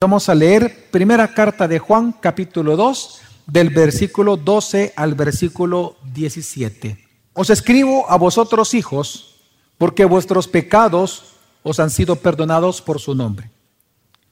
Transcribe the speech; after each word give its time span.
Vamos 0.00 0.28
a 0.28 0.34
leer 0.36 0.90
primera 0.92 1.34
carta 1.34 1.66
de 1.66 1.80
Juan, 1.80 2.12
capítulo 2.12 2.76
2, 2.76 3.20
del 3.48 3.70
versículo 3.70 4.36
12 4.36 4.92
al 4.94 5.16
versículo 5.16 5.96
17. 6.14 7.04
Os 7.32 7.50
escribo 7.50 8.08
a 8.08 8.16
vosotros 8.16 8.74
hijos, 8.74 9.40
porque 9.76 10.04
vuestros 10.04 10.46
pecados 10.46 11.34
os 11.64 11.80
han 11.80 11.90
sido 11.90 12.14
perdonados 12.14 12.80
por 12.80 13.00
su 13.00 13.16
nombre. 13.16 13.50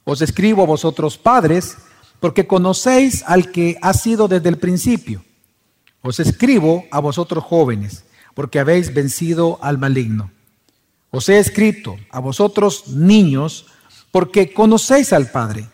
Os 0.05 0.21
escribo 0.21 0.63
a 0.63 0.67
vosotros 0.67 1.17
padres, 1.17 1.75
porque 2.21 2.47
conocéis 2.47 3.25
al 3.27 3.51
que 3.51 3.77
ha 3.81 3.93
sido 3.93 4.29
desde 4.29 4.47
el 4.47 4.59
principio. 4.59 5.21
Os 6.01 6.21
escribo 6.21 6.85
a 6.91 7.01
vosotros 7.01 7.43
jóvenes, 7.43 8.05
porque 8.35 8.59
habéis 8.59 8.93
vencido 8.93 9.59
al 9.61 9.77
maligno. 9.77 10.31
Os 11.11 11.27
he 11.27 11.39
escrito 11.39 11.97
a 12.09 12.21
vosotros 12.21 12.87
niños, 12.87 13.65
porque 14.11 14.53
conocéis 14.53 15.13
al 15.13 15.31
Padre. 15.31 15.67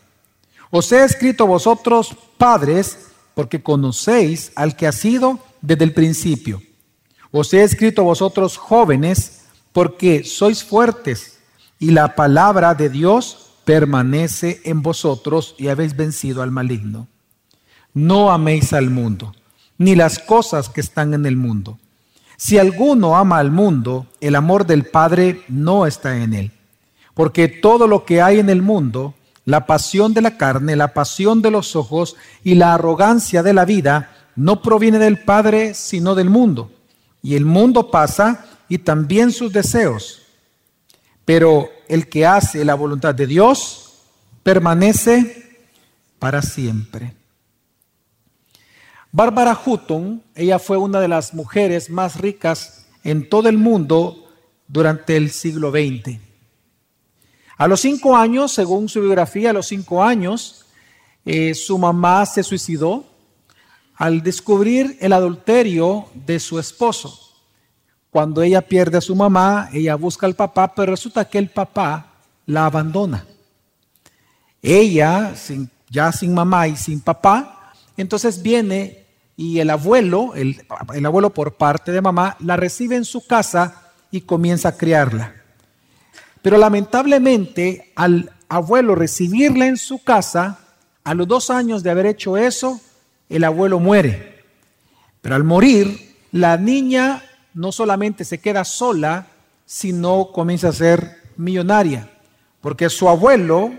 Os 0.70 0.92
he 0.92 1.04
escrito 1.04 1.46
vosotros, 1.46 2.16
padres, 2.38 3.08
porque 3.36 3.62
conocéis 3.62 4.52
al 4.56 4.76
que 4.76 4.88
ha 4.88 4.92
sido 4.92 5.40
desde 5.62 5.84
el 5.84 5.94
principio. 5.94 6.62
Os 7.32 7.54
he 7.54 7.64
escrito 7.64 8.04
vosotros, 8.04 8.58
jóvenes, 8.58 9.44
porque 9.72 10.24
sois 10.24 10.64
fuertes 10.64 11.40
y 11.80 11.92
la 11.92 12.16
palabra 12.16 12.76
de 12.76 12.90
Dios 12.90 13.52
permanece 13.66 14.62
en 14.64 14.82
vosotros 14.82 15.56
y 15.58 15.68
habéis 15.68 15.96
vencido 15.96 16.42
al 16.42 16.52
maligno. 16.52 17.08
No 17.94 18.32
améis 18.32 18.74
al 18.74 18.90
mundo, 18.90 19.34
ni 19.78 19.96
las 19.96 20.20
cosas 20.20 20.70
que 20.70 20.82
están 20.82 21.14
en 21.14 21.26
el 21.26 21.38
mundo. 21.38 21.80
Si 22.38 22.58
alguno 22.58 23.16
ama 23.16 23.38
al 23.40 23.52
mundo, 23.52 24.08
el 24.22 24.36
amor 24.36 24.66
del 24.66 24.86
Padre 24.86 25.44
no 25.48 25.86
está 25.86 26.18
en 26.18 26.34
él. 26.34 26.52
Porque 27.14 27.48
todo 27.48 27.88
lo 27.88 28.06
que 28.06 28.22
hay 28.22 28.40
en 28.40 28.50
el 28.50 28.62
mundo, 28.62 29.14
la 29.46 29.66
pasión 29.66 30.14
de 30.14 30.22
la 30.22 30.38
carne, 30.38 30.76
la 30.76 30.94
pasión 30.94 31.42
de 31.42 31.52
los 31.52 31.76
ojos 31.76 32.16
y 32.44 32.56
la 32.56 32.74
arrogancia 32.74 33.44
de 33.44 33.54
la 33.54 33.66
vida, 33.66 34.12
no 34.36 34.62
proviene 34.62 35.00
del 35.00 35.20
Padre, 35.20 35.74
sino 35.74 36.16
del 36.16 36.30
mundo. 36.30 36.72
Y 37.22 37.36
el 37.36 37.46
mundo 37.46 37.92
pasa 37.92 38.46
y 38.68 38.80
también 38.80 39.32
sus 39.32 39.54
deseos. 39.54 40.24
Pero 41.26 41.70
el 41.88 42.10
que 42.10 42.26
hace 42.26 42.66
la 42.66 42.76
voluntad 42.76 43.14
de 43.16 43.28
Dios 43.28 44.02
permanece 44.42 45.60
para 46.20 46.42
siempre. 46.42 47.14
Bárbara 49.12 49.58
Hutton, 49.64 50.24
ella 50.34 50.58
fue 50.58 50.78
una 50.78 51.00
de 51.00 51.08
las 51.08 51.34
mujeres 51.34 51.90
más 51.90 52.20
ricas 52.20 52.88
en 53.04 53.30
todo 53.30 53.48
el 53.48 53.58
mundo 53.58 54.28
durante 54.68 55.16
el 55.16 55.30
siglo 55.30 55.70
XX. 55.70 56.20
A 57.64 57.68
los 57.70 57.80
cinco 57.80 58.18
años, 58.18 58.52
según 58.52 58.90
su 58.90 59.00
biografía, 59.00 59.52
a 59.52 59.54
los 59.54 59.68
cinco 59.68 60.04
años, 60.04 60.66
eh, 61.24 61.54
su 61.56 61.78
mamá 61.78 62.26
se 62.26 62.44
suicidó 62.44 63.06
al 63.96 64.22
descubrir 64.22 64.98
el 65.00 65.14
adulterio 65.14 66.08
de 66.14 66.42
su 66.42 66.60
esposo. 66.60 67.18
Cuando 68.10 68.42
ella 68.42 68.64
pierde 68.64 68.98
a 68.98 69.02
su 69.02 69.16
mamá, 69.16 69.70
ella 69.72 69.96
busca 69.96 70.26
al 70.26 70.36
papá, 70.36 70.76
pero 70.76 70.92
resulta 70.92 71.24
que 71.24 71.38
el 71.38 71.52
papá 71.52 72.08
la 72.48 72.66
abandona. 72.66 73.26
Ella, 74.62 75.34
ya 75.90 76.12
sin 76.12 76.34
mamá 76.34 76.68
y 76.68 76.76
sin 76.76 77.00
papá, 77.00 77.72
entonces 77.96 78.42
viene 78.42 79.06
y 79.38 79.60
el 79.60 79.70
abuelo, 79.70 80.36
el, 80.36 80.62
el 80.94 81.06
abuelo 81.06 81.34
por 81.34 81.54
parte 81.54 81.94
de 81.94 82.02
mamá, 82.02 82.36
la 82.42 82.58
recibe 82.58 82.98
en 82.98 83.06
su 83.06 83.26
casa 83.26 83.94
y 84.12 84.20
comienza 84.20 84.68
a 84.68 84.76
criarla. 84.76 85.43
Pero 86.44 86.58
lamentablemente 86.58 87.94
al 87.96 88.32
abuelo 88.50 88.94
recibirla 88.94 89.66
en 89.66 89.78
su 89.78 90.04
casa, 90.04 90.60
a 91.04 91.14
los 91.16 91.28
dos 91.28 91.50
años 91.50 91.82
de 91.82 91.90
haber 91.90 92.06
hecho 92.06 92.38
eso, 92.38 92.80
el 93.30 93.46
abuelo 93.46 93.80
muere. 93.80 94.44
Pero 95.22 95.36
al 95.36 95.44
morir, 95.44 96.16
la 96.32 96.58
niña 96.58 97.24
no 97.54 97.72
solamente 97.72 98.26
se 98.26 98.40
queda 98.40 98.66
sola, 98.66 99.28
sino 99.66 100.32
comienza 100.34 100.70
a 100.70 100.74
ser 100.74 101.18
millonaria, 101.38 102.12
porque 102.62 102.90
su 102.90 103.08
abuelo 103.08 103.72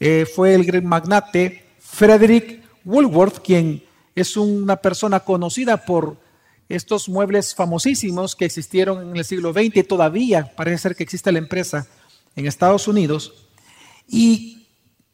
eh, 0.00 0.26
fue 0.26 0.54
el 0.54 0.64
gran 0.64 0.84
magnate 0.84 1.64
Frederick 1.78 2.62
Woolworth, 2.84 3.38
quien 3.38 3.84
es 4.16 4.36
una 4.36 4.76
persona 4.76 5.20
conocida 5.20 5.84
por 5.84 6.16
estos 6.68 7.08
muebles 7.08 7.54
famosísimos 7.54 8.36
que 8.36 8.44
existieron 8.44 9.10
en 9.10 9.16
el 9.16 9.24
siglo 9.24 9.52
XX 9.52 9.76
y 9.76 9.82
todavía 9.84 10.52
parece 10.54 10.78
ser 10.78 10.96
que 10.96 11.02
existe 11.02 11.32
la 11.32 11.38
empresa 11.38 11.86
en 12.36 12.46
Estados 12.46 12.88
Unidos. 12.88 13.32
Y 14.06 14.66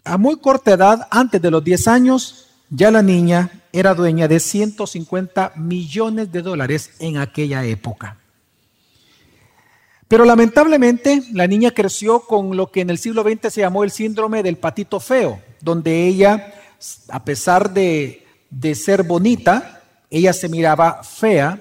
a 0.05 0.19
muy 0.19 0.37
corta 0.37 0.73
edad, 0.73 1.09
antes 1.11 1.41
de 1.41 1.51
los 1.51 1.63
10 1.63 1.89
años, 1.89 2.47
ya 2.71 2.91
la 2.91 3.03
niña 3.03 3.63
era 3.73 3.95
dueña 3.95 4.29
de 4.29 4.41
150 4.41 5.53
millones 5.57 6.31
de 6.33 6.43
dólares 6.43 6.91
en 6.99 7.19
aquella 7.19 7.65
época. 7.65 8.19
Pero 10.09 10.25
lamentablemente 10.25 11.23
la 11.33 11.47
niña 11.47 11.71
creció 11.71 12.21
con 12.21 12.57
lo 12.57 12.71
que 12.71 12.83
en 12.83 12.91
el 12.91 12.99
siglo 12.99 13.23
XX 13.23 13.53
se 13.53 13.61
llamó 13.63 13.85
el 13.85 13.91
síndrome 13.91 14.43
del 14.43 14.57
patito 14.57 15.01
feo, 15.01 15.41
donde 15.61 16.07
ella, 16.07 16.55
a 17.09 17.25
pesar 17.25 17.73
de, 17.73 18.27
de 18.51 18.75
ser 18.75 19.03
bonita, 19.03 19.84
ella 20.17 20.33
se 20.33 20.49
miraba 20.49 21.03
fea 21.03 21.59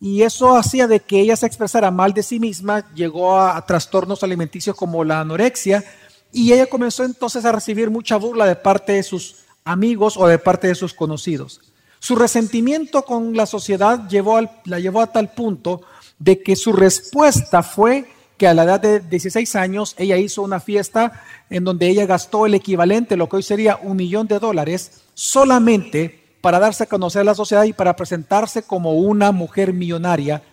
y 0.00 0.22
eso 0.22 0.56
hacía 0.56 0.88
de 0.88 1.00
que 1.00 1.20
ella 1.20 1.36
se 1.36 1.46
expresara 1.46 1.90
mal 1.90 2.12
de 2.12 2.24
sí 2.24 2.40
misma, 2.40 2.92
llegó 2.94 3.40
a, 3.40 3.64
trastornos 3.64 4.24
alimenticios 4.24 4.74
como 4.74 5.04
la 5.04 5.20
anorexia 5.20 5.84
y 6.32 6.52
ella 6.52 6.66
comenzó 6.66 7.04
entonces 7.04 7.44
a 7.44 7.52
recibir 7.52 7.88
mucha 7.88 8.16
burla 8.16 8.44
de 8.44 8.56
parte 8.56 8.92
de 8.92 9.02
sus 9.04 9.36
amigos 9.64 10.16
o 10.16 10.26
de 10.26 10.38
parte 10.38 10.66
de 10.66 10.74
sus 10.74 10.92
conocidos. 10.92 11.60
Su 12.00 12.16
resentimiento 12.16 13.02
con 13.02 13.36
la 13.36 13.46
sociedad 13.46 14.08
llevó 14.08 14.40
la 14.64 14.80
llevó 14.80 15.00
a 15.00 15.12
tal 15.12 15.32
punto 15.32 15.82
de 16.18 16.42
que 16.42 16.56
su 16.56 16.72
respuesta 16.72 17.62
fue 17.62 18.06
que 18.36 18.48
a 18.48 18.54
la 18.54 18.64
edad 18.64 18.80
de 18.80 18.98
16 18.98 19.54
años 19.54 19.94
ella 19.96 20.16
hizo 20.16 20.42
una 20.42 20.58
fiesta 20.58 21.22
en 21.48 21.62
donde 21.62 21.88
ella 21.88 22.04
gastó 22.04 22.46
el 22.46 22.54
equivalente, 22.54 23.16
lo 23.16 23.28
que 23.28 23.36
hoy 23.36 23.42
sería 23.44 23.78
un 23.80 23.96
millón 23.96 24.26
de 24.26 24.40
dólares, 24.40 25.02
solamente 25.14 26.25
para 26.46 26.60
darse 26.60 26.84
a 26.84 26.86
conocer 26.86 27.22
a 27.22 27.24
la 27.24 27.34
sociedad 27.34 27.64
y 27.64 27.72
para 27.72 27.96
presentarse 27.96 28.62
como 28.62 28.92
una 28.92 29.32
mujer 29.32 29.72
millonaria. 29.72 30.44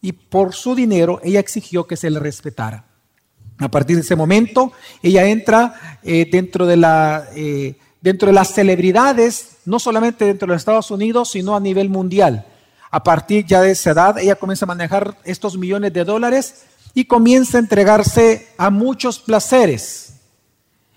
Y 0.00 0.12
por 0.12 0.54
su 0.54 0.76
dinero 0.76 1.18
ella 1.24 1.40
exigió 1.40 1.88
que 1.88 1.96
se 1.96 2.08
le 2.08 2.20
respetara. 2.20 2.84
A 3.58 3.68
partir 3.68 3.96
de 3.96 4.02
ese 4.02 4.14
momento, 4.14 4.70
ella 5.02 5.24
entra 5.26 5.98
eh, 6.04 6.28
dentro, 6.30 6.66
de 6.66 6.76
la, 6.76 7.26
eh, 7.34 7.74
dentro 8.00 8.28
de 8.28 8.32
las 8.32 8.54
celebridades, 8.54 9.56
no 9.64 9.80
solamente 9.80 10.24
dentro 10.24 10.46
de 10.46 10.52
los 10.52 10.60
Estados 10.60 10.92
Unidos, 10.92 11.32
sino 11.32 11.56
a 11.56 11.60
nivel 11.60 11.88
mundial. 11.88 12.46
A 12.92 13.02
partir 13.02 13.44
ya 13.44 13.60
de 13.60 13.72
esa 13.72 13.90
edad, 13.90 14.18
ella 14.18 14.36
comienza 14.36 14.66
a 14.66 14.68
manejar 14.68 15.16
estos 15.24 15.58
millones 15.58 15.92
de 15.92 16.04
dólares 16.04 16.62
y 16.94 17.06
comienza 17.06 17.58
a 17.58 17.62
entregarse 17.62 18.50
a 18.56 18.70
muchos 18.70 19.18
placeres. 19.18 20.14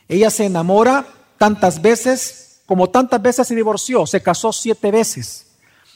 Ella 0.07 0.29
se 0.29 0.45
enamora 0.45 1.07
tantas 1.39 1.81
veces 1.81 2.46
como 2.67 2.89
tantas 2.89 3.21
veces 3.21 3.47
se 3.47 3.55
divorció, 3.55 4.05
se 4.05 4.21
casó 4.21 4.51
siete 4.51 4.91
veces. 4.91 5.47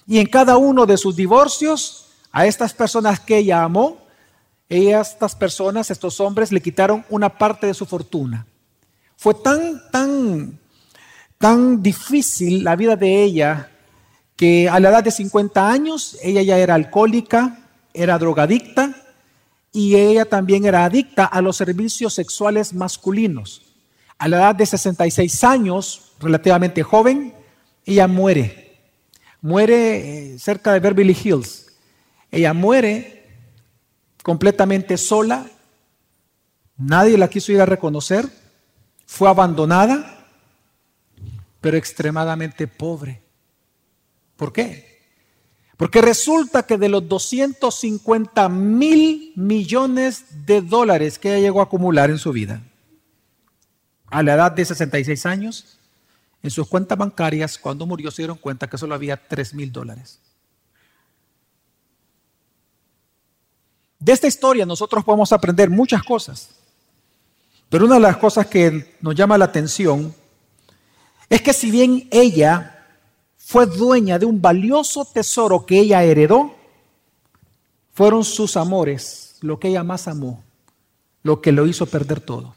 Y 0.07 0.17
en 0.17 0.25
cada 0.25 0.57
uno 0.57 0.85
de 0.87 0.97
sus 0.97 1.15
divorcios, 1.15 2.07
a 2.31 2.47
estas 2.47 2.73
personas 2.73 3.19
que 3.19 3.37
ella 3.37 3.63
amó, 3.63 3.97
estas 4.69 5.35
personas, 5.35 5.91
estos 5.91 6.21
hombres, 6.21 6.51
le 6.51 6.61
quitaron 6.61 7.05
una 7.09 7.37
parte 7.37 7.67
de 7.67 7.73
su 7.73 7.85
fortuna. 7.85 8.47
Fue 9.17 9.33
tan, 9.33 9.81
tan, 9.91 10.57
tan 11.37 11.83
difícil 11.83 12.63
la 12.63 12.77
vida 12.77 12.95
de 12.95 13.21
ella 13.21 13.69
que 14.37 14.69
a 14.69 14.79
la 14.79 14.89
edad 14.89 15.03
de 15.03 15.11
50 15.11 15.69
años 15.69 16.17
ella 16.23 16.41
ya 16.41 16.57
era 16.57 16.73
alcohólica, 16.73 17.59
era 17.93 18.17
drogadicta 18.17 18.95
y 19.73 19.95
ella 19.95 20.23
también 20.25 20.65
era 20.65 20.85
adicta 20.85 21.25
a 21.25 21.41
los 21.41 21.57
servicios 21.57 22.13
sexuales 22.13 22.73
masculinos. 22.73 23.70
A 24.21 24.27
la 24.27 24.37
edad 24.37 24.55
de 24.55 24.67
66 24.67 25.43
años 25.43 26.11
relativamente 26.19 26.83
joven, 26.83 27.33
ella 27.83 28.07
muere. 28.07 28.79
Muere 29.41 30.33
eh, 30.35 30.37
cerca 30.37 30.73
de 30.73 30.79
Beverly 30.79 31.17
Hills. 31.23 31.73
Ella 32.29 32.53
muere 32.53 33.27
completamente 34.21 34.95
sola. 34.99 35.47
Nadie 36.77 37.17
la 37.17 37.31
quiso 37.31 37.51
ir 37.51 37.61
a 37.61 37.65
reconocer. 37.65 38.29
Fue 39.07 39.27
abandonada, 39.27 40.27
pero 41.59 41.75
extremadamente 41.75 42.67
pobre. 42.67 43.23
¿Por 44.35 44.53
qué? 44.53 45.01
Porque 45.77 45.99
resulta 45.99 46.61
que 46.61 46.77
de 46.77 46.89
los 46.89 47.09
250 47.09 48.49
mil 48.49 49.33
millones 49.35 50.45
de 50.45 50.61
dólares 50.61 51.17
que 51.17 51.29
ella 51.29 51.41
llegó 51.41 51.59
a 51.59 51.63
acumular 51.63 52.11
en 52.11 52.19
su 52.19 52.31
vida, 52.31 52.61
a 54.11 54.21
la 54.21 54.33
edad 54.33 54.51
de 54.51 54.65
66 54.65 55.25
años, 55.25 55.77
en 56.43 56.51
sus 56.51 56.67
cuentas 56.67 56.97
bancarias, 56.97 57.57
cuando 57.57 57.85
murió, 57.85 58.11
se 58.11 58.21
dieron 58.21 58.37
cuenta 58.37 58.69
que 58.69 58.77
solo 58.77 58.93
había 58.93 59.15
3 59.15 59.53
mil 59.53 59.71
dólares. 59.71 60.19
De 63.97 64.11
esta 64.11 64.27
historia 64.27 64.65
nosotros 64.65 65.03
podemos 65.03 65.31
aprender 65.31 65.69
muchas 65.69 66.03
cosas. 66.03 66.49
Pero 67.69 67.85
una 67.85 67.95
de 67.95 68.01
las 68.01 68.17
cosas 68.17 68.47
que 68.47 68.97
nos 68.99 69.15
llama 69.15 69.37
la 69.37 69.45
atención 69.45 70.13
es 71.29 71.41
que 71.41 71.53
si 71.53 71.71
bien 71.71 72.07
ella 72.11 72.85
fue 73.37 73.65
dueña 73.65 74.19
de 74.19 74.25
un 74.25 74.41
valioso 74.41 75.05
tesoro 75.05 75.65
que 75.65 75.79
ella 75.79 76.03
heredó, 76.03 76.53
fueron 77.93 78.23
sus 78.23 78.57
amores 78.57 79.37
lo 79.41 79.59
que 79.59 79.69
ella 79.69 79.83
más 79.83 80.07
amó, 80.07 80.43
lo 81.23 81.39
que 81.39 81.51
lo 81.51 81.65
hizo 81.67 81.85
perder 81.85 82.19
todo. 82.19 82.55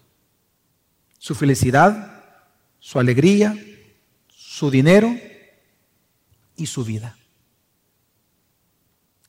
Su 1.25 1.35
felicidad, 1.35 2.23
su 2.81 2.99
alegría, 2.99 3.57
su 4.29 4.71
dinero 4.71 5.17
y 6.55 6.67
su 6.67 6.85
vida. 6.85 7.17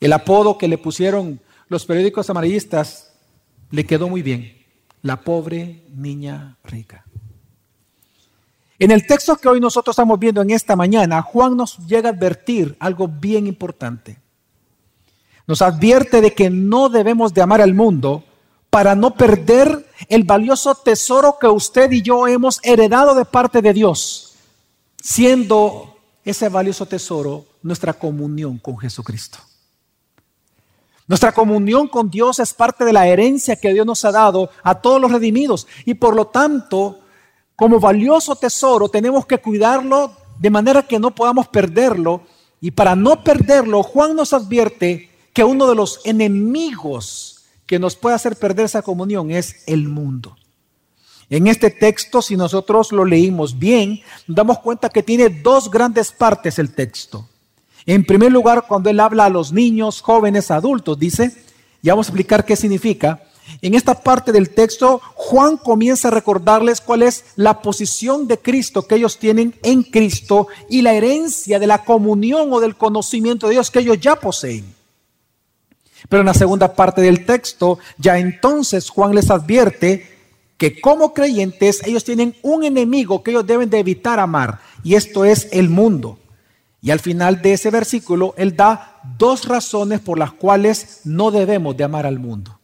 El 0.02 0.12
apodo 0.12 0.58
que 0.58 0.68
le 0.68 0.78
pusieron 0.78 1.40
los 1.70 1.86
periódicos 1.86 2.30
amarillistas 2.30 3.14
le 3.72 3.86
quedó 3.86 4.10
muy 4.10 4.22
bien, 4.22 4.58
la 5.04 5.22
pobre 5.22 5.86
niña 5.96 6.58
rica. 6.66 7.06
En 8.78 8.92
el 8.92 9.08
texto 9.08 9.38
que 9.38 9.48
hoy 9.48 9.62
nosotros 9.62 9.94
estamos 9.94 10.20
viendo 10.20 10.42
en 10.42 10.50
esta 10.50 10.76
mañana, 10.76 11.22
Juan 11.22 11.56
nos 11.56 11.78
llega 11.88 12.10
a 12.10 12.12
advertir 12.12 12.76
algo 12.78 13.08
bien 13.08 13.48
importante. 13.48 14.20
Nos 15.48 15.62
advierte 15.62 16.20
de 16.20 16.34
que 16.34 16.50
no 16.50 16.90
debemos 16.90 17.34
de 17.34 17.42
amar 17.42 17.62
al 17.62 17.74
mundo 17.74 18.26
para 18.76 18.94
no 18.94 19.16
perder 19.16 19.90
el 20.10 20.26
valioso 20.26 20.76
tesoro 20.76 21.38
que 21.40 21.48
usted 21.48 21.90
y 21.94 22.02
yo 22.02 22.28
hemos 22.28 22.60
heredado 22.62 23.16
de 23.16 23.24
parte 23.24 23.62
de 23.62 23.72
Dios, 23.72 24.34
siendo 25.02 25.96
ese 26.26 26.50
valioso 26.50 26.86
tesoro 26.86 27.46
nuestra 27.62 27.94
comunión 27.94 28.58
con 28.58 28.78
Jesucristo. 28.78 29.38
Nuestra 31.08 31.32
comunión 31.32 31.88
con 31.88 32.10
Dios 32.10 32.40
es 32.40 32.54
parte 32.54 32.84
de 32.84 32.92
la 32.92 33.08
herencia 33.08 33.56
que 33.56 33.72
Dios 33.72 33.86
nos 33.86 34.04
ha 34.04 34.12
dado 34.12 34.50
a 34.62 34.76
todos 34.76 35.00
los 35.00 35.10
redimidos 35.10 35.68
y 35.86 35.94
por 35.94 36.14
lo 36.14 36.28
tanto 36.28 37.00
como 37.56 37.80
valioso 37.80 38.36
tesoro 38.36 38.90
tenemos 38.90 39.26
que 39.26 39.38
cuidarlo 39.38 40.12
de 40.38 40.50
manera 40.50 40.86
que 40.86 41.00
no 41.00 41.16
podamos 41.16 41.48
perderlo. 41.48 42.24
Y 42.60 42.72
para 42.72 42.94
no 42.94 43.24
perderlo, 43.24 43.84
Juan 43.84 44.18
nos 44.18 44.34
advierte 44.34 45.12
que 45.32 45.46
uno 45.46 45.66
de 45.66 45.76
los 45.76 46.02
enemigos 46.04 47.35
que 47.66 47.80
nos 47.80 47.96
puede 47.96 48.16
hacer 48.16 48.36
perder 48.36 48.66
esa 48.66 48.82
comunión 48.82 49.32
es 49.32 49.64
el 49.68 49.88
mundo. 49.88 50.36
En 51.30 51.48
este 51.48 51.72
texto, 51.72 52.22
si 52.22 52.38
nosotros 52.38 52.92
lo 52.92 53.04
leímos 53.04 53.58
bien, 53.58 54.02
nos 54.28 54.36
damos 54.36 54.60
cuenta 54.60 54.90
que 54.90 55.02
tiene 55.02 55.30
dos 55.30 55.72
grandes 55.72 56.12
partes 56.12 56.60
el 56.60 56.74
texto. 56.76 57.28
En 57.88 58.06
primer 58.06 58.32
lugar, 58.32 58.66
cuando 58.68 58.90
él 58.90 59.00
habla 59.00 59.26
a 59.26 59.30
los 59.30 59.52
niños, 59.52 60.02
jóvenes, 60.02 60.52
adultos, 60.52 61.00
dice, 61.00 61.32
y 61.82 61.90
vamos 61.90 62.08
a 62.08 62.10
explicar 62.10 62.46
qué 62.46 62.56
significa, 62.56 63.22
en 63.62 63.76
esta 63.76 64.02
parte 64.02 64.32
del 64.32 64.50
texto, 64.50 65.02
Juan 65.16 65.58
comienza 65.58 66.08
a 66.08 66.12
recordarles 66.12 66.82
cuál 66.82 67.04
es 67.04 67.26
la 67.36 67.62
posición 67.62 68.28
de 68.28 68.40
Cristo 68.40 68.88
que 68.88 68.96
ellos 68.96 69.20
tienen 69.20 69.56
en 69.64 69.84
Cristo 69.84 70.48
y 70.70 70.82
la 70.82 70.94
herencia 70.94 71.60
de 71.60 71.68
la 71.68 71.84
comunión 71.84 72.52
o 72.52 72.60
del 72.60 72.76
conocimiento 72.76 73.48
de 73.48 73.54
Dios 73.54 73.72
que 73.72 73.80
ellos 73.80 74.00
ya 74.00 74.16
poseen. 74.16 74.75
Pero 76.10 76.22
en 76.22 76.28
la 76.28 76.34
segunda 76.34 76.74
parte 76.74 77.02
del 77.02 77.26
texto, 77.26 77.80
ya 77.98 78.18
entonces 78.18 78.90
Juan 78.90 79.16
les 79.16 79.30
advierte 79.30 80.16
que 80.58 80.80
como 80.80 81.14
creyentes 81.14 81.82
ellos 81.86 82.04
tienen 82.04 82.36
un 82.42 82.64
enemigo 82.64 83.24
que 83.24 83.32
ellos 83.32 83.46
deben 83.46 83.70
de 83.70 83.80
evitar 83.80 84.20
amar, 84.20 84.60
y 84.84 84.96
esto 84.96 85.26
es 85.26 85.50
el 85.52 85.70
mundo. 85.70 86.20
Y 86.82 86.92
al 86.92 87.00
final 87.00 87.42
de 87.42 87.54
ese 87.54 87.72
versículo, 87.72 88.34
él 88.38 88.56
da 88.56 89.02
dos 89.18 89.48
razones 89.48 90.00
por 90.00 90.20
las 90.20 90.32
cuales 90.32 91.02
no 91.04 91.32
debemos 91.32 91.76
de 91.76 91.84
amar 91.84 92.06
al 92.06 92.20
mundo. 92.20 92.60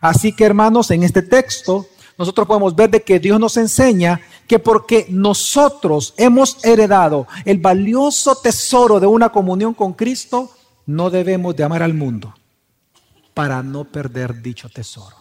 Así 0.00 0.32
que 0.34 0.44
hermanos, 0.44 0.90
en 0.90 1.04
este 1.04 1.22
texto 1.22 1.86
nosotros 2.18 2.46
podemos 2.46 2.74
ver 2.74 2.90
de 2.90 3.02
que 3.02 3.18
Dios 3.18 3.40
nos 3.40 3.56
enseña 3.56 4.20
que 4.46 4.58
porque 4.58 5.06
nosotros 5.08 6.14
hemos 6.16 6.64
heredado 6.64 7.26
el 7.44 7.58
valioso 7.58 8.36
tesoro 8.36 9.00
de 9.00 9.06
una 9.06 9.30
comunión 9.30 9.74
con 9.74 9.92
Cristo, 9.92 10.50
no 10.86 11.10
debemos 11.10 11.56
de 11.56 11.64
amar 11.64 11.82
al 11.82 11.94
mundo 11.94 12.34
para 13.34 13.62
no 13.62 13.84
perder 13.84 14.42
dicho 14.42 14.68
tesoro. 14.68 15.16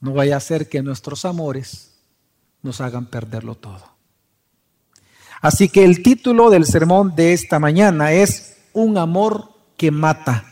No 0.00 0.12
vaya 0.12 0.36
a 0.36 0.40
ser 0.40 0.68
que 0.68 0.82
nuestros 0.82 1.24
amores 1.24 1.98
nos 2.62 2.80
hagan 2.80 3.06
perderlo 3.06 3.54
todo. 3.54 3.96
Así 5.40 5.68
que 5.68 5.84
el 5.84 6.02
título 6.02 6.50
del 6.50 6.64
sermón 6.64 7.14
de 7.14 7.32
esta 7.32 7.58
mañana 7.58 8.12
es 8.12 8.56
Un 8.72 8.98
amor 8.98 9.50
que 9.76 9.90
mata. 9.90 10.44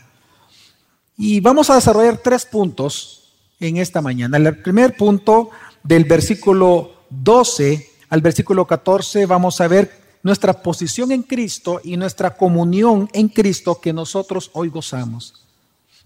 Y 1.17 1.39
vamos 1.39 1.69
a 1.69 1.75
desarrollar 1.75 2.17
tres 2.17 2.45
puntos 2.45 3.33
en 3.59 3.77
esta 3.77 4.01
mañana. 4.01 4.37
El 4.37 4.61
primer 4.61 4.97
punto 4.97 5.49
del 5.83 6.05
versículo 6.05 7.05
12 7.09 7.91
al 8.09 8.21
versículo 8.21 8.65
14 8.65 9.25
vamos 9.25 9.59
a 9.61 9.67
ver 9.67 10.04
nuestra 10.25 10.53
posición 10.53 11.11
en 11.11 11.21
Cristo 11.21 11.79
y 11.83 11.97
nuestra 11.97 12.35
comunión 12.35 13.07
en 13.13 13.27
Cristo 13.27 13.79
que 13.79 13.93
nosotros 13.93 14.49
hoy 14.53 14.69
gozamos. 14.69 15.45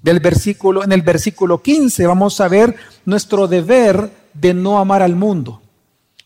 Del 0.01 0.19
versículo 0.19 0.83
en 0.83 0.91
el 0.91 1.03
versículo 1.03 1.61
15 1.61 2.05
vamos 2.05 2.41
a 2.41 2.49
ver 2.49 2.75
nuestro 3.05 3.47
deber 3.47 4.11
de 4.33 4.53
no 4.53 4.77
amar 4.77 5.01
al 5.01 5.15
mundo. 5.15 5.61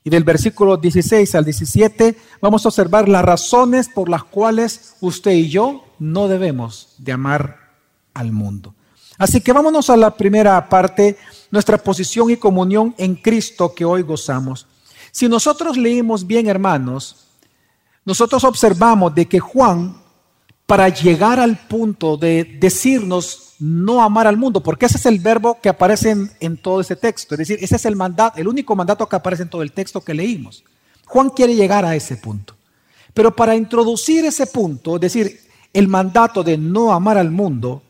Y 0.04 0.10
del 0.10 0.24
versículo 0.24 0.78
16 0.78 1.36
al 1.36 1.46
17 1.46 2.18
vamos 2.42 2.66
a 2.66 2.70
observar 2.70 3.08
las 3.08 3.24
razones 3.24 3.88
por 3.90 4.10
las 4.10 4.24
cuales 4.24 4.96
usted 5.00 5.34
y 5.34 5.50
yo 5.50 5.86
no 6.00 6.28
debemos 6.28 6.96
de 6.98 7.12
amar 7.12 7.74
al 8.16 8.32
mundo. 8.32 8.74
Así 9.20 9.40
que 9.40 9.54
vámonos 9.54 9.92
a 9.92 9.98
la 9.98 10.18
primera 10.18 10.68
parte, 10.68 11.16
nuestra 11.52 11.78
posición 11.78 12.32
y 12.32 12.38
comunión 12.38 12.96
en 12.98 13.14
Cristo 13.14 13.76
que 13.76 13.86
hoy 13.86 14.02
gozamos. 14.02 14.66
Si 15.12 15.30
nosotros 15.30 15.78
leímos 15.78 16.26
bien, 16.26 16.48
hermanos, 16.48 17.24
nosotros 18.06 18.44
observamos 18.44 19.14
de 19.16 19.28
que 19.28 19.40
Juan, 19.40 19.96
para 20.66 20.90
llegar 20.90 21.40
al 21.40 21.58
punto 21.58 22.18
de 22.18 22.58
decirnos 22.60 23.56
no 23.60 24.02
amar 24.02 24.28
al 24.28 24.38
mundo, 24.38 24.62
porque 24.62 24.86
ese 24.86 24.98
es 24.98 25.06
el 25.06 25.20
verbo 25.20 25.60
que 25.62 25.70
aparece 25.70 26.12
en, 26.12 26.32
en 26.40 26.58
todo 26.58 26.82
ese 26.82 26.96
texto, 26.96 27.36
es 27.36 27.40
decir, 27.40 27.60
ese 27.62 27.76
es 27.76 27.86
el 27.86 27.96
mandato, 27.96 28.40
el 28.40 28.48
único 28.48 28.76
mandato 28.76 29.08
que 29.08 29.16
aparece 29.16 29.44
en 29.44 29.50
todo 29.50 29.62
el 29.62 29.72
texto 29.72 30.02
que 30.02 30.14
leímos. 30.14 30.64
Juan 31.06 31.30
quiere 31.30 31.56
llegar 31.56 31.86
a 31.86 31.96
ese 31.96 32.18
punto. 32.18 32.56
Pero 33.14 33.36
para 33.36 33.56
introducir 33.56 34.26
ese 34.26 34.48
punto, 34.48 34.96
es 34.96 35.02
decir, 35.02 35.40
el 35.72 35.88
mandato 35.88 36.44
de 36.44 36.58
no 36.58 36.94
amar 36.94 37.18
al 37.18 37.32
mundo, 37.32 37.84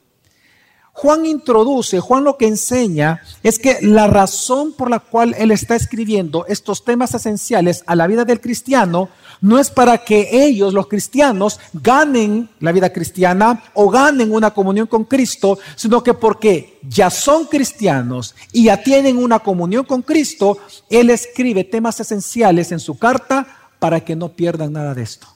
Juan 0.95 1.25
introduce, 1.25 1.99
Juan 1.99 2.23
lo 2.23 2.37
que 2.37 2.47
enseña 2.47 3.21
es 3.41 3.57
que 3.57 3.79
la 3.81 4.05
razón 4.05 4.73
por 4.73 4.91
la 4.91 4.99
cual 4.99 5.35
él 5.39 5.49
está 5.49 5.75
escribiendo 5.75 6.45
estos 6.47 6.85
temas 6.85 7.15
esenciales 7.15 7.83
a 7.87 7.95
la 7.95 8.05
vida 8.05 8.25
del 8.25 8.39
cristiano 8.39 9.09
no 9.41 9.57
es 9.57 9.71
para 9.71 9.97
que 9.97 10.29
ellos, 10.31 10.71
los 10.71 10.87
cristianos, 10.87 11.59
ganen 11.73 12.47
la 12.59 12.71
vida 12.71 12.93
cristiana 12.93 13.63
o 13.73 13.89
ganen 13.89 14.31
una 14.31 14.51
comunión 14.51 14.85
con 14.85 15.03
Cristo, 15.05 15.57
sino 15.75 16.03
que 16.03 16.13
porque 16.13 16.79
ya 16.87 17.09
son 17.09 17.45
cristianos 17.45 18.35
y 18.51 18.65
ya 18.65 18.81
tienen 18.81 19.17
una 19.17 19.39
comunión 19.39 19.85
con 19.85 20.03
Cristo, 20.03 20.59
él 20.91 21.09
escribe 21.09 21.63
temas 21.63 21.99
esenciales 21.99 22.71
en 22.71 22.79
su 22.79 22.99
carta 22.99 23.47
para 23.79 23.99
que 23.99 24.15
no 24.15 24.29
pierdan 24.29 24.73
nada 24.73 24.93
de 24.93 25.01
esto. 25.01 25.27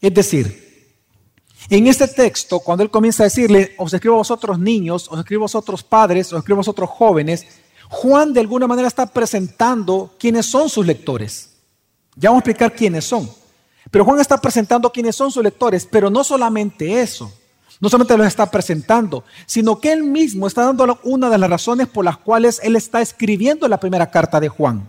Es 0.00 0.12
decir, 0.14 0.61
en 1.68 1.86
este 1.86 2.08
texto, 2.08 2.60
cuando 2.60 2.82
él 2.82 2.90
comienza 2.90 3.22
a 3.22 3.26
decirle, 3.26 3.74
os 3.78 3.92
escribo 3.92 4.16
a 4.16 4.18
vosotros 4.18 4.58
niños, 4.58 5.08
os 5.10 5.18
escribo 5.18 5.42
a 5.42 5.44
vosotros 5.44 5.82
padres, 5.82 6.32
os 6.32 6.38
escribo 6.38 6.56
a 6.56 6.60
vosotros 6.60 6.90
jóvenes, 6.90 7.46
Juan 7.88 8.32
de 8.32 8.40
alguna 8.40 8.66
manera 8.66 8.88
está 8.88 9.06
presentando 9.06 10.14
quiénes 10.18 10.46
son 10.46 10.68
sus 10.68 10.86
lectores. 10.86 11.50
Ya 12.16 12.30
vamos 12.30 12.40
a 12.40 12.50
explicar 12.50 12.74
quiénes 12.74 13.04
son. 13.04 13.28
Pero 13.90 14.04
Juan 14.04 14.20
está 14.20 14.38
presentando 14.38 14.90
quiénes 14.90 15.14
son 15.14 15.30
sus 15.30 15.42
lectores, 15.42 15.86
pero 15.90 16.08
no 16.08 16.24
solamente 16.24 17.02
eso. 17.02 17.32
No 17.80 17.88
solamente 17.88 18.16
los 18.16 18.26
está 18.26 18.50
presentando, 18.50 19.24
sino 19.44 19.80
que 19.80 19.92
él 19.92 20.04
mismo 20.04 20.46
está 20.46 20.64
dando 20.64 21.00
una 21.02 21.28
de 21.28 21.36
las 21.36 21.50
razones 21.50 21.88
por 21.88 22.04
las 22.04 22.16
cuales 22.16 22.60
él 22.62 22.76
está 22.76 23.00
escribiendo 23.00 23.66
la 23.68 23.80
primera 23.80 24.10
carta 24.10 24.40
de 24.40 24.48
Juan. 24.48 24.88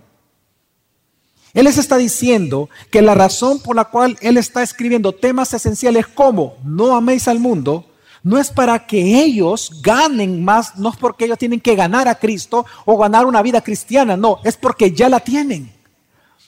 Él 1.53 1.65
les 1.65 1.77
está 1.77 1.97
diciendo 1.97 2.69
que 2.89 3.01
la 3.01 3.13
razón 3.13 3.59
por 3.59 3.75
la 3.75 3.85
cual 3.85 4.17
Él 4.21 4.37
está 4.37 4.63
escribiendo 4.63 5.11
temas 5.11 5.53
esenciales 5.53 6.07
como 6.07 6.57
no 6.63 6.95
améis 6.95 7.27
al 7.27 7.39
mundo, 7.39 7.85
no 8.23 8.39
es 8.39 8.49
para 8.49 8.87
que 8.87 9.21
ellos 9.21 9.81
ganen 9.83 10.43
más, 10.43 10.77
no 10.77 10.89
es 10.89 10.95
porque 10.95 11.25
ellos 11.25 11.37
tienen 11.37 11.59
que 11.59 11.75
ganar 11.75 12.07
a 12.07 12.15
Cristo 12.15 12.65
o 12.85 12.97
ganar 12.97 13.25
una 13.25 13.41
vida 13.41 13.61
cristiana, 13.61 14.17
no, 14.17 14.39
es 14.43 14.57
porque 14.57 14.91
ya 14.93 15.09
la 15.09 15.19
tienen. 15.19 15.71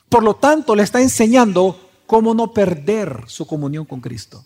Por 0.10 0.24
lo 0.24 0.36
tanto, 0.36 0.76
le 0.76 0.84
está 0.84 1.02
enseñando 1.02 1.80
cómo 2.08 2.34
no 2.34 2.54
perder 2.54 3.24
su 3.28 3.46
comunión 3.46 3.86
con 3.86 4.00
Cristo. 4.00 4.44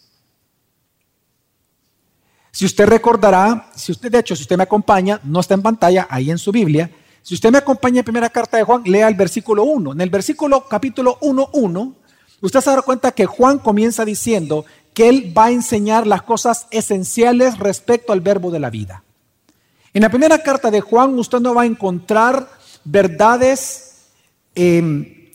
Si 2.52 2.66
usted 2.66 2.88
recordará, 2.88 3.70
si 3.76 3.92
usted, 3.92 4.12
de 4.12 4.20
hecho, 4.20 4.36
si 4.36 4.42
usted 4.42 4.58
me 4.58 4.64
acompaña, 4.64 5.22
no 5.24 5.40
está 5.40 5.54
en 5.54 5.62
pantalla, 5.62 6.08
ahí 6.10 6.32
en 6.32 6.38
su 6.38 6.52
Biblia, 6.52 6.90
si 7.22 7.36
usted 7.36 7.52
me 7.52 7.58
acompaña 7.58 8.00
en 8.00 8.06
primera 8.06 8.30
carta 8.30 8.58
de 8.58 8.64
Juan, 8.64 8.84
lea 8.86 9.08
el 9.08 9.16
versículo 9.16 9.64
1. 9.64 9.94
En 9.94 10.02
el 10.02 10.10
versículo 10.10 10.68
capítulo 10.68 11.20
1.1, 11.22 11.94
usted 12.42 12.62
se 12.62 12.70
da 12.70 12.82
cuenta 12.82 13.12
que 13.12 13.26
Juan 13.26 13.60
comienza 13.60 14.06
diciendo 14.06 14.66
que 14.94 15.10
él 15.10 15.34
va 15.38 15.46
a 15.46 15.52
enseñar 15.52 16.08
las 16.08 16.24
cosas 16.24 16.68
esenciales 16.72 17.58
respecto 17.60 18.14
al 18.14 18.22
verbo 18.22 18.52
de 18.52 18.60
la 18.60 18.70
vida. 18.70 19.04
En 19.94 20.02
la 20.02 20.10
primera 20.10 20.42
carta 20.44 20.72
de 20.72 20.82
Juan 20.82 21.18
usted 21.18 21.40
no 21.40 21.54
va 21.54 21.64
a 21.64 21.68
encontrar 21.68 22.50
verdades 22.84 24.08
em, 24.56 25.34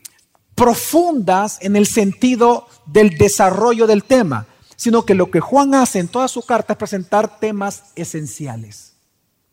profundas 0.54 1.58
en 1.60 1.76
el 1.76 1.86
sentido 1.86 2.66
del 2.86 3.18
desarrollo 3.18 3.86
del 3.86 4.04
tema, 4.04 4.46
sino 4.76 5.04
que 5.04 5.14
lo 5.14 5.30
que 5.30 5.40
Juan 5.40 5.74
hace 5.74 5.98
en 5.98 6.08
toda 6.08 6.28
su 6.28 6.42
carta 6.42 6.74
es 6.74 6.78
presentar 6.78 7.38
temas 7.38 7.84
esenciales, 7.96 8.94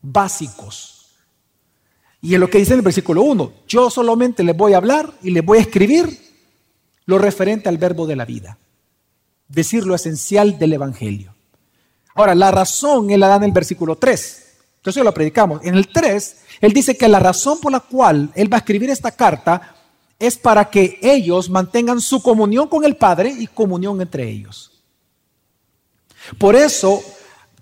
básicos. 0.00 1.01
Y 2.22 2.34
es 2.34 2.40
lo 2.40 2.48
que 2.48 2.58
dice 2.58 2.72
en 2.72 2.78
el 2.78 2.84
versículo 2.84 3.22
1, 3.22 3.52
yo 3.66 3.90
solamente 3.90 4.44
les 4.44 4.56
voy 4.56 4.74
a 4.74 4.76
hablar 4.76 5.12
y 5.22 5.32
les 5.32 5.44
voy 5.44 5.58
a 5.58 5.62
escribir 5.62 6.08
lo 7.04 7.18
referente 7.18 7.68
al 7.68 7.78
verbo 7.78 8.06
de 8.06 8.14
la 8.14 8.24
vida, 8.24 8.58
decir 9.48 9.84
lo 9.84 9.96
esencial 9.96 10.56
del 10.56 10.74
Evangelio. 10.74 11.34
Ahora, 12.14 12.36
la 12.36 12.52
razón 12.52 13.10
él 13.10 13.18
la 13.18 13.26
da 13.26 13.36
en 13.36 13.44
el 13.44 13.52
versículo 13.52 13.96
3. 13.96 14.38
Entonces 14.76 15.02
lo 15.02 15.12
predicamos. 15.12 15.64
En 15.64 15.74
el 15.74 15.88
3, 15.88 16.36
él 16.60 16.72
dice 16.72 16.96
que 16.96 17.08
la 17.08 17.18
razón 17.18 17.58
por 17.60 17.72
la 17.72 17.80
cual 17.80 18.30
él 18.36 18.52
va 18.52 18.58
a 18.58 18.60
escribir 18.60 18.90
esta 18.90 19.10
carta 19.10 19.74
es 20.16 20.36
para 20.36 20.70
que 20.70 21.00
ellos 21.02 21.50
mantengan 21.50 22.00
su 22.00 22.22
comunión 22.22 22.68
con 22.68 22.84
el 22.84 22.96
Padre 22.96 23.34
y 23.36 23.48
comunión 23.48 24.00
entre 24.00 24.28
ellos. 24.28 24.70
Por 26.38 26.54
eso, 26.54 27.02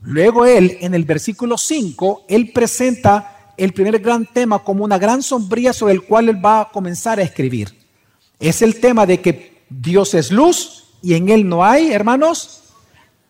luego 0.02 0.44
él, 0.44 0.76
en 0.82 0.94
el 0.94 1.04
versículo 1.04 1.56
5, 1.56 2.26
él 2.28 2.52
presenta 2.52 3.39
el 3.64 3.74
primer 3.74 3.98
gran 3.98 4.24
tema 4.24 4.60
como 4.60 4.84
una 4.84 4.96
gran 4.96 5.22
sombría 5.22 5.74
sobre 5.74 5.92
el 5.92 6.02
cual 6.02 6.30
él 6.30 6.44
va 6.44 6.62
a 6.62 6.68
comenzar 6.70 7.18
a 7.18 7.22
escribir. 7.22 7.76
Es 8.38 8.62
el 8.62 8.80
tema 8.80 9.04
de 9.04 9.20
que 9.20 9.62
Dios 9.68 10.14
es 10.14 10.30
luz 10.30 10.94
y 11.02 11.12
en 11.12 11.28
él 11.28 11.46
no 11.46 11.62
hay, 11.62 11.92
hermanos, 11.92 12.62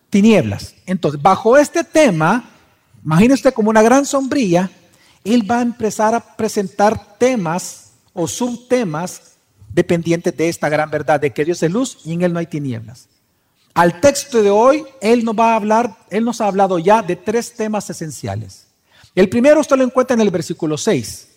tinieblas. 0.08 0.76
Entonces, 0.87 1.20
bajo 1.20 1.56
este 1.56 1.82
tema, 1.82 2.49
imagínese 3.04 3.50
como 3.50 3.70
una 3.70 3.82
gran 3.82 4.06
sombría, 4.06 4.70
él 5.25 5.50
va 5.50 5.58
a 5.58 5.62
empezar 5.62 6.14
a 6.14 6.37
presentar 6.37 7.18
temas 7.18 7.90
o 8.12 8.28
subtemas 8.28 9.32
dependientes 9.75 10.37
de 10.37 10.49
esta 10.49 10.68
gran 10.68 10.90
verdad 10.90 11.20
de 11.20 11.32
que 11.32 11.44
Dios 11.44 11.60
es 11.62 11.72
luz 11.72 11.99
y 12.04 12.12
en 12.12 12.22
él 12.22 12.32
no 12.32 12.38
hay 12.38 12.46
tinieblas. 12.46 13.08
Al 13.75 14.00
texto 14.00 14.42
de 14.42 14.50
hoy, 14.50 14.84
él 15.00 15.25
nos 15.25 15.37
va 15.37 15.52
a 15.52 15.56
hablar, 15.56 15.96
él 16.10 16.25
nos 16.25 16.40
ha 16.40 16.46
hablado 16.46 16.78
ya 16.78 17.02
de 17.02 17.16
tres 17.16 17.52
temas 17.54 17.90
esenciales. 17.90 18.69
El 19.14 19.28
primero 19.28 19.60
usted 19.60 19.76
lo 19.76 19.84
encuentra 19.84 20.14
en 20.14 20.20
el 20.20 20.30
versículo 20.30 20.76
6. 20.78 21.28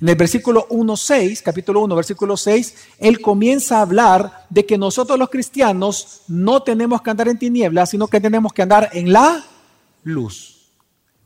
En 0.00 0.08
el 0.08 0.14
versículo 0.14 0.68
1.6, 0.68 1.42
capítulo 1.42 1.80
1, 1.80 1.96
versículo 1.96 2.36
6, 2.36 2.74
él 3.00 3.20
comienza 3.20 3.78
a 3.78 3.82
hablar 3.82 4.46
de 4.48 4.64
que 4.64 4.78
nosotros 4.78 5.18
los 5.18 5.28
cristianos 5.28 6.22
no 6.28 6.62
tenemos 6.62 7.02
que 7.02 7.10
andar 7.10 7.26
en 7.26 7.38
tinieblas, 7.38 7.90
sino 7.90 8.06
que 8.06 8.20
tenemos 8.20 8.52
que 8.52 8.62
andar 8.62 8.90
en 8.92 9.12
la 9.12 9.44
luz, 10.04 10.70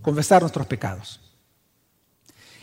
confesar 0.00 0.40
nuestros 0.40 0.66
pecados. 0.66 1.20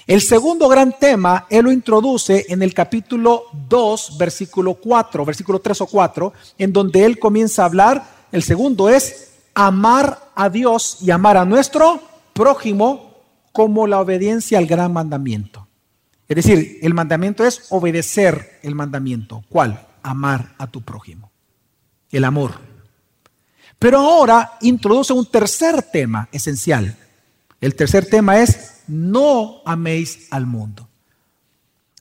El 0.08 0.22
segundo 0.22 0.68
gran 0.68 0.98
tema, 0.98 1.46
él 1.52 1.66
lo 1.66 1.72
introduce 1.72 2.48
en 2.50 2.64
el 2.64 2.74
capítulo 2.74 3.44
2, 3.70 4.18
versículo 4.18 4.74
4, 4.74 5.24
versículo 5.24 5.60
3 5.60 5.82
o 5.82 5.86
4, 5.86 6.34
en 6.58 6.74
donde 6.74 7.06
él 7.06 7.20
comienza 7.20 7.62
a 7.62 7.66
hablar, 7.66 8.04
el 8.32 8.42
segundo 8.42 8.90
es 8.90 9.34
amar 9.54 10.32
a 10.34 10.50
Dios 10.50 10.98
y 11.02 11.12
amar 11.12 11.38
a 11.38 11.46
nuestro 11.46 12.00
prójimo 12.34 13.09
como 13.52 13.88
la 13.88 14.00
obediencia 14.00 14.58
al 14.58 14.68
gran 14.68 14.94
mandamiento. 14.94 15.68
Es 16.28 16.36
decir, 16.36 16.78
el 16.82 16.94
mandamiento 16.94 17.44
es 17.44 17.68
obedecer 17.70 18.60
el 18.62 18.76
mandamiento. 18.76 19.44
¿Cuál? 19.50 19.88
Amar 20.04 20.54
a 20.58 20.68
tu 20.68 20.82
prójimo. 20.82 21.32
El 22.12 22.24
amor. 22.24 22.60
Pero 23.80 24.00
ahora 24.00 24.58
introduce 24.62 25.12
un 25.12 25.26
tercer 25.26 25.82
tema 25.82 26.30
esencial. 26.32 26.96
El 27.60 27.76
tercer 27.76 28.06
tema 28.06 28.40
es 28.40 28.82
no 28.88 29.62
améis 29.66 30.28
al 30.30 30.46
mundo. 30.46 30.88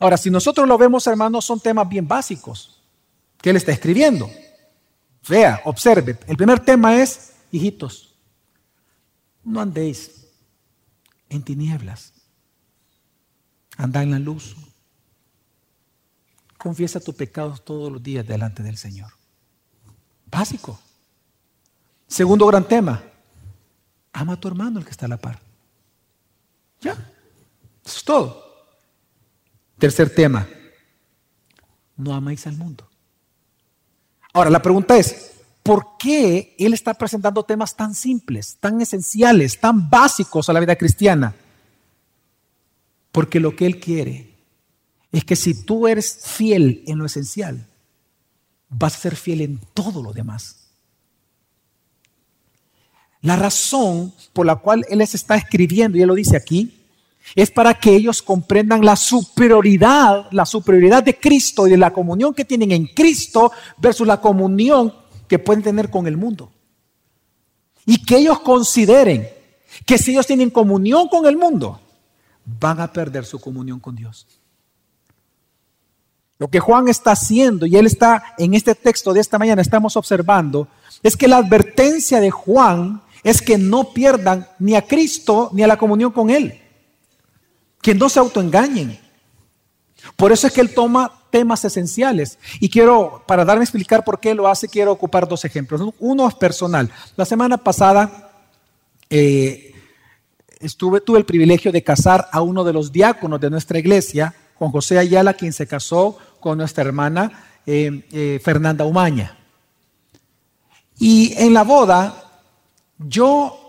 Ahora, 0.01 0.17
si 0.17 0.31
nosotros 0.31 0.69
lo 0.69 0.77
vemos, 0.77 1.07
hermanos, 1.07 1.45
son 1.45 1.61
temas 1.61 1.89
bien 1.89 2.07
básicos 2.07 2.83
que 3.41 3.51
él 3.51 3.57
está 3.57 3.73
escribiendo. 3.73 4.31
Vea, 5.29 5.61
observe. 5.65 6.19
El 6.27 6.37
primer 6.37 6.61
tema 6.61 7.01
es, 7.01 7.33
hijitos, 7.51 8.15
no 9.43 9.61
andéis 9.61 10.18
en 11.29 11.43
tinieblas 11.43 12.13
Anda 13.79 14.03
en 14.03 14.11
la 14.11 14.19
luz. 14.19 14.57
Confiesa 16.59 16.99
tus 16.99 17.15
pecados 17.15 17.65
todos 17.65 17.91
los 17.93 18.03
días 18.03 18.27
delante 18.27 18.65
del 18.65 18.77
Señor. 18.77 19.13
Básico. 20.27 20.79
Segundo 22.09 22.45
gran 22.47 22.67
tema. 22.67 23.01
Ama 24.13 24.33
a 24.33 24.41
tu 24.41 24.49
hermano 24.49 24.81
el 24.81 24.85
que 24.85 24.91
está 24.91 25.07
a 25.07 25.11
la 25.11 25.17
par. 25.17 25.39
Ya. 26.81 26.93
Eso 27.85 27.99
es 27.99 28.05
todo. 28.05 28.45
Tercer 29.79 30.13
tema. 30.13 30.49
No 31.97 32.13
amáis 32.13 32.49
al 32.49 32.57
mundo. 32.57 32.89
Ahora, 34.33 34.51
la 34.51 34.61
pregunta 34.61 34.99
es, 34.99 35.38
¿por 35.69 35.99
qué 35.99 36.57
Él 36.59 36.73
está 36.73 36.95
presentando 36.95 37.43
temas 37.43 37.77
tan 37.77 37.95
simples, 37.95 38.57
tan 38.59 38.81
esenciales, 38.81 39.61
tan 39.61 39.91
básicos 39.91 40.49
a 40.49 40.55
la 40.55 40.61
vida 40.61 40.77
cristiana? 40.77 41.35
Porque 43.13 43.39
lo 43.39 43.55
que 43.55 43.67
Él 43.67 43.79
quiere 43.79 44.33
es 45.13 45.27
que 45.27 45.37
si 45.37 45.67
tú 45.67 45.87
eres 45.87 46.21
fiel 46.25 46.83
en 46.87 46.97
lo 46.97 47.05
esencial, 47.05 47.67
vas 48.71 48.95
a 48.95 48.99
ser 48.99 49.15
fiel 49.15 49.43
en 49.43 49.61
todo 49.75 50.03
lo 50.03 50.15
demás. 50.15 50.71
La 53.21 53.37
razón 53.37 54.15
por 54.33 54.47
la 54.47 54.57
cual 54.57 54.87
Él 54.89 55.01
les 55.01 55.15
está 55.15 55.37
escribiendo, 55.37 55.99
y 55.99 56.01
Él 56.01 56.09
lo 56.09 56.15
dice 56.15 56.39
aquí, 56.39 56.83
es 57.35 57.51
para 57.51 57.75
que 57.75 57.95
ellos 57.95 58.23
comprendan 58.23 58.83
la 58.83 58.97
superioridad, 58.97 60.29
la 60.31 60.47
superioridad 60.47 61.03
de 61.03 61.19
Cristo 61.19 61.67
y 61.67 61.73
de 61.73 61.77
la 61.77 61.93
comunión 61.93 62.33
que 62.33 62.47
tienen 62.47 62.73
en 62.73 62.87
Cristo 62.87 63.53
versus 63.77 64.07
la 64.07 64.19
comunión 64.19 64.95
que 65.29 65.39
pueden 65.39 65.63
tener 65.63 65.91
con 65.91 66.07
el 66.07 66.17
mundo. 66.17 66.51
Y 67.87 68.05
que 68.05 68.17
ellos 68.17 68.41
consideren 68.41 69.29
que 69.87 69.99
si 69.99 70.13
ellos 70.13 70.27
tienen 70.27 70.51
comunión 70.51 71.09
con 71.09 71.27
el 71.27 71.37
mundo, 71.37 71.81
van 72.45 72.81
a 72.81 72.93
perder 72.93 73.25
su 73.25 73.39
comunión 73.39 73.79
con 73.79 73.95
Dios. 73.95 74.27
Lo 76.39 76.49
que 76.49 76.61
Juan 76.61 76.89
está 76.89 77.13
haciendo, 77.13 77.67
y 77.67 77.77
él 77.77 77.87
está 77.87 78.35
en 78.39 78.55
este 78.55 78.75
texto 78.75 79.13
de 79.13 79.21
esta 79.21 79.39
mañana, 79.39 79.61
estamos 79.61 79.97
observando, 79.97 80.69
es 81.03 81.17
que 81.17 81.29
la 81.29 81.39
advertencia 81.39 82.21
de 82.21 82.31
Juan 82.31 83.03
es 83.25 83.43
que 83.43 83.59
no 83.59 83.93
pierdan 83.93 84.49
ni 84.59 84.77
a 84.77 84.83
Cristo 84.83 85.51
ni 85.53 85.63
a 85.63 85.67
la 85.67 85.77
comunión 85.77 86.13
con 86.13 86.31
Él. 86.31 86.61
Que 87.83 87.95
no 87.95 88.09
se 88.09 88.21
autoengañen. 88.21 88.99
Por 90.17 90.33
eso 90.33 90.47
es 90.47 90.53
que 90.53 90.61
Él 90.61 90.73
toma 90.75 91.18
temas 91.31 91.65
esenciales. 91.65 92.39
Y 92.61 92.69
quiero, 92.69 93.23
para 93.27 93.45
darme 93.45 93.63
a 93.63 93.65
explicar 93.65 94.05
por 94.05 94.21
qué 94.21 94.35
lo 94.35 94.49
hace, 94.49 94.69
quiero 94.69 94.93
ocupar 94.93 95.29
dos 95.29 95.45
ejemplos. 95.45 95.83
Uno 95.99 96.29
es 96.29 96.35
personal. 96.35 96.91
La 97.17 97.25
semana 97.25 97.57
pasada 97.59 98.31
eh, 99.11 99.75
estuve, 100.61 101.01
tuve 101.01 101.19
el 101.19 101.25
privilegio 101.25 101.73
de 101.73 101.83
casar 101.83 102.29
a 102.33 102.43
uno 102.43 102.65
de 102.65 102.73
los 102.73 102.93
diáconos 102.93 103.41
de 103.41 103.51
nuestra 103.51 103.79
iglesia, 103.79 104.35
Juan 104.55 104.71
José 104.71 104.99
Ayala, 104.99 105.35
quien 105.35 105.53
se 105.53 105.67
casó 105.67 106.19
con 106.41 106.59
nuestra 106.59 106.85
hermana 106.85 107.47
eh, 107.67 108.07
eh, 108.13 108.41
Fernanda 108.43 108.85
Umaña. 108.85 109.37
Y 110.99 111.35
en 111.37 111.55
la 111.55 111.63
boda, 111.63 112.25
yo, 112.99 113.68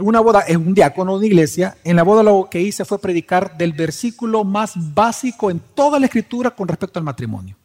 una 0.00 0.20
boda, 0.20 0.40
es 0.40 0.56
un 0.56 0.74
diácono 0.74 1.12
de 1.12 1.18
una 1.18 1.26
iglesia, 1.26 1.76
en 1.84 1.96
la 1.96 2.02
boda 2.02 2.22
lo 2.22 2.48
que 2.50 2.60
hice 2.60 2.84
fue 2.84 2.98
predicar 2.98 3.56
del 3.56 3.72
versículo 3.72 4.44
más 4.44 4.72
básico 4.94 5.50
en 5.50 5.60
toda 5.74 5.98
la 5.98 6.06
escritura 6.06 6.50
con 6.50 6.68
respecto 6.68 6.98
al 6.98 7.04
matrimonio. 7.04 7.56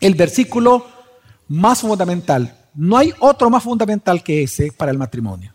El 0.00 0.14
versículo 0.14 0.86
más 1.48 1.80
fundamental. 1.80 2.58
No 2.74 2.96
hay 2.96 3.12
otro 3.20 3.50
más 3.50 3.62
fundamental 3.62 4.22
que 4.22 4.42
ese 4.42 4.72
para 4.72 4.90
el 4.90 4.98
matrimonio 4.98 5.52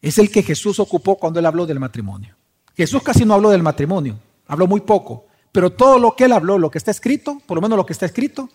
es 0.00 0.18
el 0.18 0.30
que 0.30 0.42
Jesús 0.42 0.78
ocupó 0.78 1.16
cuando 1.16 1.40
él 1.40 1.46
habló 1.46 1.66
del 1.66 1.80
matrimonio. 1.80 2.36
Jesús 2.76 3.02
casi 3.02 3.24
no 3.24 3.34
habló 3.34 3.50
del 3.50 3.62
matrimonio, 3.62 4.18
habló 4.46 4.66
muy 4.66 4.80
poco, 4.80 5.26
pero 5.50 5.70
todo 5.70 5.98
lo 5.98 6.14
que 6.14 6.24
él 6.24 6.32
habló, 6.32 6.58
lo 6.58 6.70
que 6.70 6.78
está 6.78 6.90
escrito, 6.90 7.40
por 7.46 7.56
lo 7.56 7.62
menos 7.62 7.76
lo 7.76 7.86
que 7.86 7.92
está 7.92 8.06
escrito, 8.06 8.48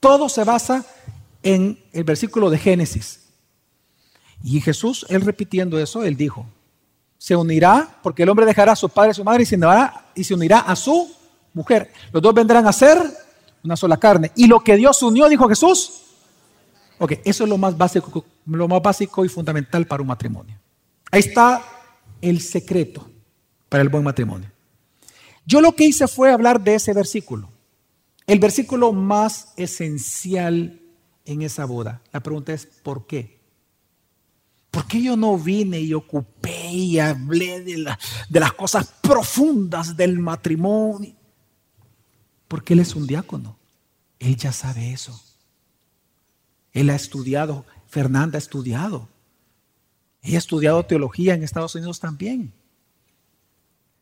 todo 0.00 0.28
se 0.28 0.44
basa 0.44 0.84
en 1.42 1.78
el 1.92 2.04
versículo 2.04 2.48
de 2.48 2.58
Génesis. 2.58 3.25
Y 4.42 4.60
Jesús, 4.60 5.06
él 5.08 5.22
repitiendo 5.22 5.78
eso, 5.78 6.04
él 6.04 6.16
dijo, 6.16 6.46
se 7.18 7.34
unirá, 7.34 7.98
porque 8.02 8.22
el 8.22 8.28
hombre 8.28 8.46
dejará 8.46 8.72
a 8.72 8.76
su 8.76 8.88
padre 8.88 9.08
y 9.08 9.12
a 9.12 9.14
su 9.14 9.24
madre 9.24 9.42
y 9.42 9.46
se, 9.46 9.56
unirá, 9.56 10.06
y 10.14 10.24
se 10.24 10.34
unirá 10.34 10.60
a 10.60 10.76
su 10.76 11.10
mujer. 11.54 11.90
Los 12.12 12.22
dos 12.22 12.34
vendrán 12.34 12.66
a 12.66 12.72
ser 12.72 12.98
una 13.64 13.76
sola 13.76 13.96
carne. 13.96 14.30
Y 14.36 14.46
lo 14.46 14.60
que 14.60 14.76
Dios 14.76 15.02
unió, 15.02 15.28
dijo 15.28 15.48
Jesús. 15.48 16.02
Ok, 16.98 17.14
eso 17.24 17.44
es 17.44 17.50
lo 17.50 17.58
más 17.58 17.76
básico, 17.76 18.24
lo 18.46 18.68
más 18.68 18.82
básico 18.82 19.24
y 19.24 19.28
fundamental 19.28 19.86
para 19.86 20.02
un 20.02 20.08
matrimonio. 20.08 20.58
Ahí 21.10 21.20
está 21.20 21.62
el 22.20 22.40
secreto 22.40 23.08
para 23.68 23.82
el 23.82 23.88
buen 23.88 24.04
matrimonio. 24.04 24.50
Yo 25.44 25.60
lo 25.60 25.72
que 25.72 25.84
hice 25.84 26.08
fue 26.08 26.32
hablar 26.32 26.60
de 26.60 26.74
ese 26.74 26.92
versículo, 26.92 27.50
el 28.26 28.38
versículo 28.38 28.92
más 28.92 29.52
esencial 29.56 30.80
en 31.24 31.42
esa 31.42 31.64
boda. 31.64 32.00
La 32.12 32.20
pregunta 32.20 32.52
es, 32.52 32.66
¿por 32.66 33.06
qué? 33.06 33.35
¿Por 34.76 34.86
qué 34.86 35.00
yo 35.00 35.16
no 35.16 35.38
vine 35.38 35.80
y 35.80 35.94
ocupé 35.94 36.70
y 36.70 36.98
hablé 36.98 37.62
de, 37.62 37.96
de 38.28 38.40
las 38.40 38.52
cosas 38.52 38.92
profundas 39.00 39.96
del 39.96 40.18
matrimonio? 40.18 41.14
Porque 42.46 42.74
él 42.74 42.80
es 42.80 42.94
un 42.94 43.06
diácono. 43.06 43.56
Él 44.18 44.36
ya 44.36 44.52
sabe 44.52 44.92
eso. 44.92 45.18
Él 46.72 46.90
ha 46.90 46.94
estudiado, 46.94 47.64
Fernanda 47.86 48.36
ha 48.36 48.38
estudiado. 48.38 49.08
Ella 50.20 50.36
ha 50.36 50.40
estudiado 50.40 50.84
teología 50.84 51.32
en 51.32 51.42
Estados 51.42 51.74
Unidos 51.74 51.98
también. 51.98 52.52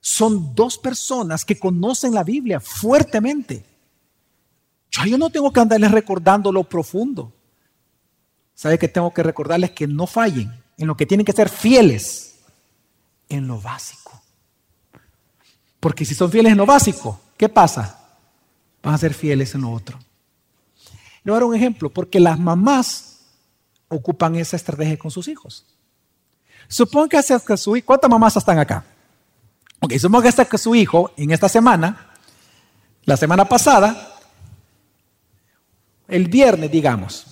Son 0.00 0.56
dos 0.56 0.76
personas 0.76 1.44
que 1.44 1.56
conocen 1.56 2.12
la 2.12 2.24
Biblia 2.24 2.58
fuertemente. 2.58 3.64
Yo, 4.90 5.18
no 5.18 5.30
tengo 5.30 5.52
que 5.52 5.60
andarles 5.60 5.92
recordando 5.92 6.50
lo 6.50 6.64
profundo. 6.64 7.32
¿Sabe 8.54 8.76
que 8.76 8.88
tengo 8.88 9.14
que 9.14 9.22
recordarles 9.22 9.70
que 9.70 9.86
no 9.86 10.08
fallen 10.08 10.63
en 10.78 10.86
lo 10.86 10.96
que 10.96 11.06
tienen 11.06 11.24
que 11.24 11.32
ser 11.32 11.48
fieles? 11.48 12.40
En 13.28 13.46
lo 13.46 13.60
básico. 13.60 14.22
Porque 15.80 16.04
si 16.04 16.14
son 16.14 16.30
fieles 16.30 16.52
en 16.52 16.58
lo 16.58 16.66
básico, 16.66 17.20
¿qué 17.36 17.48
pasa? 17.48 18.00
Van 18.82 18.94
a 18.94 18.98
ser 18.98 19.14
fieles 19.14 19.54
en 19.54 19.62
lo 19.62 19.72
otro. 19.72 19.98
Le 21.22 21.30
voy 21.30 21.36
a 21.36 21.40
dar 21.40 21.44
un 21.44 21.54
ejemplo, 21.54 21.90
porque 21.90 22.20
las 22.20 22.38
mamás 22.38 23.20
ocupan 23.88 24.34
esa 24.36 24.56
estrategia 24.56 24.98
con 24.98 25.10
sus 25.10 25.28
hijos. 25.28 25.66
Supongo 26.68 27.08
que 27.08 27.56
su 27.56 27.76
hijo, 27.76 27.86
¿cuántas 27.86 28.10
mamás 28.10 28.36
están 28.36 28.58
acá? 28.58 28.84
Ok, 29.80 29.92
supongo 29.98 30.22
que 30.22 30.58
su 30.58 30.74
hijo 30.74 31.12
en 31.16 31.30
esta 31.30 31.48
semana, 31.48 32.10
la 33.04 33.16
semana 33.16 33.44
pasada, 33.44 34.16
el 36.08 36.28
viernes, 36.28 36.70
digamos, 36.70 37.26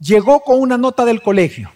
llegó 0.00 0.40
con 0.40 0.60
una 0.60 0.76
nota 0.76 1.04
del 1.04 1.22
colegio 1.22 1.70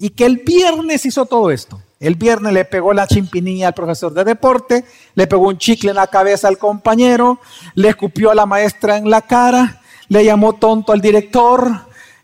y 0.00 0.10
que 0.10 0.24
el 0.24 0.38
viernes 0.38 1.04
hizo 1.04 1.26
todo 1.26 1.50
esto. 1.50 1.80
El 2.00 2.14
viernes 2.14 2.54
le 2.54 2.64
pegó 2.64 2.94
la 2.94 3.06
chimpinilla 3.06 3.68
al 3.68 3.74
profesor 3.74 4.14
de 4.14 4.24
deporte, 4.24 4.86
le 5.14 5.26
pegó 5.26 5.46
un 5.48 5.58
chicle 5.58 5.90
en 5.90 5.96
la 5.96 6.06
cabeza 6.06 6.48
al 6.48 6.56
compañero, 6.56 7.38
le 7.74 7.90
escupió 7.90 8.30
a 8.30 8.34
la 8.34 8.46
maestra 8.46 8.96
en 8.96 9.10
la 9.10 9.20
cara, 9.20 9.82
le 10.08 10.24
llamó 10.24 10.54
tonto 10.54 10.92
al 10.92 11.02
director 11.02 11.70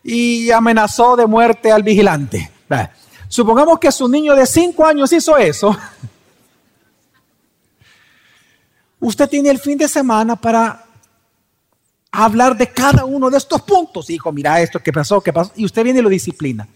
y 0.02 0.50
amenazó 0.50 1.16
de 1.16 1.26
muerte 1.26 1.70
al 1.70 1.82
vigilante. 1.82 2.50
Supongamos 3.28 3.78
que 3.78 3.92
su 3.92 4.08
niño 4.08 4.34
de 4.34 4.46
5 4.46 4.86
años 4.86 5.12
hizo 5.12 5.36
eso. 5.36 5.76
Usted 9.00 9.28
tiene 9.28 9.50
el 9.50 9.58
fin 9.58 9.76
de 9.76 9.86
semana 9.86 10.34
para 10.34 10.86
hablar 12.10 12.56
de 12.56 12.68
cada 12.68 13.04
uno 13.04 13.28
de 13.28 13.36
estos 13.36 13.60
puntos. 13.60 14.08
Hijo, 14.08 14.32
mira 14.32 14.62
esto, 14.62 14.82
qué 14.82 14.94
pasó, 14.94 15.20
qué 15.20 15.34
pasó. 15.34 15.52
Y 15.56 15.66
usted 15.66 15.84
viene 15.84 15.98
y 15.98 16.02
lo 16.02 16.08
disciplina. 16.08 16.66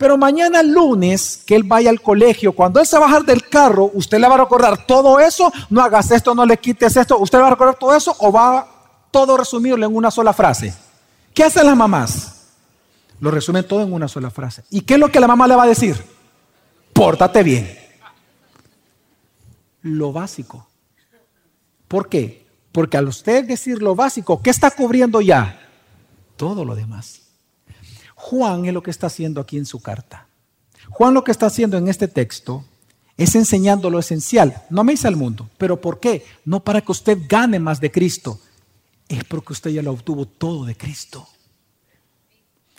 Pero 0.00 0.16
mañana 0.16 0.62
lunes, 0.62 1.42
que 1.44 1.54
él 1.54 1.62
vaya 1.62 1.90
al 1.90 2.00
colegio, 2.00 2.52
cuando 2.54 2.80
él 2.80 2.86
se 2.86 2.98
bajar 2.98 3.22
del 3.22 3.46
carro, 3.46 3.90
usted 3.92 4.18
le 4.18 4.26
va 4.26 4.36
a 4.36 4.38
recordar 4.38 4.86
todo 4.86 5.20
eso, 5.20 5.52
no 5.68 5.82
hagas 5.82 6.10
esto, 6.10 6.34
no 6.34 6.46
le 6.46 6.56
quites 6.56 6.96
esto, 6.96 7.18
usted 7.18 7.38
va 7.38 7.48
a 7.48 7.50
recordar 7.50 7.74
todo 7.74 7.94
eso 7.94 8.16
o 8.18 8.32
va 8.32 8.66
todo 9.10 9.36
resumirlo 9.36 9.84
en 9.84 9.94
una 9.94 10.10
sola 10.10 10.32
frase. 10.32 10.72
¿Qué 11.34 11.44
hacen 11.44 11.66
las 11.66 11.76
mamás? 11.76 12.46
Lo 13.20 13.30
resumen 13.30 13.68
todo 13.68 13.82
en 13.82 13.92
una 13.92 14.08
sola 14.08 14.30
frase. 14.30 14.64
¿Y 14.70 14.80
qué 14.80 14.94
es 14.94 15.00
lo 15.00 15.12
que 15.12 15.20
la 15.20 15.28
mamá 15.28 15.46
le 15.46 15.54
va 15.54 15.64
a 15.64 15.68
decir? 15.68 16.02
Pórtate 16.94 17.42
bien. 17.42 17.78
Lo 19.82 20.14
básico. 20.14 20.66
¿Por 21.88 22.08
qué? 22.08 22.46
Porque 22.72 22.96
al 22.96 23.06
usted 23.06 23.44
decir 23.44 23.82
lo 23.82 23.94
básico, 23.94 24.40
¿qué 24.40 24.48
está 24.48 24.70
cubriendo 24.70 25.20
ya? 25.20 25.60
Todo 26.38 26.64
lo 26.64 26.74
demás. 26.74 27.20
Juan 28.20 28.66
es 28.66 28.74
lo 28.74 28.82
que 28.82 28.90
está 28.90 29.06
haciendo 29.06 29.40
aquí 29.40 29.56
en 29.56 29.64
su 29.64 29.80
carta. 29.80 30.28
Juan 30.90 31.14
lo 31.14 31.24
que 31.24 31.32
está 31.32 31.46
haciendo 31.46 31.78
en 31.78 31.88
este 31.88 32.06
texto 32.06 32.64
es 33.16 33.34
enseñando 33.34 33.88
lo 33.88 33.98
esencial. 33.98 34.62
No 34.68 34.84
me 34.84 34.92
dice 34.92 35.08
al 35.08 35.16
mundo, 35.16 35.48
pero 35.56 35.80
¿por 35.80 36.00
qué? 36.00 36.24
No 36.44 36.60
para 36.60 36.82
que 36.82 36.92
usted 36.92 37.18
gane 37.26 37.58
más 37.58 37.80
de 37.80 37.90
Cristo, 37.90 38.38
es 39.08 39.24
porque 39.24 39.54
usted 39.54 39.70
ya 39.70 39.82
lo 39.82 39.92
obtuvo 39.92 40.26
todo 40.26 40.66
de 40.66 40.76
Cristo. 40.76 41.26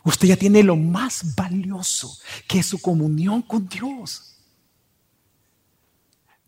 Usted 0.04 0.28
ya 0.30 0.38
tiene 0.38 0.64
lo 0.64 0.76
más 0.76 1.36
valioso, 1.36 2.16
que 2.48 2.60
es 2.60 2.68
su 2.68 2.80
comunión 2.80 3.42
con 3.42 3.68
Dios. 3.68 4.36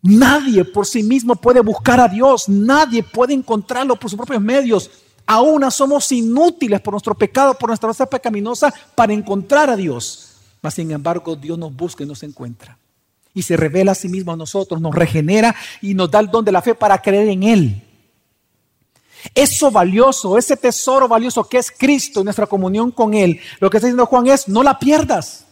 Nadie 0.02 0.64
por 0.64 0.86
sí 0.86 1.02
mismo 1.02 1.34
puede 1.34 1.60
buscar 1.60 1.98
a 1.98 2.08
Dios, 2.08 2.48
nadie 2.48 3.02
puede 3.02 3.34
encontrarlo 3.34 3.96
por 3.96 4.08
sus 4.08 4.16
propios 4.16 4.40
medios. 4.40 4.90
Aún 5.26 5.70
somos 5.70 6.10
inútiles 6.12 6.80
por 6.80 6.92
nuestro 6.92 7.14
pecado, 7.14 7.54
por 7.54 7.68
nuestra 7.70 7.88
raza 7.88 8.06
pecaminosa, 8.06 8.72
para 8.94 9.12
encontrar 9.12 9.70
a 9.70 9.76
Dios. 9.76 10.36
Mas 10.60 10.74
sin 10.74 10.90
embargo, 10.90 11.36
Dios 11.36 11.58
nos 11.58 11.74
busca 11.74 12.04
y 12.04 12.06
nos 12.06 12.22
encuentra. 12.22 12.78
Y 13.32 13.42
se 13.42 13.56
revela 13.56 13.92
a 13.92 13.94
sí 13.94 14.08
mismo 14.08 14.32
a 14.32 14.36
nosotros, 14.36 14.80
nos 14.80 14.94
regenera 14.94 15.54
y 15.80 15.94
nos 15.94 16.10
da 16.10 16.20
el 16.20 16.28
don 16.28 16.44
de 16.44 16.52
la 16.52 16.62
fe 16.62 16.74
para 16.74 17.00
creer 17.00 17.28
en 17.28 17.42
Él. 17.42 17.82
Eso 19.34 19.70
valioso, 19.70 20.36
ese 20.36 20.56
tesoro 20.56 21.08
valioso 21.08 21.48
que 21.48 21.58
es 21.58 21.70
Cristo 21.70 22.20
y 22.20 22.24
nuestra 22.24 22.46
comunión 22.46 22.90
con 22.90 23.14
Él, 23.14 23.40
lo 23.60 23.70
que 23.70 23.78
está 23.78 23.86
diciendo 23.86 24.06
Juan 24.06 24.26
es, 24.26 24.48
no 24.48 24.62
la 24.62 24.78
pierdas. 24.78 25.46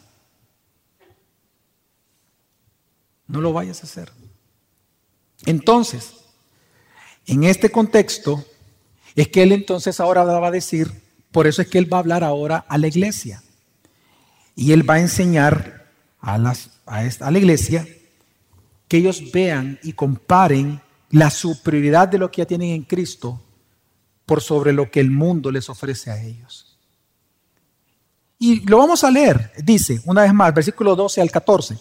No 3.27 3.41
lo 3.41 3.53
vayas 3.53 3.81
a 3.81 3.87
hacer. 3.87 4.13
Entonces, 5.47 6.13
en 7.27 7.45
este 7.45 7.71
contexto, 7.71 8.45
es 9.14 9.29
que 9.29 9.42
él 9.42 9.53
entonces 9.53 10.01
ahora 10.01 10.25
va 10.25 10.48
a 10.48 10.51
decir, 10.51 10.90
por 11.31 11.46
eso 11.46 11.62
es 11.62 11.68
que 11.68 11.79
él 11.79 11.92
va 11.92 11.98
a 11.98 12.01
hablar 12.01 12.25
ahora 12.25 12.64
a 12.68 12.79
la 12.79 12.88
iglesia. 12.88 13.42
Y 14.55 14.72
él 14.72 14.88
va 14.88 14.94
a 14.94 15.01
enseñar 15.01 15.87
a, 16.20 16.38
las, 16.38 16.70
a, 16.87 17.05
esta, 17.05 17.27
a 17.27 17.31
la 17.31 17.38
iglesia 17.38 17.87
que 18.88 18.98
ellos 18.98 19.33
vean 19.33 19.79
y 19.83 19.94
comparen 19.94 20.81
la 21.11 21.31
superioridad 21.31 22.09
de 22.09 22.18
lo 22.18 22.31
que 22.31 22.42
ya 22.42 22.46
tienen 22.46 22.70
en 22.70 22.83
Cristo 22.83 23.40
por 24.27 24.40
sobre 24.40 24.72
lo 24.72 24.90
que 24.90 25.01
el 25.01 25.11
mundo 25.11 25.51
les 25.51 25.68
ofrece 25.68 26.11
a 26.11 26.22
ellos. 26.22 26.79
Y 28.38 28.61
lo 28.68 28.79
vamos 28.79 29.05
a 29.05 29.11
leer, 29.11 29.53
dice 29.62 30.01
una 30.05 30.22
vez 30.22 30.35
más, 30.35 30.53
versículo 30.53 30.96
12 30.96 31.20
al 31.20 31.31
14. 31.31 31.79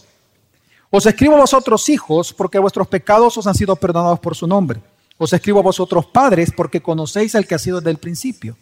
Os 0.90 1.06
escribo 1.06 1.36
a 1.36 1.40
vosotros 1.40 1.88
hijos 1.90 2.34
porque 2.34 2.60
vuestros 2.60 2.88
pecados 2.88 3.38
os 3.38 3.48
han 3.48 3.56
sido 3.56 3.76
perdonados 3.76 4.20
por 4.20 4.36
su 4.36 4.46
nombre. 4.46 4.82
Os 5.22 5.32
escribo 5.34 5.60
a 5.60 5.62
vosotros 5.62 6.08
padres 6.08 6.50
porque 6.50 6.82
conocéis 6.82 7.36
al 7.36 7.46
que 7.46 7.54
ha 7.54 7.60
sido 7.60 7.78
desde 7.78 7.92
el 7.92 8.00
principio. 8.00 8.58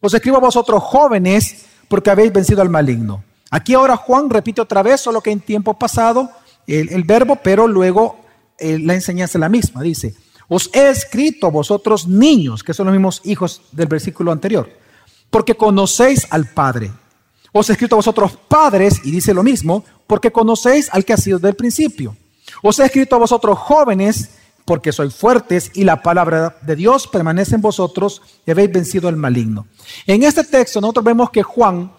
Os 0.00 0.14
escribo 0.14 0.36
a 0.36 0.40
vosotros 0.40 0.80
jóvenes 0.80 1.64
porque 1.88 2.08
habéis 2.08 2.32
vencido 2.32 2.62
al 2.62 2.68
maligno. 2.68 3.24
Aquí 3.50 3.74
ahora 3.74 3.96
Juan 3.96 4.30
repite 4.30 4.60
otra 4.60 4.84
vez, 4.84 5.00
solo 5.00 5.20
que 5.20 5.32
en 5.32 5.40
tiempo 5.40 5.76
pasado, 5.76 6.30
el, 6.68 7.02
verbo, 7.02 7.40
pero 7.42 7.66
luego 7.66 8.20
eh, 8.60 8.78
la 8.78 8.94
enseñanza 8.94 9.38
es 9.38 9.40
la 9.40 9.48
misma. 9.48 9.82
Dice, 9.82 10.14
os 10.46 10.70
he 10.72 10.88
escrito 10.88 11.48
a 11.48 11.50
vosotros 11.50 12.06
niños, 12.06 12.62
que 12.62 12.74
son 12.74 12.86
los 12.86 12.94
mismos 12.94 13.20
hijos 13.24 13.62
del 13.72 13.88
versículo 13.88 14.30
anterior, 14.30 14.70
porque 15.30 15.56
conocéis 15.56 16.28
al 16.30 16.46
Padre. 16.46 16.92
Os 17.50 17.70
he 17.70 17.72
escrito 17.72 17.96
a 17.96 17.98
vosotros 17.98 18.38
padres, 18.46 19.00
y 19.02 19.10
dice 19.10 19.34
lo 19.34 19.42
mismo, 19.42 19.84
porque 20.06 20.30
conocéis 20.30 20.90
al 20.92 21.04
que 21.04 21.14
ha 21.14 21.16
sido 21.16 21.40
del 21.40 21.56
principio. 21.56 22.16
Os 22.62 22.78
he 22.78 22.84
escrito 22.84 23.16
a 23.16 23.18
vosotros 23.18 23.58
jóvenes, 23.58 24.37
porque 24.68 24.92
sois 24.92 25.14
fuertes 25.14 25.70
y 25.72 25.84
la 25.84 26.02
palabra 26.02 26.58
de 26.60 26.76
Dios 26.76 27.06
permanece 27.06 27.54
en 27.54 27.62
vosotros 27.62 28.20
y 28.44 28.50
habéis 28.50 28.70
vencido 28.70 29.08
al 29.08 29.16
maligno. 29.16 29.66
En 30.06 30.22
este 30.22 30.44
texto 30.44 30.78
nosotros 30.78 31.06
vemos 31.06 31.30
que 31.30 31.42
Juan 31.42 31.90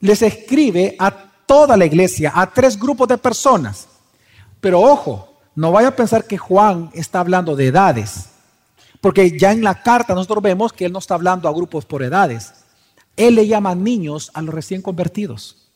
les 0.00 0.20
escribe 0.22 0.96
a 0.98 1.12
toda 1.46 1.76
la 1.76 1.86
iglesia, 1.86 2.32
a 2.34 2.52
tres 2.52 2.76
grupos 2.76 3.06
de 3.06 3.18
personas. 3.18 3.86
Pero 4.60 4.80
ojo, 4.80 5.38
no 5.54 5.70
vaya 5.70 5.88
a 5.88 5.96
pensar 5.96 6.26
que 6.26 6.36
Juan 6.36 6.90
está 6.92 7.20
hablando 7.20 7.54
de 7.54 7.68
edades, 7.68 8.30
porque 9.00 9.38
ya 9.38 9.52
en 9.52 9.62
la 9.62 9.80
carta 9.80 10.12
nosotros 10.12 10.42
vemos 10.42 10.72
que 10.72 10.86
él 10.86 10.92
no 10.92 10.98
está 10.98 11.14
hablando 11.14 11.48
a 11.48 11.52
grupos 11.52 11.84
por 11.84 12.02
edades. 12.02 12.52
Él 13.16 13.36
le 13.36 13.46
llama 13.46 13.76
niños 13.76 14.32
a 14.34 14.42
los 14.42 14.52
recién 14.52 14.82
convertidos. 14.82 15.70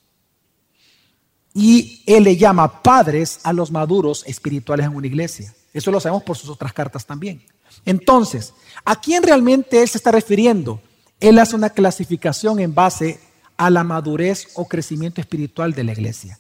Y 1.55 2.03
Él 2.07 2.25
le 2.25 2.37
llama 2.37 2.83
padres 2.83 3.39
a 3.45 3.53
los 3.53 3.71
maduros 3.71 4.25
espirituales 4.27 4.87
en 4.87 4.97
una 4.97 5.07
iglesia. 5.07 5.55
Eso 5.73 5.91
lo 5.91 6.01
sabemos 6.01 6.23
por 6.23 6.37
sus 6.37 6.51
otras 6.51 6.73
cartas 6.73 7.07
también. 7.07 7.43
Entonces, 7.85 8.53
¿a 8.85 9.01
quién 9.01 9.23
realmente 9.23 9.83
Él 9.83 9.89
se 9.89 9.99
está 9.99 10.13
refiriendo? 10.13 10.81
Él 11.21 11.39
hace 11.39 11.57
una 11.57 11.71
clasificación 11.71 12.61
en 12.61 12.75
base 12.75 13.21
a 13.57 13.71
la 13.71 13.85
madurez 13.85 14.49
o 14.55 14.67
crecimiento 14.67 15.21
espiritual 15.21 15.73
de 15.73 15.85
la 15.85 15.93
iglesia. 15.93 16.39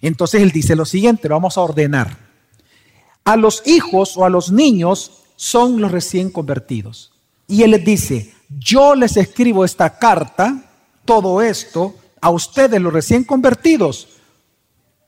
Entonces 0.00 0.40
Él 0.40 0.50
dice 0.50 0.76
lo 0.76 0.84
siguiente, 0.84 1.28
vamos 1.28 1.58
a 1.58 1.62
ordenar. 1.62 2.16
A 3.24 3.36
los 3.36 3.62
hijos 3.66 4.16
o 4.16 4.24
a 4.24 4.30
los 4.30 4.50
niños 4.50 5.24
son 5.36 5.80
los 5.80 5.90
recién 5.90 6.30
convertidos. 6.30 7.12
Y 7.46 7.64
Él 7.64 7.72
les 7.72 7.84
dice, 7.84 8.34
yo 8.58 8.94
les 8.94 9.16
escribo 9.16 9.64
esta 9.64 9.98
carta, 9.98 10.64
todo 11.04 11.42
esto, 11.42 11.94
a 12.20 12.30
ustedes 12.30 12.80
los 12.80 12.92
recién 12.92 13.24
convertidos, 13.24 14.08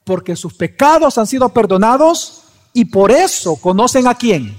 porque 0.05 0.35
sus 0.37 0.55
pecados 0.55 1.17
han 1.19 1.27
sido 1.27 1.49
perdonados 1.51 2.42
y 2.73 2.87
por 2.87 3.11
eso 3.11 3.57
conocen 3.57 4.07
a 4.07 4.15
quién, 4.15 4.57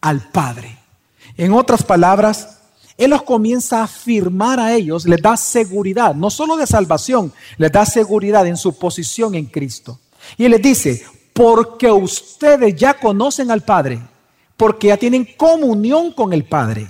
al 0.00 0.20
Padre. 0.30 0.78
En 1.36 1.52
otras 1.52 1.82
palabras, 1.82 2.60
Él 2.96 3.10
los 3.10 3.22
comienza 3.22 3.80
a 3.80 3.84
afirmar 3.84 4.60
a 4.60 4.74
ellos, 4.74 5.06
les 5.06 5.22
da 5.22 5.36
seguridad, 5.36 6.14
no 6.14 6.30
solo 6.30 6.56
de 6.56 6.66
salvación, 6.66 7.32
les 7.56 7.72
da 7.72 7.86
seguridad 7.86 8.46
en 8.46 8.56
su 8.56 8.78
posición 8.78 9.34
en 9.34 9.46
Cristo. 9.46 9.98
Y 10.36 10.44
Él 10.44 10.52
les 10.52 10.62
dice, 10.62 11.02
porque 11.32 11.90
ustedes 11.90 12.74
ya 12.76 12.94
conocen 12.94 13.50
al 13.50 13.62
Padre, 13.62 14.00
porque 14.56 14.88
ya 14.88 14.96
tienen 14.96 15.26
comunión 15.36 16.12
con 16.12 16.32
el 16.32 16.44
Padre. 16.44 16.88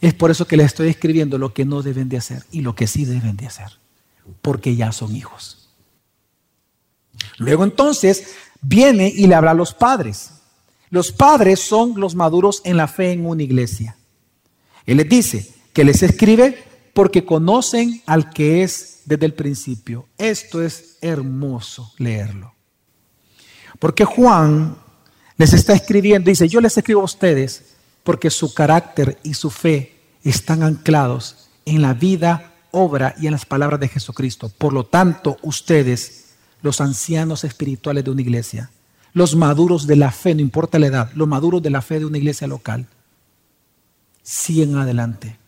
Es 0.00 0.14
por 0.14 0.30
eso 0.30 0.46
que 0.46 0.56
les 0.56 0.66
estoy 0.66 0.88
escribiendo 0.88 1.36
lo 1.36 1.52
que 1.52 1.64
no 1.64 1.82
deben 1.82 2.08
de 2.08 2.16
hacer 2.16 2.44
y 2.50 2.62
lo 2.62 2.74
que 2.74 2.86
sí 2.86 3.04
deben 3.04 3.36
de 3.36 3.46
hacer, 3.46 3.78
porque 4.40 4.76
ya 4.76 4.92
son 4.92 5.14
hijos. 5.14 5.68
Luego 7.36 7.64
entonces 7.64 8.34
viene 8.60 9.12
y 9.14 9.26
le 9.26 9.34
habla 9.34 9.52
a 9.52 9.54
los 9.54 9.74
padres. 9.74 10.30
Los 10.90 11.12
padres 11.12 11.60
son 11.60 12.00
los 12.00 12.14
maduros 12.14 12.62
en 12.64 12.76
la 12.76 12.88
fe 12.88 13.12
en 13.12 13.26
una 13.26 13.42
iglesia. 13.42 13.96
Él 14.86 14.96
les 14.98 15.08
dice 15.08 15.54
que 15.72 15.84
les 15.84 16.02
escribe 16.02 16.64
porque 16.94 17.24
conocen 17.24 18.02
al 18.06 18.30
que 18.30 18.62
es 18.62 19.02
desde 19.04 19.26
el 19.26 19.34
principio. 19.34 20.06
Esto 20.16 20.62
es 20.62 20.96
hermoso 21.00 21.92
leerlo. 21.98 22.54
Porque 23.78 24.04
Juan 24.04 24.76
les 25.36 25.52
está 25.52 25.72
escribiendo, 25.74 26.28
dice, 26.28 26.48
yo 26.48 26.60
les 26.60 26.76
escribo 26.76 27.02
a 27.02 27.04
ustedes 27.04 27.76
porque 28.02 28.30
su 28.30 28.54
carácter 28.54 29.18
y 29.22 29.34
su 29.34 29.50
fe 29.50 29.94
están 30.24 30.62
anclados 30.62 31.50
en 31.64 31.82
la 31.82 31.94
vida, 31.94 32.54
obra 32.70 33.14
y 33.20 33.26
en 33.26 33.32
las 33.32 33.46
palabras 33.46 33.78
de 33.80 33.88
Jesucristo. 33.88 34.50
Por 34.56 34.72
lo 34.72 34.84
tanto, 34.84 35.36
ustedes, 35.42 36.27
los 36.62 36.80
ancianos 36.80 37.44
espirituales 37.44 38.04
de 38.04 38.10
una 38.10 38.22
iglesia, 38.22 38.70
los 39.12 39.36
maduros 39.36 39.86
de 39.86 39.96
la 39.96 40.10
fe, 40.10 40.34
no 40.34 40.40
importa 40.40 40.78
la 40.78 40.86
edad, 40.86 41.10
los 41.14 41.28
maduros 41.28 41.62
de 41.62 41.70
la 41.70 41.82
fe 41.82 41.98
de 41.98 42.06
una 42.06 42.18
iglesia 42.18 42.46
local, 42.46 42.86
siguen 44.22 44.76
adelante. 44.76 45.38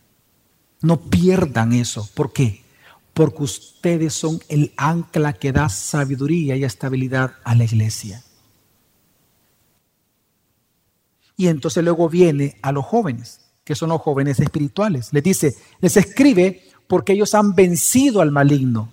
No 0.81 0.99
pierdan 1.01 1.73
eso. 1.73 2.09
¿Por 2.15 2.33
qué? 2.33 2.63
Porque 3.13 3.43
ustedes 3.43 4.13
son 4.13 4.39
el 4.49 4.73
ancla 4.77 5.33
que 5.33 5.51
da 5.51 5.69
sabiduría 5.69 6.55
y 6.55 6.63
estabilidad 6.63 7.33
a 7.43 7.53
la 7.53 7.65
iglesia. 7.65 8.23
Y 11.37 11.47
entonces 11.47 11.83
luego 11.83 12.09
viene 12.09 12.57
a 12.61 12.71
los 12.71 12.85
jóvenes, 12.85 13.41
que 13.63 13.75
son 13.75 13.89
los 13.89 14.01
jóvenes 14.01 14.39
espirituales. 14.39 15.09
Les 15.11 15.23
dice, 15.23 15.55
les 15.79 15.97
escribe 15.97 16.63
porque 16.87 17.13
ellos 17.13 17.33
han 17.35 17.53
vencido 17.55 18.21
al 18.21 18.31
maligno. 18.31 18.89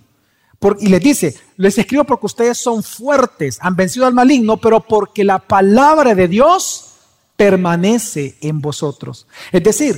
Y 0.79 0.87
les 0.87 1.01
dice, 1.01 1.35
les 1.57 1.77
escribo 1.77 2.03
porque 2.03 2.25
ustedes 2.25 2.57
son 2.57 2.83
fuertes, 2.83 3.57
han 3.61 3.75
vencido 3.75 4.05
al 4.05 4.13
maligno, 4.13 4.57
pero 4.57 4.81
porque 4.81 5.23
la 5.23 5.39
palabra 5.39 6.15
de 6.15 6.27
Dios 6.27 6.93
permanece 7.37 8.37
en 8.41 8.59
vosotros. 8.59 9.25
Es 9.51 9.63
decir, 9.63 9.95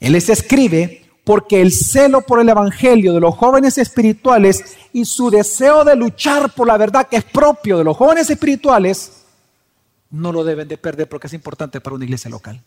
Él 0.00 0.12
les 0.12 0.30
escribe 0.30 1.04
porque 1.24 1.60
el 1.60 1.70
celo 1.72 2.22
por 2.22 2.40
el 2.40 2.48
Evangelio 2.48 3.12
de 3.12 3.20
los 3.20 3.36
jóvenes 3.36 3.76
espirituales 3.76 4.76
y 4.92 5.04
su 5.04 5.30
deseo 5.30 5.84
de 5.84 5.94
luchar 5.94 6.54
por 6.54 6.66
la 6.66 6.78
verdad 6.78 7.06
que 7.08 7.16
es 7.16 7.24
propio 7.24 7.76
de 7.76 7.84
los 7.84 7.96
jóvenes 7.96 8.30
espirituales, 8.30 9.24
no 10.10 10.32
lo 10.32 10.42
deben 10.44 10.68
de 10.68 10.78
perder 10.78 11.08
porque 11.08 11.26
es 11.26 11.32
importante 11.34 11.80
para 11.80 11.96
una 11.96 12.04
iglesia 12.04 12.30
local. 12.30 12.62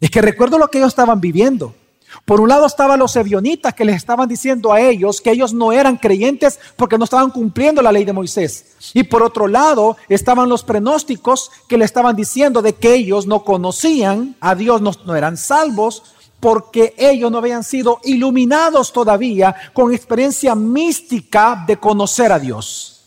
Es 0.00 0.10
que 0.10 0.20
recuerdo 0.20 0.58
lo 0.58 0.68
que 0.68 0.78
ellos 0.78 0.88
estaban 0.88 1.20
viviendo. 1.20 1.74
Por 2.24 2.40
un 2.40 2.48
lado 2.48 2.66
estaban 2.66 2.98
los 2.98 3.14
ebionitas 3.16 3.74
que 3.74 3.84
les 3.84 3.96
estaban 3.96 4.28
diciendo 4.28 4.72
a 4.72 4.80
ellos 4.80 5.20
que 5.20 5.30
ellos 5.30 5.52
no 5.52 5.72
eran 5.72 5.96
creyentes 5.96 6.58
porque 6.76 6.98
no 6.98 7.04
estaban 7.04 7.30
cumpliendo 7.30 7.82
la 7.82 7.92
ley 7.92 8.04
de 8.04 8.12
Moisés. 8.12 8.76
Y 8.94 9.04
por 9.04 9.22
otro 9.22 9.46
lado 9.46 9.96
estaban 10.08 10.48
los 10.48 10.64
pronósticos 10.64 11.50
que 11.68 11.76
le 11.76 11.84
estaban 11.84 12.16
diciendo 12.16 12.62
de 12.62 12.74
que 12.74 12.94
ellos 12.94 13.26
no 13.26 13.44
conocían 13.44 14.36
a 14.40 14.54
Dios, 14.54 14.80
no, 14.80 15.16
eran 15.16 15.36
salvos 15.36 16.02
porque 16.40 16.94
ellos 16.98 17.30
no 17.30 17.38
habían 17.38 17.64
sido 17.64 18.00
iluminados 18.04 18.92
todavía 18.92 19.54
con 19.72 19.92
experiencia 19.92 20.54
mística 20.54 21.64
de 21.66 21.76
conocer 21.78 22.32
a 22.32 22.38
Dios. 22.38 23.04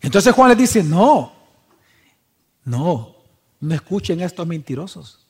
Entonces 0.00 0.32
Juan 0.32 0.50
les 0.50 0.58
dice, 0.58 0.82
no, 0.84 1.32
no, 2.64 3.16
no 3.60 3.74
escuchen 3.74 4.20
estos 4.20 4.46
mentirosos. 4.46 5.25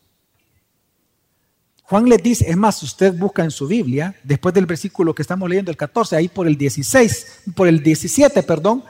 Juan 1.88 2.08
le 2.08 2.16
dice, 2.18 2.50
es 2.50 2.56
más, 2.56 2.82
usted 2.82 3.16
busca 3.16 3.44
en 3.44 3.50
su 3.50 3.68
Biblia, 3.68 4.14
después 4.24 4.52
del 4.52 4.66
versículo 4.66 5.14
que 5.14 5.22
estamos 5.22 5.48
leyendo, 5.48 5.70
el 5.70 5.76
14, 5.76 6.16
ahí 6.16 6.28
por 6.28 6.48
el 6.48 6.56
16, 6.56 7.42
por 7.54 7.68
el 7.68 7.80
17, 7.80 8.42
perdón, 8.42 8.82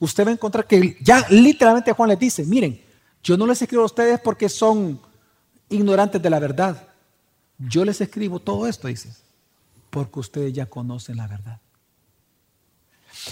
usted 0.00 0.26
va 0.26 0.30
a 0.30 0.32
encontrar 0.32 0.66
que 0.66 0.96
ya 1.00 1.24
literalmente 1.30 1.92
Juan 1.92 2.08
les 2.08 2.18
dice, 2.18 2.44
miren, 2.44 2.80
yo 3.22 3.36
no 3.36 3.46
les 3.46 3.62
escribo 3.62 3.82
a 3.82 3.86
ustedes 3.86 4.18
porque 4.18 4.48
son 4.48 5.00
ignorantes 5.68 6.20
de 6.20 6.30
la 6.30 6.40
verdad. 6.40 6.88
Yo 7.56 7.84
les 7.84 8.00
escribo 8.00 8.40
todo 8.40 8.66
esto, 8.66 8.88
dice, 8.88 9.10
porque 9.90 10.18
ustedes 10.18 10.52
ya 10.52 10.66
conocen 10.66 11.18
la 11.18 11.28
verdad. 11.28 11.60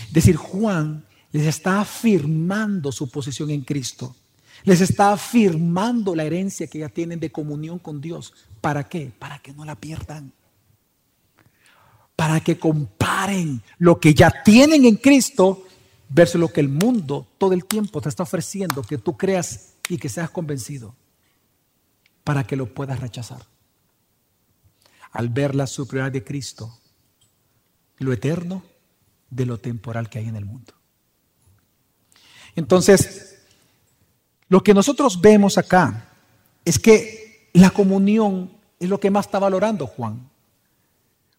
Es 0.06 0.12
decir, 0.12 0.36
Juan 0.36 1.04
les 1.32 1.46
está 1.46 1.80
afirmando 1.80 2.92
su 2.92 3.10
posición 3.10 3.50
en 3.50 3.62
Cristo. 3.62 4.14
Les 4.64 4.80
está 4.80 5.12
afirmando 5.12 6.14
la 6.14 6.24
herencia 6.24 6.66
que 6.66 6.80
ya 6.80 6.88
tienen 6.88 7.20
de 7.20 7.32
comunión 7.32 7.78
con 7.78 8.00
Dios. 8.00 8.32
¿Para 8.60 8.88
qué? 8.88 9.12
Para 9.18 9.38
que 9.38 9.52
no 9.52 9.64
la 9.64 9.74
pierdan. 9.74 10.32
Para 12.16 12.40
que 12.40 12.58
comparen 12.58 13.62
lo 13.78 14.00
que 14.00 14.14
ya 14.14 14.42
tienen 14.42 14.84
en 14.84 14.96
Cristo 14.96 15.64
versus 16.08 16.40
lo 16.40 16.48
que 16.48 16.60
el 16.60 16.68
mundo 16.68 17.26
todo 17.38 17.52
el 17.52 17.64
tiempo 17.64 18.00
te 18.00 18.08
está 18.08 18.22
ofreciendo, 18.22 18.82
que 18.82 18.98
tú 18.98 19.16
creas 19.16 19.74
y 19.88 19.98
que 19.98 20.08
seas 20.08 20.30
convencido, 20.30 20.94
para 22.24 22.44
que 22.44 22.56
lo 22.56 22.72
puedas 22.72 23.00
rechazar. 23.00 23.42
Al 25.12 25.28
ver 25.28 25.54
la 25.54 25.66
superioridad 25.66 26.12
de 26.12 26.24
Cristo, 26.24 26.78
lo 27.98 28.12
eterno 28.12 28.62
de 29.30 29.46
lo 29.46 29.58
temporal 29.58 30.08
que 30.08 30.18
hay 30.18 30.28
en 30.28 30.36
el 30.36 30.44
mundo. 30.44 30.74
Entonces, 32.56 33.38
lo 34.48 34.62
que 34.62 34.74
nosotros 34.74 35.20
vemos 35.20 35.58
acá 35.58 36.08
es 36.64 36.78
que 36.78 37.27
la 37.52 37.70
comunión 37.70 38.50
es 38.78 38.88
lo 38.88 39.00
que 39.00 39.10
más 39.10 39.26
está 39.26 39.38
valorando 39.38 39.86
Juan. 39.86 40.28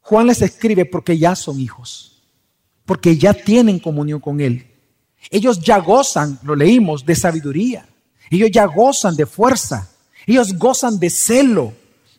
Juan 0.02 0.28
les 0.28 0.41
escribe 0.41 0.86
porque 0.86 1.17
ya 1.17 1.36
son 1.36 1.60
hijos, 1.60 2.22
porque 2.86 3.17
ya 3.17 3.34
tienen 3.34 3.80
comunión 3.80 4.19
con 4.19 4.41
Él. 4.41 4.67
Ellos 5.30 5.60
ya 5.60 5.78
gozan, 5.80 6.39
lo 6.43 6.56
leímos, 6.56 7.06
de 7.06 7.15
sabiduría. 7.15 7.88
Ellos 8.30 8.50
ya 8.52 8.65
gozan 8.65 9.15
de 9.15 9.26
fuerza. 9.26 9.89
Ellos 10.26 10.54
gozan 10.58 11.00
de 11.00 11.10
celo. 11.10 11.74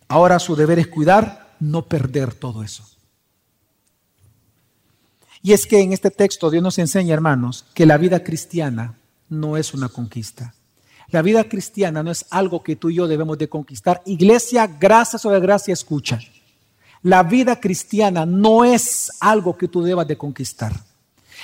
Ahora 0.09 0.39
su 0.39 0.55
deber 0.57 0.79
es 0.79 0.89
cuidar, 0.89 1.55
no 1.61 1.83
perder 1.87 2.35
todo 2.35 2.63
eso. 2.63 2.85
Y 5.43 5.53
es 5.53 5.67
que 5.67 5.81
en 5.81 5.93
este 5.93 6.11
texto 6.11 6.51
Dios 6.51 6.63
nos 6.63 6.79
enseña, 6.79 7.15
hermanos, 7.15 7.65
que 7.75 7.87
la 7.87 7.97
vida 7.97 8.23
cristiana 8.23 8.99
no 9.29 9.57
es 9.57 9.73
una 9.73 9.89
conquista. 9.89 10.55
La 11.11 11.23
vida 11.23 11.45
cristiana 11.45 12.03
no 12.03 12.11
es 12.11 12.25
algo 12.31 12.63
que 12.63 12.77
tú 12.77 12.91
y 12.91 12.97
yo 12.97 13.09
debemos 13.09 13.37
de 13.39 13.49
conquistar. 13.49 14.03
Iglesia, 14.07 14.67
gracia 14.67 15.19
sobre 15.19 15.41
gracia, 15.41 15.73
escucha. 15.73 16.21
La 17.03 17.23
vida 17.23 17.59
cristiana 17.59 18.27
no 18.27 18.65
es 18.65 19.11
algo 19.21 19.57
que 19.57 19.69
tú 19.69 19.83
debas 19.83 20.07
de 20.07 20.17
conquistar. 20.17 20.73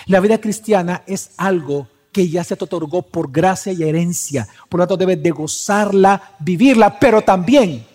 La 0.07 0.21
vida 0.21 0.39
cristiana 0.41 1.03
es 1.07 1.31
algo 1.37 1.89
que 2.13 2.29
ya 2.29 2.45
se 2.45 2.57
te 2.57 2.65
otorgó 2.65 3.03
por 3.03 3.33
gracia 3.33 3.73
y 3.73 3.83
herencia. 3.83 4.47
Por 4.69 4.81
lo 4.81 4.87
tanto, 4.87 4.99
debes 4.99 5.23
de 5.23 5.31
gozarla, 5.31 6.37
vivirla, 6.39 6.99
pero 6.99 7.23
también 7.23 7.87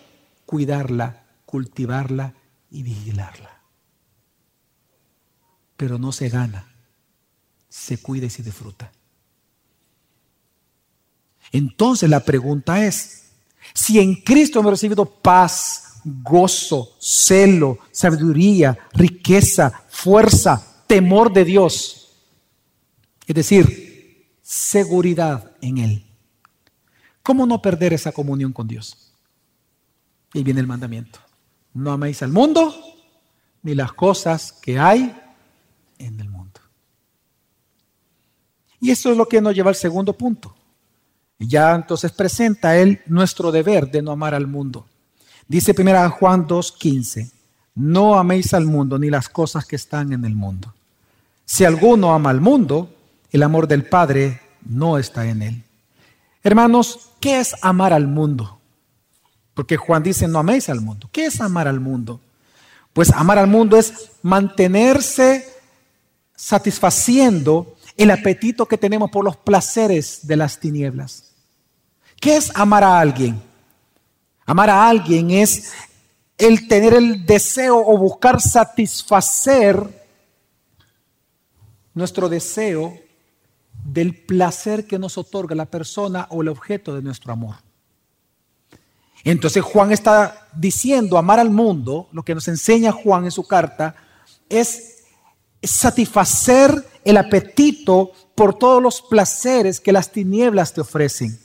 cuidarla, 0.44 1.24
cultivarla 1.46 2.34
y 2.70 2.82
vigilarla. 2.82 3.50
Pero 5.76 5.98
no 5.98 6.12
se 6.12 6.28
gana, 6.28 6.72
se 7.68 7.98
cuida 7.98 8.26
y 8.26 8.30
se 8.30 8.42
disfruta. 8.42 8.92
Entonces 11.52 12.08
la 12.08 12.20
pregunta 12.20 12.84
es, 12.84 13.30
si 13.74 14.00
en 14.00 14.14
Cristo 14.16 14.58
hemos 14.58 14.72
recibido 14.72 15.04
paz, 15.04 16.00
gozo, 16.04 16.96
celo, 16.98 17.78
sabiduría, 17.92 18.76
riqueza, 18.94 19.84
fuerza, 19.88 20.84
temor 20.86 21.32
de 21.32 21.44
Dios, 21.44 22.16
es 23.26 23.34
decir, 23.34 24.30
seguridad 24.42 25.52
en 25.60 25.78
Él, 25.78 26.06
¿cómo 27.22 27.46
no 27.46 27.62
perder 27.62 27.92
esa 27.92 28.12
comunión 28.12 28.52
con 28.52 28.66
Dios? 28.66 29.12
Y 30.34 30.42
viene 30.42 30.60
el 30.60 30.66
mandamiento, 30.66 31.20
no 31.74 31.92
améis 31.92 32.22
al 32.22 32.32
mundo 32.32 32.74
ni 33.62 33.74
las 33.74 33.92
cosas 33.92 34.52
que 34.52 34.78
hay 34.78 35.14
en 35.98 36.18
el 36.18 36.28
mundo. 36.28 36.60
Y 38.80 38.90
eso 38.90 39.12
es 39.12 39.16
lo 39.16 39.28
que 39.28 39.40
nos 39.40 39.54
lleva 39.54 39.68
al 39.68 39.76
segundo 39.76 40.12
punto. 40.12 40.56
Ya 41.46 41.74
entonces 41.74 42.12
presenta 42.12 42.76
él 42.76 43.00
nuestro 43.06 43.50
deber 43.50 43.90
de 43.90 44.02
no 44.02 44.12
amar 44.12 44.34
al 44.34 44.46
mundo. 44.46 44.86
Dice 45.48 45.74
primero 45.74 46.08
Juan 46.10 46.46
2.15, 46.46 47.30
no 47.74 48.18
améis 48.18 48.54
al 48.54 48.66
mundo 48.66 48.98
ni 48.98 49.10
las 49.10 49.28
cosas 49.28 49.66
que 49.66 49.76
están 49.76 50.12
en 50.12 50.24
el 50.24 50.34
mundo. 50.34 50.72
Si 51.44 51.64
alguno 51.64 52.14
ama 52.14 52.30
al 52.30 52.40
mundo, 52.40 52.94
el 53.30 53.42
amor 53.42 53.66
del 53.66 53.84
Padre 53.84 54.40
no 54.64 54.98
está 54.98 55.26
en 55.26 55.42
él. 55.42 55.62
Hermanos, 56.42 57.10
¿qué 57.20 57.40
es 57.40 57.54
amar 57.62 57.92
al 57.92 58.06
mundo? 58.06 58.58
Porque 59.54 59.76
Juan 59.76 60.02
dice, 60.02 60.28
no 60.28 60.38
améis 60.38 60.68
al 60.68 60.80
mundo. 60.80 61.08
¿Qué 61.12 61.26
es 61.26 61.40
amar 61.40 61.68
al 61.68 61.80
mundo? 61.80 62.20
Pues 62.92 63.10
amar 63.10 63.38
al 63.38 63.46
mundo 63.46 63.76
es 63.76 64.10
mantenerse 64.22 65.46
satisfaciendo 66.34 67.76
el 67.96 68.10
apetito 68.10 68.66
que 68.66 68.78
tenemos 68.78 69.10
por 69.10 69.24
los 69.24 69.36
placeres 69.36 70.26
de 70.26 70.36
las 70.36 70.58
tinieblas. 70.58 71.31
¿Qué 72.22 72.36
es 72.36 72.52
amar 72.54 72.84
a 72.84 73.00
alguien? 73.00 73.42
Amar 74.46 74.70
a 74.70 74.88
alguien 74.88 75.32
es 75.32 75.72
el 76.38 76.68
tener 76.68 76.94
el 76.94 77.26
deseo 77.26 77.84
o 77.84 77.98
buscar 77.98 78.40
satisfacer 78.40 80.06
nuestro 81.92 82.28
deseo 82.28 82.96
del 83.84 84.14
placer 84.14 84.86
que 84.86 85.00
nos 85.00 85.18
otorga 85.18 85.56
la 85.56 85.66
persona 85.66 86.28
o 86.30 86.42
el 86.42 86.48
objeto 86.48 86.94
de 86.94 87.02
nuestro 87.02 87.32
amor. 87.32 87.56
Entonces 89.24 89.64
Juan 89.64 89.90
está 89.90 90.46
diciendo, 90.54 91.18
amar 91.18 91.40
al 91.40 91.50
mundo, 91.50 92.08
lo 92.12 92.22
que 92.22 92.36
nos 92.36 92.46
enseña 92.46 92.92
Juan 92.92 93.24
en 93.24 93.32
su 93.32 93.48
carta, 93.48 93.96
es 94.48 95.02
satisfacer 95.60 96.86
el 97.04 97.16
apetito 97.16 98.12
por 98.36 98.56
todos 98.56 98.80
los 98.80 99.02
placeres 99.02 99.80
que 99.80 99.90
las 99.90 100.12
tinieblas 100.12 100.72
te 100.72 100.82
ofrecen. 100.82 101.36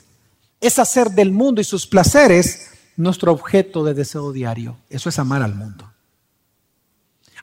Es 0.59 0.79
hacer 0.79 1.11
del 1.11 1.31
mundo 1.31 1.61
y 1.61 1.63
sus 1.63 1.85
placeres 1.87 2.71
nuestro 2.95 3.31
objeto 3.31 3.83
de 3.83 3.93
deseo 3.93 4.31
diario. 4.31 4.77
Eso 4.89 5.09
es 5.09 5.19
amar 5.19 5.41
al 5.41 5.55
mundo. 5.55 5.91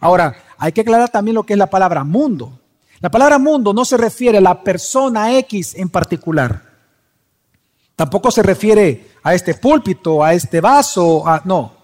Ahora, 0.00 0.36
hay 0.58 0.72
que 0.72 0.82
aclarar 0.82 1.08
también 1.08 1.34
lo 1.34 1.44
que 1.44 1.54
es 1.54 1.58
la 1.58 1.70
palabra 1.70 2.04
mundo. 2.04 2.58
La 3.00 3.10
palabra 3.10 3.38
mundo 3.38 3.72
no 3.72 3.84
se 3.84 3.96
refiere 3.96 4.38
a 4.38 4.40
la 4.40 4.62
persona 4.62 5.36
X 5.38 5.74
en 5.74 5.88
particular. 5.88 6.74
Tampoco 7.96 8.30
se 8.30 8.42
refiere 8.42 9.12
a 9.22 9.34
este 9.34 9.54
púlpito, 9.54 10.24
a 10.24 10.34
este 10.34 10.60
vaso, 10.60 11.24
no. 11.44 11.74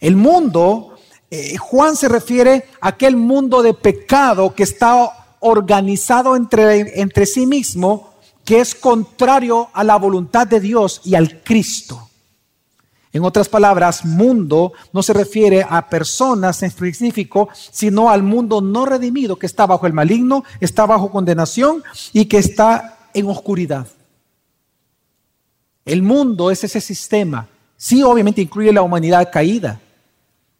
El 0.00 0.16
mundo, 0.16 0.96
eh, 1.30 1.56
Juan 1.56 1.96
se 1.96 2.08
refiere 2.08 2.68
a 2.80 2.88
aquel 2.88 3.16
mundo 3.16 3.62
de 3.62 3.74
pecado 3.74 4.54
que 4.54 4.62
está 4.62 5.36
organizado 5.40 6.36
entre, 6.36 7.00
entre 7.00 7.26
sí 7.26 7.46
mismo, 7.46 8.14
que 8.46 8.60
es 8.60 8.74
contrario 8.74 9.68
a 9.74 9.84
la 9.84 9.96
voluntad 9.96 10.46
de 10.46 10.60
Dios 10.60 11.02
y 11.04 11.16
al 11.16 11.42
Cristo. 11.42 12.08
En 13.12 13.24
otras 13.24 13.48
palabras, 13.48 14.04
mundo 14.04 14.72
no 14.92 15.02
se 15.02 15.12
refiere 15.12 15.66
a 15.68 15.88
personas 15.88 16.62
en 16.62 16.68
específico, 16.68 17.48
sino 17.72 18.08
al 18.08 18.22
mundo 18.22 18.60
no 18.60 18.86
redimido 18.86 19.36
que 19.36 19.46
está 19.46 19.66
bajo 19.66 19.86
el 19.86 19.92
maligno, 19.92 20.44
está 20.60 20.86
bajo 20.86 21.10
condenación 21.10 21.82
y 22.12 22.26
que 22.26 22.38
está 22.38 22.98
en 23.14 23.26
oscuridad. 23.26 23.88
El 25.84 26.02
mundo 26.02 26.50
es 26.50 26.62
ese 26.62 26.80
sistema. 26.80 27.48
Sí, 27.76 28.02
obviamente 28.02 28.42
incluye 28.42 28.72
la 28.72 28.82
humanidad 28.82 29.30
caída. 29.32 29.80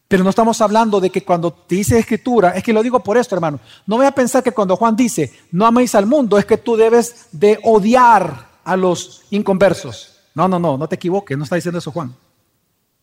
Pero 0.09 0.23
no 0.23 0.31
estamos 0.31 0.61
hablando 0.61 1.01
de 1.01 1.11
que 1.11 1.25
cuando 1.25 1.53
te 1.53 1.75
dice 1.75 1.99
escritura, 1.99 2.51
es 2.51 2.63
que 2.63 2.73
lo 2.73 2.83
digo 2.83 3.01
por 3.01 3.17
esto, 3.17 3.35
hermano. 3.35 3.59
No 3.87 3.97
voy 3.97 4.07
a 4.07 4.13
pensar 4.13 4.43
que 4.43 4.53
cuando 4.53 4.77
Juan 4.77 4.95
dice, 4.95 5.33
no 5.51 5.67
améis 5.67 5.95
al 5.97 6.07
mundo, 6.07 6.39
es 6.39 6.45
que 6.45 6.59
tú 6.59 6.77
debes 6.77 7.27
de 7.33 7.59
odiar 7.65 8.49
a 8.63 8.77
los 8.77 9.25
inconversos. 9.31 10.17
No, 10.35 10.47
no, 10.47 10.59
no, 10.59 10.77
no 10.77 10.89
te 10.89 10.95
equivoques, 10.95 11.37
no 11.37 11.45
está 11.45 11.57
diciendo 11.57 11.79
eso 11.79 11.91
Juan. 11.91 12.15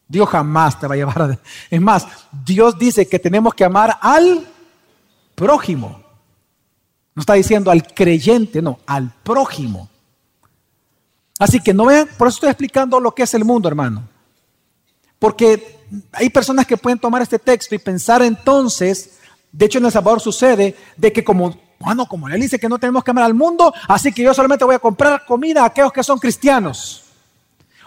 Dios 0.07 0.29
jamás 0.29 0.79
te 0.79 0.87
va 0.87 0.93
a 0.93 0.97
llevar 0.97 1.21
a... 1.21 1.39
Es 1.69 1.81
más, 1.81 2.07
Dios 2.45 2.77
dice 2.77 3.07
que 3.07 3.19
tenemos 3.19 3.53
que 3.53 3.65
amar 3.65 3.97
al 3.99 4.47
prójimo. 5.35 6.01
No 7.15 7.19
está 7.19 7.33
diciendo 7.33 7.69
al 7.69 7.85
creyente, 7.85 8.61
no, 8.61 8.79
al 8.85 9.13
prójimo. 9.23 9.89
Así 11.39 11.59
que 11.59 11.73
no 11.73 11.85
vean, 11.85 12.07
por 12.17 12.27
eso 12.27 12.37
estoy 12.37 12.49
explicando 12.49 12.99
lo 12.99 13.13
que 13.13 13.23
es 13.23 13.33
el 13.33 13.43
mundo, 13.43 13.67
hermano. 13.67 14.07
Porque 15.23 15.79
hay 16.11 16.29
personas 16.29 16.67
que 16.67 16.75
pueden 16.75 16.99
tomar 16.99 17.21
este 17.21 17.39
texto 17.39 17.73
y 17.73 17.77
pensar 17.77 18.21
entonces, 18.21 19.11
de 19.53 19.67
hecho 19.67 19.77
en 19.77 19.85
El 19.85 19.91
Salvador 19.93 20.19
sucede, 20.19 20.75
de 20.97 21.13
que 21.13 21.23
como, 21.23 21.57
bueno, 21.79 22.05
como 22.09 22.27
él 22.27 22.41
dice 22.41 22.59
que 22.59 22.67
no 22.67 22.77
tenemos 22.77 23.05
que 23.05 23.11
amar 23.11 23.23
al 23.23 23.33
mundo, 23.33 23.73
así 23.87 24.11
que 24.11 24.21
yo 24.21 24.33
solamente 24.33 24.65
voy 24.65 24.75
a 24.75 24.79
comprar 24.79 25.25
comida 25.25 25.63
a 25.63 25.67
aquellos 25.67 25.93
que 25.93 26.03
son 26.03 26.19
cristianos. 26.19 27.05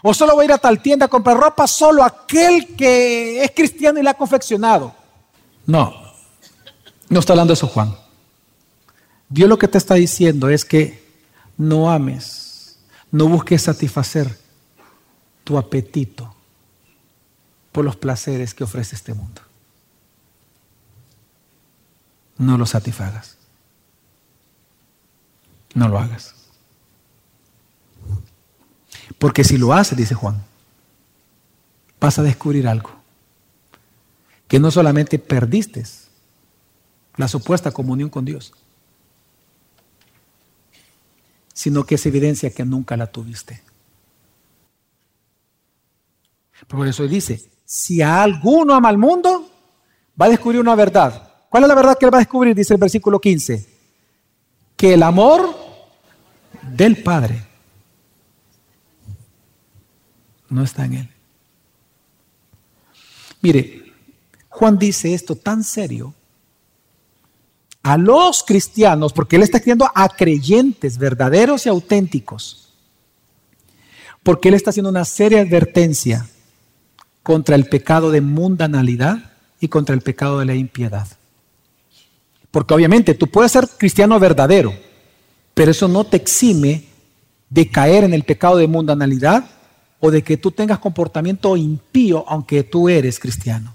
O 0.00 0.14
solo 0.14 0.34
voy 0.34 0.44
a 0.44 0.46
ir 0.46 0.52
a 0.52 0.56
tal 0.56 0.80
tienda 0.80 1.04
a 1.04 1.08
comprar 1.08 1.36
ropa 1.36 1.66
solo 1.66 2.02
aquel 2.02 2.74
que 2.74 3.44
es 3.44 3.50
cristiano 3.50 4.00
y 4.00 4.02
la 4.02 4.12
ha 4.12 4.14
confeccionado. 4.14 4.94
No, 5.66 5.92
no 7.10 7.20
está 7.20 7.34
hablando 7.34 7.52
eso 7.52 7.66
Juan. 7.66 7.94
Dios 9.28 9.46
lo 9.46 9.58
que 9.58 9.68
te 9.68 9.76
está 9.76 9.96
diciendo 9.96 10.48
es 10.48 10.64
que 10.64 11.06
no 11.58 11.90
ames 11.90 12.78
no 13.10 13.28
busques 13.28 13.60
satisfacer 13.60 14.38
tu 15.44 15.58
apetito 15.58 16.25
por 17.76 17.84
los 17.84 17.96
placeres 17.96 18.54
que 18.54 18.64
ofrece 18.64 18.96
este 18.96 19.12
mundo. 19.12 19.42
No 22.38 22.56
lo 22.56 22.64
satisfagas. 22.64 23.36
No 25.74 25.86
lo 25.86 25.98
hagas. 25.98 26.34
Porque 29.18 29.44
si 29.44 29.58
lo 29.58 29.74
haces, 29.74 29.98
dice 29.98 30.14
Juan, 30.14 30.42
vas 32.00 32.18
a 32.18 32.22
descubrir 32.22 32.66
algo. 32.66 32.92
Que 34.48 34.58
no 34.58 34.70
solamente 34.70 35.18
perdiste 35.18 35.84
la 37.16 37.28
supuesta 37.28 37.72
comunión 37.72 38.08
con 38.08 38.24
Dios, 38.24 38.54
sino 41.52 41.84
que 41.84 41.96
es 41.96 42.06
evidencia 42.06 42.48
que 42.48 42.64
nunca 42.64 42.96
la 42.96 43.08
tuviste. 43.08 43.62
Por 46.68 46.88
eso 46.88 47.06
dice, 47.06 47.50
si 47.66 48.00
a 48.00 48.22
alguno 48.22 48.74
ama 48.74 48.88
al 48.88 48.96
mundo, 48.96 49.50
va 50.18 50.26
a 50.26 50.28
descubrir 50.30 50.60
una 50.60 50.76
verdad. 50.76 51.32
¿Cuál 51.50 51.64
es 51.64 51.68
la 51.68 51.74
verdad 51.74 51.98
que 51.98 52.06
él 52.06 52.14
va 52.14 52.18
a 52.18 52.20
descubrir? 52.20 52.54
Dice 52.54 52.72
el 52.72 52.80
versículo 52.80 53.20
15. 53.20 53.66
Que 54.76 54.94
el 54.94 55.02
amor 55.02 55.52
del 56.62 57.02
Padre 57.02 57.44
no 60.48 60.62
está 60.62 60.84
en 60.84 60.94
él. 60.94 61.10
Mire, 63.42 63.92
Juan 64.48 64.78
dice 64.78 65.12
esto 65.12 65.34
tan 65.34 65.64
serio 65.64 66.14
a 67.82 67.96
los 67.96 68.42
cristianos, 68.42 69.12
porque 69.12 69.36
él 69.36 69.42
está 69.42 69.58
escribiendo 69.58 69.90
a 69.94 70.08
creyentes 70.08 70.98
verdaderos 70.98 71.66
y 71.66 71.68
auténticos, 71.68 72.72
porque 74.22 74.48
él 74.48 74.54
está 74.54 74.70
haciendo 74.70 74.90
una 74.90 75.04
seria 75.04 75.40
advertencia 75.40 76.28
contra 77.26 77.56
el 77.56 77.64
pecado 77.64 78.12
de 78.12 78.20
mundanalidad 78.20 79.32
y 79.58 79.66
contra 79.66 79.96
el 79.96 80.00
pecado 80.00 80.38
de 80.38 80.44
la 80.44 80.54
impiedad. 80.54 81.08
Porque 82.52 82.72
obviamente 82.72 83.14
tú 83.14 83.26
puedes 83.26 83.50
ser 83.50 83.66
cristiano 83.66 84.20
verdadero, 84.20 84.72
pero 85.52 85.72
eso 85.72 85.88
no 85.88 86.04
te 86.04 86.18
exime 86.18 86.84
de 87.50 87.68
caer 87.68 88.04
en 88.04 88.14
el 88.14 88.22
pecado 88.22 88.58
de 88.58 88.68
mundanalidad 88.68 89.44
o 89.98 90.12
de 90.12 90.22
que 90.22 90.36
tú 90.36 90.52
tengas 90.52 90.78
comportamiento 90.78 91.56
impío 91.56 92.24
aunque 92.28 92.62
tú 92.62 92.88
eres 92.88 93.18
cristiano. 93.18 93.74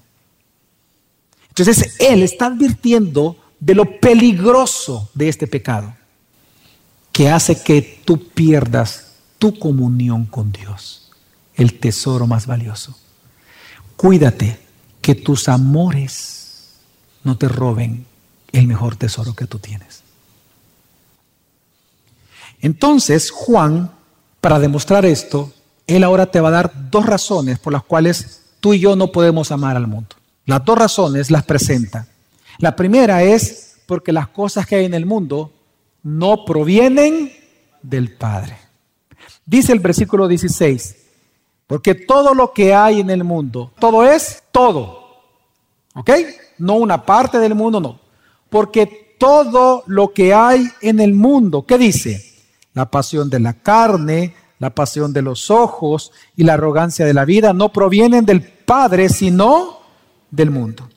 Entonces 1.49 1.97
él 1.99 2.23
está 2.23 2.45
advirtiendo 2.45 3.35
de 3.59 3.75
lo 3.75 3.99
peligroso 3.99 5.09
de 5.13 5.27
este 5.27 5.45
pecado, 5.45 5.93
que 7.11 7.29
hace 7.29 7.61
que 7.61 7.99
tú 8.05 8.29
pierdas 8.29 9.11
tu 9.37 9.59
comunión 9.59 10.25
con 10.25 10.53
Dios, 10.53 11.11
el 11.55 11.79
tesoro 11.79 12.27
más 12.27 12.47
valioso. 12.47 12.95
Cuídate 14.01 14.57
que 14.99 15.13
tus 15.13 15.47
amores 15.47 16.71
no 17.23 17.37
te 17.37 17.47
roben 17.47 18.07
el 18.51 18.65
mejor 18.65 18.95
tesoro 18.95 19.35
que 19.35 19.45
tú 19.45 19.59
tienes. 19.59 20.01
Entonces, 22.61 23.29
Juan, 23.29 23.91
para 24.39 24.57
demostrar 24.57 25.05
esto, 25.05 25.53
él 25.85 26.03
ahora 26.03 26.25
te 26.25 26.39
va 26.39 26.47
a 26.47 26.51
dar 26.63 26.89
dos 26.89 27.05
razones 27.05 27.59
por 27.59 27.73
las 27.73 27.83
cuales 27.83 28.41
tú 28.59 28.73
y 28.73 28.79
yo 28.79 28.95
no 28.95 29.11
podemos 29.11 29.51
amar 29.51 29.77
al 29.77 29.85
mundo. 29.85 30.15
Las 30.47 30.65
dos 30.65 30.79
razones 30.79 31.29
las 31.29 31.43
presenta. 31.43 32.07
La 32.57 32.75
primera 32.75 33.21
es 33.21 33.75
porque 33.85 34.11
las 34.11 34.29
cosas 34.29 34.65
que 34.65 34.77
hay 34.77 34.85
en 34.85 34.95
el 34.95 35.05
mundo 35.05 35.53
no 36.01 36.43
provienen 36.43 37.31
del 37.83 38.15
Padre. 38.15 38.57
Dice 39.45 39.73
el 39.73 39.79
versículo 39.79 40.27
16, 40.27 40.95
porque 41.71 41.95
todo 41.95 42.33
lo 42.33 42.51
que 42.51 42.73
hay 42.73 42.99
en 42.99 43.09
el 43.09 43.23
mundo, 43.23 43.71
todo 43.79 44.03
es 44.03 44.43
todo. 44.51 45.21
¿Ok? 45.95 46.09
No 46.57 46.73
una 46.73 47.05
parte 47.05 47.39
del 47.39 47.55
mundo, 47.55 47.79
no. 47.79 47.97
Porque 48.49 49.15
todo 49.17 49.81
lo 49.87 50.11
que 50.11 50.33
hay 50.33 50.67
en 50.81 50.99
el 50.99 51.13
mundo, 51.13 51.65
¿qué 51.65 51.77
dice? 51.77 52.29
La 52.73 52.91
pasión 52.91 53.29
de 53.29 53.39
la 53.39 53.53
carne, 53.53 54.35
la 54.59 54.71
pasión 54.71 55.13
de 55.13 55.21
los 55.21 55.49
ojos 55.49 56.11
y 56.35 56.43
la 56.43 56.55
arrogancia 56.55 57.05
de 57.05 57.13
la 57.13 57.23
vida 57.23 57.53
no 57.53 57.71
provienen 57.71 58.25
del 58.25 58.43
Padre, 58.43 59.07
sino 59.07 59.79
del 60.29 60.51
mundo. 60.51 60.89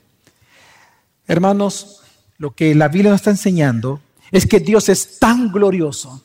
Hermanos, 1.25 2.01
lo 2.37 2.53
que 2.53 2.75
la 2.75 2.89
Biblia 2.89 3.11
nos 3.11 3.21
está 3.21 3.31
enseñando 3.31 4.01
es 4.29 4.45
que 4.45 4.59
Dios 4.59 4.89
es 4.89 5.19
tan 5.19 5.53
glorioso, 5.53 6.21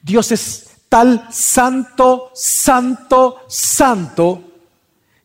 Dios 0.00 0.30
es 0.30 0.69
tal 0.90 1.28
santo, 1.30 2.32
santo, 2.34 3.44
santo, 3.48 4.42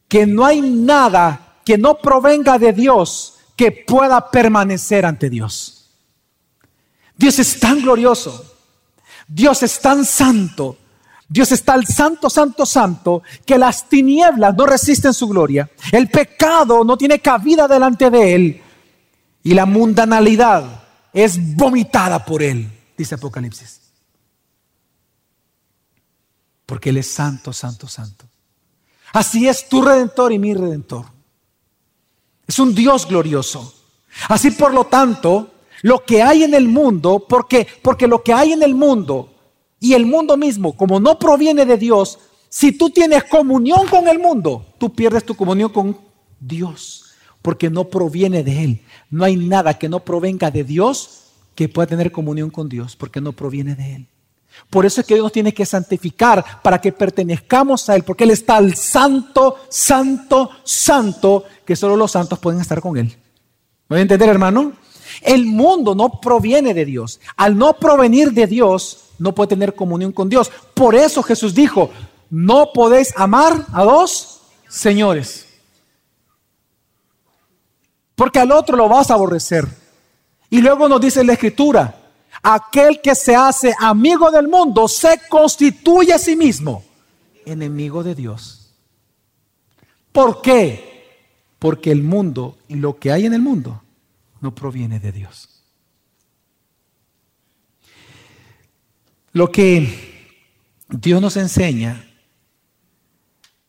que 0.08 0.26
no 0.26 0.46
hay 0.46 0.62
nada 0.62 1.58
que 1.66 1.78
no 1.78 1.98
provenga 1.98 2.58
de 2.60 2.72
Dios 2.72 3.40
que 3.56 3.72
pueda 3.72 4.30
permanecer 4.30 5.06
ante 5.06 5.30
Dios. 5.30 5.90
Dios 7.18 7.40
es 7.40 7.60
tan 7.60 7.82
glorioso, 7.82 8.46
Dios 9.28 9.64
es 9.64 9.82
tan 9.82 10.06
santo, 10.06 10.78
Dios 11.28 11.52
es 11.52 11.64
tan 11.64 11.84
santo, 11.84 12.30
santo, 12.30 12.66
santo, 12.66 13.24
que 13.44 13.58
las 13.58 13.90
tinieblas 13.90 14.56
no 14.56 14.68
resisten 14.68 15.16
su 15.16 15.28
gloria, 15.28 15.70
el 15.92 16.10
pecado 16.10 16.84
no 16.84 16.96
tiene 16.96 17.20
cabida 17.20 17.68
delante 17.68 18.12
de 18.12 18.36
Él 18.36 18.62
y 19.42 19.56
la 19.56 19.66
mundanalidad 19.66 20.84
es 21.12 21.56
vomitada 21.56 22.24
por 22.24 22.44
Él, 22.44 22.70
dice 22.96 23.16
Apocalipsis. 23.16 23.85
Porque 26.66 26.90
Él 26.90 26.98
es 26.98 27.08
santo, 27.08 27.54
santo, 27.54 27.88
santo. 27.88 28.26
Así 29.14 29.48
es 29.48 29.70
tu 29.70 29.82
redentor 29.82 30.34
y 30.34 30.40
mi 30.40 30.54
redentor. 30.54 31.06
Es 32.48 32.60
un 32.60 32.76
Dios 32.76 33.08
glorioso. 33.08 33.74
Así 34.30 34.52
por 34.52 34.74
lo 34.74 34.86
tanto, 34.86 35.52
lo 35.82 36.04
que 36.04 36.22
hay 36.22 36.44
en 36.44 36.54
el 36.54 36.68
mundo, 36.68 37.26
porque, 37.28 37.68
porque 37.82 38.08
lo 38.08 38.24
que 38.24 38.34
hay 38.34 38.54
en 38.54 38.64
el 38.64 38.76
mundo 38.76 39.34
y 39.80 39.94
el 39.94 40.06
mundo 40.06 40.38
mismo, 40.38 40.76
como 40.76 41.00
no 41.00 41.20
proviene 41.20 41.66
de 41.66 41.78
Dios, 41.78 42.20
si 42.50 42.72
tú 42.72 42.90
tienes 42.90 43.26
comunión 43.26 43.88
con 43.88 44.08
el 44.08 44.20
mundo, 44.20 44.66
tú 44.80 44.94
pierdes 44.94 45.26
tu 45.26 45.36
comunión 45.36 45.70
con 45.70 45.98
Dios, 46.40 47.14
porque 47.42 47.70
no 47.70 47.86
proviene 47.86 48.44
de 48.44 48.64
Él. 48.64 48.82
No 49.10 49.26
hay 49.26 49.36
nada 49.36 49.78
que 49.78 49.90
no 49.90 50.00
provenga 50.00 50.52
de 50.52 50.64
Dios 50.64 51.24
que 51.54 51.70
pueda 51.70 51.88
tener 51.88 52.12
comunión 52.12 52.50
con 52.50 52.70
Dios, 52.70 52.96
porque 52.96 53.22
no 53.22 53.34
proviene 53.34 53.76
de 53.76 53.96
Él. 53.96 54.08
Por 54.70 54.86
eso 54.86 55.02
es 55.02 55.08
que 55.08 55.14
Dios 55.14 55.24
nos 55.24 55.32
tiene 55.32 55.54
que 55.54 55.66
santificar 55.66 56.44
para 56.62 56.80
que 56.80 56.92
pertenezcamos 56.92 57.90
a 57.90 57.96
Él, 57.96 58.04
porque 58.04 58.24
Él 58.24 58.32
está 58.32 58.58
al 58.58 58.76
santo, 58.76 59.58
santo, 59.70 60.50
santo, 60.64 61.44
que 61.66 61.76
solo 61.76 61.96
los 61.96 62.12
santos 62.12 62.40
pueden 62.40 62.62
estar 62.62 62.82
con 62.82 62.98
Él. 62.98 63.08
¿Me 63.88 63.96
voy 63.96 64.00
a 64.00 64.02
entender, 64.02 64.30
hermano? 64.30 64.74
El 65.22 65.46
mundo 65.46 65.96
no 65.96 66.20
proviene 66.20 66.74
de 66.74 66.86
Dios. 66.86 67.20
Al 67.38 67.58
no 67.58 67.74
provenir 67.74 68.34
de 68.34 68.48
Dios, 68.48 69.06
no 69.20 69.34
puede 69.34 69.50
tener 69.50 69.76
comunión 69.76 70.12
con 70.12 70.30
Dios. 70.30 70.52
Por 70.74 70.96
eso 70.96 71.24
Jesús 71.24 71.54
dijo, 71.54 71.92
no 72.30 72.72
podéis 72.74 73.14
amar 73.16 73.66
a 73.72 73.84
dos 73.84 74.42
señores. 74.68 75.48
Porque 78.16 78.40
al 78.40 78.52
otro 78.52 78.76
lo 78.78 78.90
vas 78.90 79.12
a 79.12 79.14
aborrecer. 79.14 79.68
Y 80.50 80.62
luego 80.62 80.88
nos 80.88 81.02
dice 81.02 81.24
la 81.24 81.34
escritura, 81.34 82.05
aquel 82.46 83.02
que 83.02 83.16
se 83.16 83.36
hace 83.36 83.74
amigo 83.80 84.30
del 84.30 84.48
mundo 84.48 84.88
se 84.88 85.20
constituye 85.28 86.14
a 86.14 86.20
sí 86.20 86.36
mismo 86.36 86.84
enemigo 87.44 88.04
de 88.04 88.14
Dios. 88.14 88.72
¿Por 90.12 90.44
qué? 90.44 91.24
Porque 91.58 91.92
el 91.92 92.04
mundo 92.04 92.60
y 92.68 92.76
lo 92.76 93.00
que 93.00 93.12
hay 93.12 93.26
en 93.26 93.34
el 93.34 93.42
mundo 93.42 93.82
no 94.42 94.54
proviene 94.54 95.00
de 95.00 95.12
Dios. 95.12 95.64
Lo 99.32 99.52
que 99.52 100.84
Dios 100.88 101.20
nos 101.20 101.38
enseña 101.38 102.08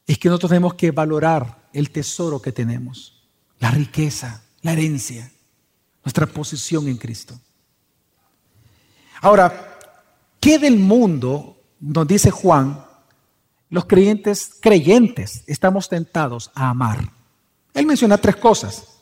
es 0.07 0.19
que 0.19 0.29
nosotros 0.29 0.51
tenemos 0.51 0.75
que 0.75 0.91
valorar 0.91 1.69
el 1.73 1.91
tesoro 1.91 2.43
que 2.43 2.53
tenemos, 2.53 3.27
la 3.59 3.71
riqueza, 3.71 4.45
la 4.61 4.75
herencia, 4.75 5.33
nuestra 6.05 6.27
posición 6.27 6.87
en 6.89 6.99
Cristo. 6.99 7.41
Ahora, 9.21 9.79
¿qué 10.41 10.59
del 10.59 10.79
mundo, 10.79 11.57
nos 11.81 12.07
dice 12.07 12.31
Juan, 12.31 12.85
los 13.71 13.87
creyentes, 13.87 14.53
creyentes, 14.61 15.43
estamos 15.47 15.89
tentados 15.89 16.51
a 16.55 16.71
amar? 16.71 17.11
Él 17.75 17.87
menciona 17.87 18.19
tres 18.19 18.37
cosas. 18.37 19.01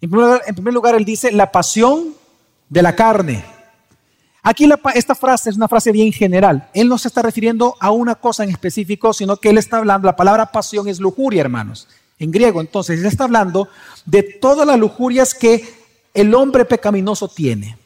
En 0.00 0.10
primer 0.10 0.74
lugar, 0.74 0.94
él 0.94 1.04
dice 1.04 1.32
la 1.32 1.50
pasión 1.50 2.14
de 2.68 2.82
la 2.82 2.94
carne. 2.94 3.44
Aquí 4.42 4.68
esta 4.94 5.14
frase 5.14 5.50
es 5.50 5.56
una 5.56 5.68
frase 5.68 5.92
bien 5.92 6.12
general. 6.12 6.68
Él 6.72 6.88
no 6.88 6.96
se 6.98 7.08
está 7.08 7.22
refiriendo 7.22 7.74
a 7.80 7.90
una 7.90 8.14
cosa 8.14 8.44
en 8.44 8.50
específico, 8.50 9.12
sino 9.12 9.36
que 9.36 9.50
él 9.50 9.58
está 9.58 9.78
hablando, 9.78 10.06
la 10.06 10.16
palabra 10.16 10.46
pasión 10.52 10.88
es 10.88 11.00
lujuria, 11.00 11.40
hermanos, 11.40 11.88
en 12.18 12.30
griego. 12.30 12.60
Entonces, 12.60 13.00
él 13.00 13.06
está 13.06 13.24
hablando 13.24 13.68
de 14.06 14.22
todas 14.22 14.66
las 14.66 14.78
lujurias 14.78 15.34
que 15.34 15.68
el 16.14 16.34
hombre 16.34 16.64
pecaminoso 16.64 17.28
tiene. 17.28 17.76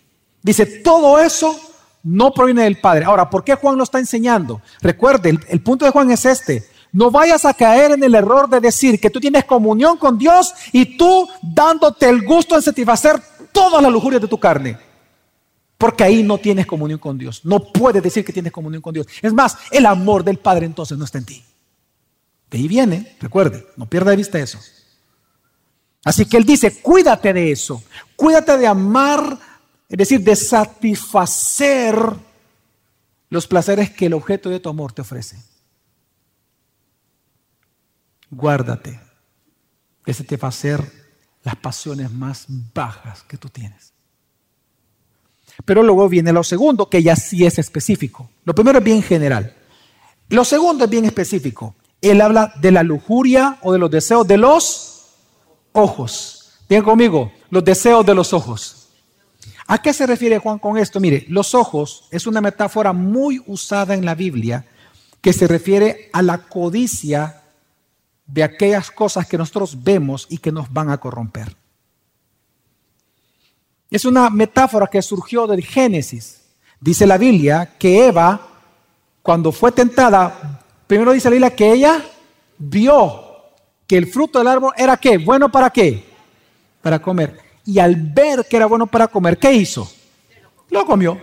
Dice, 0.42 0.66
todo 0.66 1.18
eso 1.18 1.58
no 2.02 2.32
proviene 2.32 2.64
del 2.64 2.80
Padre. 2.80 3.04
Ahora, 3.04 3.30
¿por 3.30 3.44
qué 3.44 3.54
Juan 3.54 3.76
lo 3.76 3.84
está 3.84 3.98
enseñando? 3.98 4.60
Recuerde, 4.80 5.38
el, 5.48 5.60
punto 5.62 5.84
de 5.84 5.90
Juan 5.90 6.10
es 6.10 6.24
este. 6.24 6.68
No 6.92 7.10
vayas 7.10 7.44
a 7.44 7.54
caer 7.54 7.92
en 7.92 8.02
el 8.02 8.14
error 8.14 8.48
de 8.50 8.60
decir 8.60 9.00
que 9.00 9.08
tú 9.08 9.20
tienes 9.20 9.44
comunión 9.44 9.96
con 9.96 10.18
Dios 10.18 10.52
y 10.72 10.96
tú 10.96 11.28
dándote 11.40 12.08
el 12.08 12.22
gusto 12.24 12.56
de 12.56 12.62
satisfacer 12.62 13.22
todas 13.52 13.82
las 13.82 13.92
lujurias 13.92 14.20
de 14.20 14.28
tu 14.28 14.38
carne. 14.38 14.78
Porque 15.78 16.04
ahí 16.04 16.22
no 16.22 16.38
tienes 16.38 16.66
comunión 16.66 16.98
con 16.98 17.16
Dios. 17.16 17.44
No 17.44 17.60
puedes 17.60 18.02
decir 18.02 18.24
que 18.24 18.32
tienes 18.32 18.52
comunión 18.52 18.82
con 18.82 18.94
Dios. 18.94 19.06
Es 19.22 19.32
más, 19.32 19.56
el 19.70 19.86
amor 19.86 20.22
del 20.22 20.38
Padre 20.38 20.66
entonces 20.66 20.98
no 20.98 21.04
está 21.04 21.18
en 21.18 21.24
ti. 21.24 21.44
De 22.50 22.58
ahí 22.58 22.68
viene, 22.68 23.16
recuerde, 23.20 23.66
no 23.76 23.86
pierda 23.86 24.10
de 24.10 24.16
vista 24.16 24.38
eso. 24.38 24.58
Así 26.04 26.26
que 26.26 26.36
Él 26.36 26.44
dice, 26.44 26.82
cuídate 26.82 27.32
de 27.32 27.50
eso. 27.50 27.82
Cuídate 28.16 28.58
de 28.58 28.66
amar, 28.66 29.38
es 29.92 29.98
decir, 29.98 30.22
de 30.22 30.34
satisfacer 30.34 31.94
los 33.28 33.46
placeres 33.46 33.90
que 33.90 34.06
el 34.06 34.14
objeto 34.14 34.48
de 34.48 34.58
tu 34.58 34.70
amor 34.70 34.92
te 34.92 35.02
ofrece. 35.02 35.36
Guárdate 38.30 38.98
de 40.06 40.14
satisfacer 40.14 40.82
las 41.42 41.56
pasiones 41.56 42.10
más 42.10 42.46
bajas 42.72 43.22
que 43.24 43.36
tú 43.36 43.50
tienes. 43.50 43.92
Pero 45.66 45.82
luego 45.82 46.08
viene 46.08 46.32
lo 46.32 46.42
segundo, 46.42 46.88
que 46.88 47.02
ya 47.02 47.14
sí 47.14 47.44
es 47.44 47.58
específico. 47.58 48.30
Lo 48.44 48.54
primero 48.54 48.78
es 48.78 48.84
bien 48.84 49.02
general. 49.02 49.54
Lo 50.30 50.46
segundo 50.46 50.84
es 50.84 50.90
bien 50.90 51.04
específico. 51.04 51.74
Él 52.00 52.22
habla 52.22 52.54
de 52.62 52.72
la 52.72 52.82
lujuria 52.82 53.58
o 53.60 53.74
de 53.74 53.78
los 53.78 53.90
deseos 53.90 54.26
de 54.26 54.38
los 54.38 55.10
ojos. 55.72 56.52
Bien 56.66 56.82
conmigo, 56.82 57.30
los 57.50 57.62
deseos 57.62 58.06
de 58.06 58.14
los 58.14 58.32
ojos. 58.32 58.81
¿A 59.66 59.80
qué 59.80 59.92
se 59.92 60.06
refiere 60.06 60.38
Juan 60.38 60.58
con 60.58 60.78
esto? 60.78 61.00
Mire, 61.00 61.24
los 61.28 61.54
ojos 61.54 62.04
es 62.10 62.26
una 62.26 62.40
metáfora 62.40 62.92
muy 62.92 63.42
usada 63.46 63.94
en 63.94 64.04
la 64.04 64.14
Biblia 64.14 64.66
que 65.20 65.32
se 65.32 65.46
refiere 65.46 66.10
a 66.12 66.20
la 66.22 66.38
codicia 66.38 67.42
de 68.26 68.42
aquellas 68.42 68.90
cosas 68.90 69.26
que 69.26 69.38
nosotros 69.38 69.82
vemos 69.82 70.26
y 70.28 70.38
que 70.38 70.52
nos 70.52 70.72
van 70.72 70.90
a 70.90 70.98
corromper. 70.98 71.56
Es 73.90 74.04
una 74.04 74.30
metáfora 74.30 74.86
que 74.86 75.02
surgió 75.02 75.46
del 75.46 75.62
Génesis. 75.62 76.40
Dice 76.80 77.06
la 77.06 77.18
Biblia 77.18 77.74
que 77.78 78.06
Eva, 78.06 78.48
cuando 79.22 79.52
fue 79.52 79.70
tentada, 79.70 80.60
primero 80.86 81.12
dice 81.12 81.28
la 81.28 81.34
Biblia 81.34 81.54
que 81.54 81.72
ella 81.72 82.02
vio 82.58 83.22
que 83.86 83.98
el 83.98 84.06
fruto 84.06 84.38
del 84.38 84.48
árbol 84.48 84.72
era 84.76 84.96
qué? 84.96 85.18
Bueno 85.18 85.52
para 85.52 85.70
qué? 85.70 86.04
Para 86.80 87.00
comer. 87.00 87.51
Y 87.64 87.78
al 87.78 87.96
ver 87.96 88.46
que 88.48 88.56
era 88.56 88.66
bueno 88.66 88.86
para 88.86 89.08
comer, 89.08 89.38
¿qué 89.38 89.52
hizo? 89.52 89.90
Lo 90.70 90.84
comió. 90.84 91.18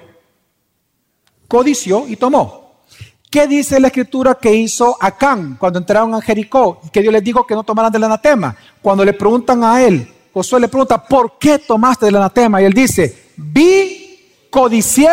Codició 1.47 2.08
y 2.08 2.15
tomó. 2.15 2.84
¿Qué 3.30 3.47
dice 3.47 3.80
la 3.80 3.88
escritura 3.88 4.36
que 4.36 4.54
hizo 4.54 4.97
Acán 4.99 5.56
cuando 5.60 5.80
entraron 5.80 6.15
a 6.15 6.21
Jericó? 6.21 6.82
Y 6.86 6.89
que 6.89 7.02
Dios 7.02 7.13
les 7.13 7.23
dijo 7.23 7.45
que 7.45 7.54
no 7.54 7.63
tomaran 7.63 7.91
del 7.91 8.04
anatema. 8.04 8.56
Cuando 8.82 9.06
le 9.06 9.13
preguntan 9.13 9.63
a 9.63 9.82
él, 9.84 10.08
Josué 10.34 10.60
le 10.60 10.67
pregunta, 10.67 11.04
¿por 11.04 11.38
qué 11.38 11.60
tomaste 11.60 12.08
el 12.08 12.15
anatema? 12.15 12.62
Y 12.62 12.65
él 12.65 12.73
dice, 12.73 13.32
vi, 13.36 14.47
codicié 14.49 15.10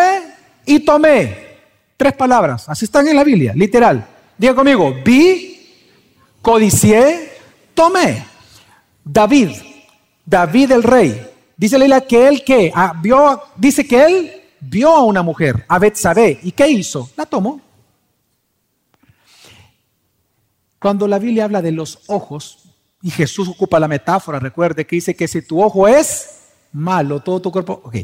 y 0.65 0.81
tomé. 0.81 1.47
Tres 1.97 2.13
palabras, 2.15 2.69
así 2.69 2.85
están 2.85 3.09
en 3.09 3.17
la 3.17 3.25
Biblia, 3.25 3.53
literal. 3.55 4.07
Diga 4.37 4.55
conmigo, 4.55 4.95
vi, 5.05 5.75
codicié, 6.43 7.33
tomé. 7.75 8.25
David, 9.03 9.51
David 10.27 10.73
el 10.73 10.83
rey, 10.83 11.25
dice 11.57 11.79
la 11.79 11.85
Biblia 11.85 12.01
que 12.07 12.29
él 12.29 12.45
que 12.45 12.73
ah, 12.75 12.93
vio, 13.01 13.41
dice 13.57 13.87
que 13.87 14.05
él 14.05 14.43
vio 14.61 14.91
a 14.91 15.05
una 15.05 15.23
mujer, 15.23 15.65
a 15.69 15.79
Betsabé, 15.79 16.41
¿y 16.43 16.51
qué 16.51 16.69
hizo? 16.69 17.09
La 17.17 17.25
tomó. 17.25 17.61
Cuando 20.81 21.07
la 21.07 21.21
Biblia 21.21 21.45
habla 21.45 21.63
de 21.63 21.73
los 21.73 22.01
ojos, 22.09 22.67
y 23.03 23.11
Jesús 23.11 23.49
ocupa 23.49 23.79
la 23.79 23.87
metáfora, 23.87 24.41
recuerde 24.41 24.85
que 24.85 24.97
dice 24.97 25.15
que 25.15 25.29
si 25.29 25.43
tu 25.43 25.63
ojo 25.63 25.87
es 25.87 26.41
malo, 26.73 27.21
todo 27.21 27.41
tu 27.41 27.53
cuerpo... 27.53 27.81
Ok. 27.85 27.97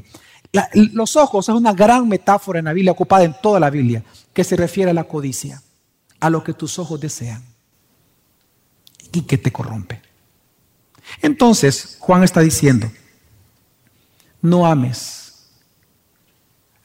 los 0.75 1.17
ojos 1.17 1.49
es 1.49 1.55
una 1.55 1.73
gran 1.73 2.09
metáfora 2.09 2.61
en 2.61 2.67
la 2.67 2.73
Biblia, 2.73 2.93
ocupada 2.93 3.25
en 3.25 3.35
toda 3.43 3.59
la 3.59 3.69
Biblia, 3.69 4.05
que 4.33 4.45
se 4.45 4.57
refiere 4.57 4.93
a 4.93 4.95
la 4.95 5.05
codicia, 5.05 5.61
a 6.21 6.31
lo 6.31 6.45
que 6.45 6.53
tus 6.53 6.79
ojos 6.79 7.01
desean 7.01 7.43
y 9.13 9.23
que 9.23 9.39
te 9.39 9.51
corrompe. 9.51 10.12
Entonces, 11.21 11.97
Juan 12.01 12.25
está 12.25 12.41
diciendo, 12.41 12.91
no 14.41 14.67
ames 14.67 15.51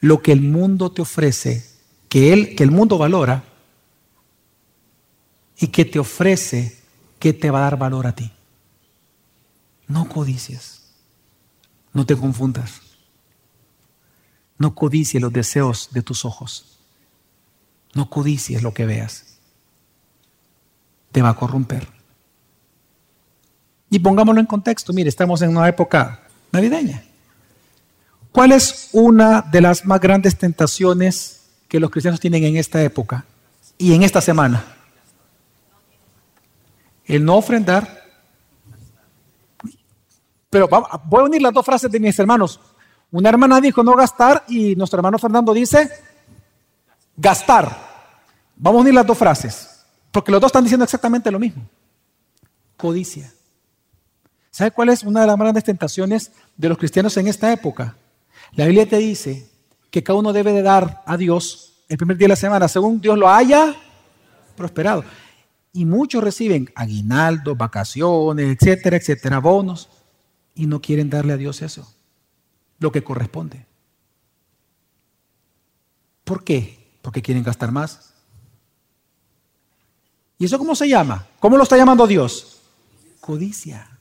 lo 0.00 0.22
que 0.22 0.32
el 0.32 0.42
mundo 0.42 0.92
te 0.92 1.02
ofrece, 1.02 1.66
que, 2.08 2.32
él, 2.32 2.54
que 2.54 2.62
el 2.62 2.70
mundo 2.70 2.98
valora 2.98 3.44
y 5.56 5.68
que 5.68 5.84
te 5.84 5.98
ofrece 5.98 6.78
¿qué 7.18 7.32
te 7.32 7.50
va 7.50 7.58
a 7.58 7.62
dar 7.62 7.78
valor 7.78 8.06
a 8.06 8.14
ti? 8.14 8.30
No 9.86 10.08
codicies. 10.08 10.82
No 11.92 12.06
te 12.06 12.16
confundas. 12.16 12.80
No 14.58 14.74
codicies 14.74 15.22
los 15.22 15.32
deseos 15.32 15.88
de 15.92 16.02
tus 16.02 16.24
ojos. 16.24 16.78
No 17.94 18.10
codicies 18.10 18.62
lo 18.62 18.74
que 18.74 18.86
veas. 18.86 19.38
Te 21.12 21.22
va 21.22 21.30
a 21.30 21.36
corromper. 21.36 21.88
Y 23.90 23.98
pongámoslo 23.98 24.40
en 24.40 24.46
contexto. 24.46 24.92
Mire, 24.92 25.08
estamos 25.08 25.40
en 25.42 25.50
una 25.50 25.68
época 25.68 26.20
navideña. 26.52 27.02
¿Cuál 28.32 28.52
es 28.52 28.90
una 28.92 29.42
de 29.42 29.60
las 29.60 29.84
más 29.84 30.00
grandes 30.00 30.36
tentaciones 30.36 31.40
que 31.68 31.80
los 31.80 31.90
cristianos 31.90 32.20
tienen 32.20 32.44
en 32.44 32.56
esta 32.56 32.82
época 32.82 33.24
y 33.78 33.94
en 33.94 34.02
esta 34.02 34.20
semana? 34.20 34.64
El 37.04 37.24
no 37.24 37.36
ofrendar. 37.36 38.04
Pero 40.50 40.68
voy 40.68 41.22
a 41.22 41.24
unir 41.24 41.42
las 41.42 41.52
dos 41.52 41.64
frases 41.64 41.90
de 41.90 42.00
mis 42.00 42.18
hermanos. 42.18 42.60
Una 43.10 43.30
hermana 43.30 43.60
dijo 43.60 43.82
no 43.82 43.96
gastar 43.96 44.44
y 44.48 44.76
nuestro 44.76 44.98
hermano 44.98 45.18
Fernando 45.18 45.54
dice 45.54 45.90
gastar. 47.16 47.88
Vamos 48.56 48.80
a 48.80 48.82
unir 48.82 48.94
las 48.94 49.06
dos 49.06 49.16
frases, 49.16 49.84
porque 50.10 50.32
los 50.32 50.40
dos 50.40 50.48
están 50.48 50.64
diciendo 50.64 50.84
exactamente 50.84 51.30
lo 51.30 51.38
mismo. 51.38 51.66
Codicia. 52.76 53.32
¿Sabe 54.50 54.70
cuál 54.70 54.88
es 54.88 55.02
una 55.02 55.20
de 55.20 55.26
las 55.26 55.36
grandes 55.36 55.64
tentaciones 55.64 56.32
de 56.56 56.68
los 56.68 56.78
cristianos 56.78 57.16
en 57.16 57.28
esta 57.28 57.52
época? 57.52 57.96
La 58.52 58.64
Biblia 58.66 58.88
te 58.88 58.98
dice 58.98 59.48
que 59.90 60.02
cada 60.02 60.18
uno 60.18 60.32
debe 60.32 60.52
de 60.52 60.62
dar 60.62 61.02
a 61.06 61.16
Dios 61.16 61.84
el 61.88 61.96
primer 61.96 62.16
día 62.16 62.26
de 62.26 62.30
la 62.30 62.36
semana, 62.36 62.68
según 62.68 63.00
Dios 63.00 63.18
lo 63.18 63.28
haya 63.28 63.74
prosperado. 64.56 65.04
Y 65.72 65.84
muchos 65.84 66.22
reciben 66.22 66.70
aguinaldos, 66.74 67.56
vacaciones, 67.56 68.56
etcétera, 68.56 68.96
etcétera, 68.96 69.38
bonos, 69.38 69.88
y 70.54 70.66
no 70.66 70.80
quieren 70.80 71.08
darle 71.08 71.34
a 71.34 71.36
Dios 71.36 71.62
eso, 71.62 71.90
lo 72.78 72.90
que 72.90 73.04
corresponde. 73.04 73.66
¿Por 76.24 76.44
qué? 76.44 76.98
Porque 77.00 77.22
quieren 77.22 77.44
gastar 77.44 77.70
más. 77.70 78.12
¿Y 80.36 80.44
eso 80.44 80.58
cómo 80.58 80.74
se 80.74 80.88
llama? 80.88 81.26
¿Cómo 81.40 81.56
lo 81.56 81.62
está 81.62 81.76
llamando 81.76 82.06
Dios? 82.06 82.60
Codicia. 83.20 83.97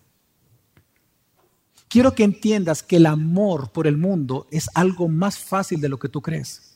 Quiero 1.89 2.13
que 2.13 2.23
entiendas 2.23 2.83
que 2.83 2.97
el 2.97 3.05
amor 3.05 3.71
por 3.71 3.87
el 3.87 3.97
mundo 3.97 4.47
es 4.51 4.69
algo 4.73 5.07
más 5.07 5.39
fácil 5.39 5.79
de 5.79 5.89
lo 5.89 5.97
que 5.97 6.09
tú 6.09 6.21
crees. 6.21 6.75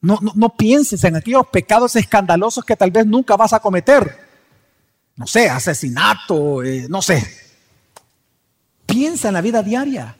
No, 0.00 0.18
no, 0.34 0.56
pienses 0.56 1.02
en 1.04 1.14
aquellos 1.14 1.46
pecados 1.46 1.94
escandalosos 1.94 2.64
que 2.64 2.76
tal 2.76 2.90
vez 2.90 3.06
nunca 3.06 3.36
vas 3.36 3.52
a 3.52 3.60
cometer. 3.60 4.18
No 5.14 5.26
sé, 5.26 5.48
asesinato, 5.48 6.62
eh, 6.62 6.86
no 6.88 7.00
sé. 7.00 7.24
Piensa 8.84 9.28
en 9.28 9.34
la 9.34 9.40
vida 9.40 9.62
diaria. 9.62 10.16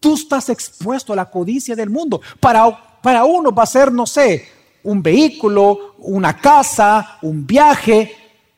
Tú 0.00 0.14
estás 0.14 0.48
expuesto 0.48 1.12
a 1.12 1.16
la 1.16 1.30
codicia 1.30 1.76
del 1.76 1.90
mundo. 1.90 2.20
Para, 2.40 3.00
para 3.00 3.24
uno 3.24 3.52
va 3.52 3.62
a 3.62 3.66
ser, 3.66 3.92
no 3.92 4.06
sé, 4.06 4.48
un 4.82 5.02
vehículo, 5.02 5.94
una 5.98 6.36
casa, 6.36 7.18
un 7.22 7.46
viaje, 7.46 8.12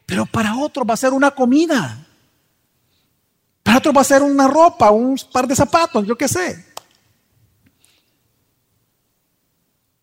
pero 0.06 0.24
para 0.24 0.56
otro 0.56 0.84
va 0.84 0.94
a 0.94 0.98
ser 0.98 1.12
una 1.12 1.32
comida. 1.32 2.06
Para 3.62 3.78
otro 3.78 3.92
va 3.92 4.00
a 4.00 4.04
ser 4.04 4.22
una 4.22 4.48
ropa, 4.48 4.90
un 4.90 5.18
par 5.32 5.46
de 5.46 5.56
zapatos, 5.56 6.06
yo 6.06 6.16
qué 6.16 6.28
sé. 6.28 6.72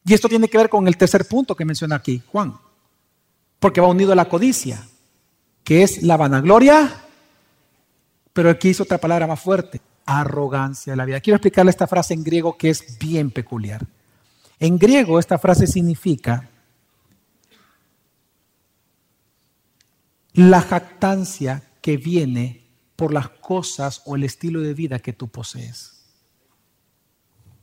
Y 0.06 0.14
esto 0.14 0.28
tiene 0.28 0.48
que 0.48 0.58
ver 0.58 0.70
con 0.70 0.88
el 0.88 0.98
tercer 0.98 1.28
punto 1.28 1.56
que 1.56 1.66
menciona 1.66 1.96
aquí 1.98 2.24
Juan, 2.32 2.58
porque 3.60 3.82
va 3.82 3.88
unido 3.88 4.14
a 4.14 4.16
la 4.16 4.30
codicia, 4.30 4.88
que 5.64 5.84
es 5.84 6.02
la 6.02 6.18
vanagloria, 6.18 7.06
pero 8.34 8.50
aquí 8.50 8.70
hizo 8.70 8.84
otra 8.84 8.98
palabra 8.98 9.28
más 9.28 9.40
fuerte, 9.40 9.82
arrogancia 10.06 10.94
de 10.94 10.98
la 10.98 11.06
vida. 11.06 11.20
Quiero 11.20 11.36
explicarle 11.36 11.70
esta 11.70 11.86
frase 11.86 12.14
en 12.14 12.24
griego 12.24 12.58
que 12.58 12.70
es 12.70 12.98
bien 12.98 13.30
peculiar. 13.30 13.86
En 14.60 14.78
griego 14.78 15.20
esta 15.20 15.38
frase 15.38 15.68
significa 15.68 16.50
la 20.34 20.62
jactancia 20.62 21.64
que 21.82 21.98
viene 21.98 22.69
por 23.00 23.14
las 23.14 23.30
cosas 23.30 24.02
o 24.04 24.18
el 24.18 24.26
estilo 24.26 24.60
de 24.60 24.74
vida 24.74 25.00
que 25.00 25.14
tú 25.14 25.30
posees. 25.30 25.94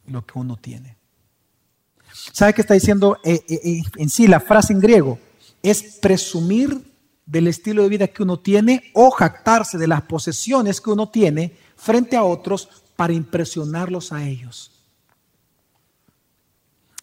Lo 0.06 0.24
que 0.24 0.38
uno 0.38 0.56
tiene. 0.56 0.96
¿Sabe 2.32 2.54
qué 2.54 2.62
está 2.62 2.72
diciendo 2.72 3.18
eh, 3.22 3.44
eh, 3.46 3.60
eh, 3.62 3.82
en 3.98 4.08
sí 4.08 4.26
la 4.28 4.40
frase 4.40 4.72
en 4.72 4.80
griego? 4.80 5.18
Es 5.62 5.98
presumir 6.00 6.90
del 7.26 7.48
estilo 7.48 7.82
de 7.82 7.90
vida 7.90 8.08
que 8.08 8.22
uno 8.22 8.38
tiene 8.38 8.90
o 8.94 9.10
jactarse 9.10 9.76
de 9.76 9.86
las 9.86 10.00
posesiones 10.02 10.80
que 10.80 10.88
uno 10.88 11.10
tiene 11.10 11.54
frente 11.76 12.16
a 12.16 12.24
otros 12.24 12.70
para 12.96 13.12
impresionarlos 13.12 14.12
a 14.12 14.26
ellos. 14.26 14.70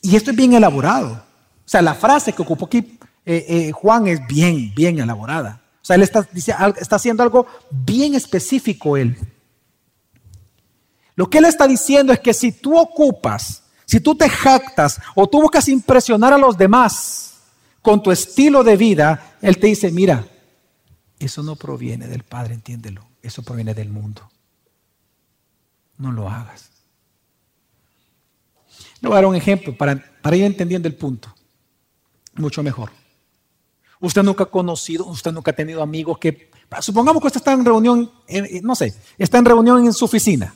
Y 0.02 0.16
esto 0.16 0.32
es 0.32 0.38
bien 0.38 0.54
elaborado. 0.54 1.14
O 1.14 1.70
sea, 1.70 1.84
la 1.84 1.94
frase 1.94 2.34
que 2.34 2.42
ocupó 2.42 2.66
aquí 2.66 2.98
Juan 3.74 4.08
es 4.08 4.26
bien, 4.26 4.74
bien 4.74 4.98
elaborada. 4.98 5.62
O 5.84 5.86
sea, 5.86 5.98
él 5.98 6.02
está, 6.02 6.28
está 6.80 6.96
haciendo 6.96 7.24
algo 7.24 7.46
bien 7.70 8.16
específico 8.16 8.96
él. 8.96 9.18
Lo 11.16 11.30
que 11.30 11.40
él 11.40 11.46
está 11.46 11.68
diciendo 11.68 12.14
es 12.14 12.20
que 12.20 12.34
si 12.34 12.54
tú 12.54 12.78
ocupas, 12.78 13.64
si 13.86 14.00
tú 14.00 14.16
te 14.16 14.30
jactas 14.30 15.00
o 15.14 15.28
tú 15.28 15.42
buscas 15.42 15.68
impresionar 15.68 16.32
a 16.32 16.38
los 16.38 16.58
demás 16.58 17.42
con 17.82 18.02
tu 18.02 18.12
estilo 18.12 18.64
de 18.64 18.78
vida, 18.78 19.36
él 19.42 19.60
te 19.60 19.68
dice, 19.68 19.92
mira, 19.92 20.26
eso 21.20 21.44
no 21.44 21.58
proviene 21.58 22.08
del 22.08 22.24
Padre, 22.24 22.54
entiéndelo, 22.54 23.06
eso 23.22 23.44
proviene 23.44 23.74
del 23.74 23.90
mundo. 23.90 24.32
No 25.98 26.12
lo 26.12 26.30
hagas. 26.30 26.72
Le 29.02 29.10
voy 29.10 29.14
a 29.14 29.22
dar 29.22 29.26
un 29.26 29.36
ejemplo 29.36 29.78
para, 29.78 30.02
para 30.22 30.36
ir 30.38 30.46
entendiendo 30.46 30.88
el 30.88 30.96
punto 30.96 31.34
mucho 32.36 32.64
mejor. 32.64 32.90
Usted 34.04 34.22
nunca 34.22 34.43
ha 34.43 34.47
conocido, 34.47 35.06
usted 35.06 35.32
nunca 35.32 35.51
ha 35.51 35.56
tenido 35.56 35.82
amigos 35.82 36.18
que, 36.18 36.51
supongamos 36.82 37.22
que 37.22 37.28
usted 37.28 37.39
está 37.39 37.54
en 37.54 37.64
reunión, 37.64 38.12
no 38.62 38.76
sé, 38.76 38.93
está 39.18 39.38
en 39.38 39.45
reunión 39.45 39.86
en 39.86 39.93
su 39.93 40.04
oficina. 40.04 40.54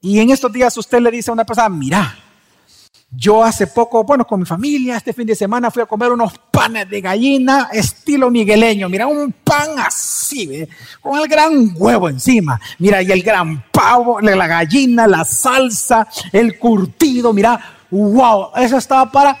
Y 0.00 0.20
en 0.20 0.30
estos 0.30 0.52
días 0.52 0.76
usted 0.76 1.00
le 1.00 1.10
dice 1.10 1.32
a 1.32 1.34
una 1.34 1.44
persona, 1.44 1.68
mira, 1.68 2.16
yo 3.10 3.42
hace 3.42 3.66
poco, 3.66 4.04
bueno, 4.04 4.24
con 4.24 4.38
mi 4.38 4.46
familia, 4.46 4.96
este 4.96 5.12
fin 5.12 5.26
de 5.26 5.34
semana 5.34 5.68
fui 5.72 5.82
a 5.82 5.86
comer 5.86 6.12
unos 6.12 6.32
panes 6.52 6.88
de 6.88 7.00
gallina 7.00 7.70
estilo 7.72 8.30
migueleño. 8.30 8.88
Mira, 8.88 9.08
un 9.08 9.32
pan 9.32 9.70
así, 9.78 10.64
con 11.00 11.18
el 11.18 11.26
gran 11.26 11.72
huevo 11.74 12.08
encima. 12.08 12.60
Mira, 12.78 13.02
y 13.02 13.10
el 13.10 13.24
gran 13.24 13.64
pavo, 13.72 14.20
la 14.20 14.46
gallina, 14.46 15.08
la 15.08 15.24
salsa, 15.24 16.06
el 16.30 16.56
curtido. 16.56 17.32
Mira, 17.32 17.58
wow, 17.90 18.50
eso 18.54 18.76
estaba 18.76 19.10
para 19.10 19.40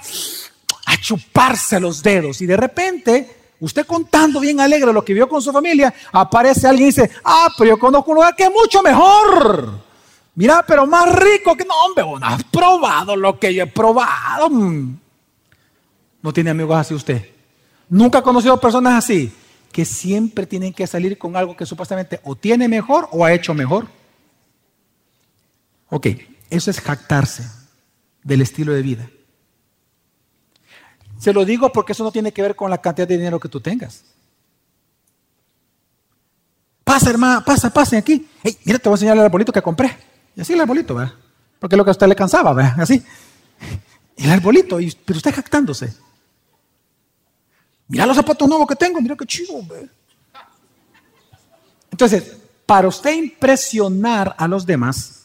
chuparse 1.00 1.80
los 1.80 2.02
dedos. 2.02 2.40
Y 2.40 2.46
de 2.46 2.56
repente, 2.56 3.36
usted 3.60 3.86
contando 3.86 4.40
bien 4.40 4.60
alegre 4.60 4.92
lo 4.92 5.04
que 5.04 5.14
vio 5.14 5.28
con 5.28 5.42
su 5.42 5.52
familia, 5.52 5.92
aparece 6.12 6.66
alguien 6.66 6.88
y 6.88 6.90
dice, 6.90 7.10
ah, 7.24 7.48
pero 7.56 7.70
yo 7.70 7.78
conozco 7.78 8.10
un 8.10 8.16
lugar 8.16 8.34
que 8.34 8.44
es 8.44 8.50
mucho 8.50 8.82
mejor. 8.82 9.88
Mira, 10.34 10.64
pero 10.66 10.86
más 10.86 11.12
rico 11.18 11.56
que 11.56 11.64
no, 11.64 11.74
hombre, 11.74 12.26
has 12.26 12.44
probado 12.44 13.16
lo 13.16 13.38
que 13.40 13.52
yo 13.52 13.64
he 13.64 13.66
probado. 13.66 14.48
Mm. 14.48 14.96
No 16.22 16.32
tiene 16.32 16.50
amigos 16.50 16.76
así 16.76 16.94
usted. 16.94 17.28
Nunca 17.88 18.18
ha 18.18 18.22
conocido 18.22 18.60
personas 18.60 19.04
así, 19.04 19.32
que 19.72 19.84
siempre 19.84 20.46
tienen 20.46 20.72
que 20.72 20.86
salir 20.86 21.18
con 21.18 21.36
algo 21.36 21.56
que 21.56 21.66
supuestamente 21.66 22.20
o 22.22 22.36
tiene 22.36 22.68
mejor 22.68 23.08
o 23.10 23.24
ha 23.24 23.32
hecho 23.32 23.54
mejor. 23.54 23.88
Ok, 25.88 26.06
eso 26.50 26.70
es 26.70 26.80
jactarse 26.80 27.44
del 28.22 28.42
estilo 28.42 28.72
de 28.72 28.82
vida. 28.82 29.10
Se 31.18 31.32
lo 31.32 31.44
digo 31.44 31.70
porque 31.72 31.92
eso 31.92 32.04
no 32.04 32.12
tiene 32.12 32.32
que 32.32 32.42
ver 32.42 32.54
con 32.54 32.70
la 32.70 32.78
cantidad 32.78 33.06
de 33.06 33.16
dinero 33.16 33.40
que 33.40 33.48
tú 33.48 33.60
tengas. 33.60 34.04
Pasa, 36.84 37.10
hermano, 37.10 37.44
pasa, 37.44 37.70
pase 37.70 37.96
aquí. 37.96 38.28
Hey, 38.42 38.56
mira, 38.64 38.78
te 38.78 38.88
voy 38.88 38.94
a 38.94 38.96
enseñar 38.96 39.16
el 39.16 39.24
arbolito 39.24 39.52
que 39.52 39.60
compré. 39.60 39.96
Y 40.34 40.40
así 40.40 40.52
el 40.52 40.60
arbolito, 40.60 40.94
¿verdad? 40.94 41.12
Porque 41.58 41.74
es 41.74 41.78
lo 41.78 41.84
que 41.84 41.90
a 41.90 41.92
usted 41.92 42.06
le 42.06 42.16
cansaba, 42.16 42.52
¿verdad? 42.52 42.80
Así. 42.80 43.02
El 44.16 44.30
arbolito, 44.30 44.78
pero 45.04 45.16
usted 45.16 45.34
jactándose. 45.34 45.92
Mira 47.88 48.06
los 48.06 48.16
zapatos 48.16 48.48
nuevos 48.48 48.66
que 48.68 48.76
tengo, 48.76 49.00
mira 49.00 49.16
qué 49.16 49.26
chido, 49.26 49.62
¿verdad? 49.66 49.90
Entonces, 51.90 52.36
para 52.64 52.86
usted 52.86 53.14
impresionar 53.14 54.34
a 54.38 54.46
los 54.46 54.64
demás, 54.64 55.24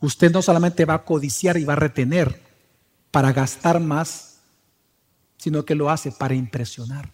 usted 0.00 0.32
no 0.32 0.42
solamente 0.42 0.84
va 0.84 0.94
a 0.94 1.04
codiciar 1.04 1.56
y 1.58 1.64
va 1.64 1.74
a 1.74 1.76
retener 1.76 2.49
para 3.10 3.32
gastar 3.32 3.80
más, 3.80 4.38
sino 5.36 5.64
que 5.64 5.74
lo 5.74 5.90
hace 5.90 6.12
para 6.12 6.34
impresionar. 6.34 7.10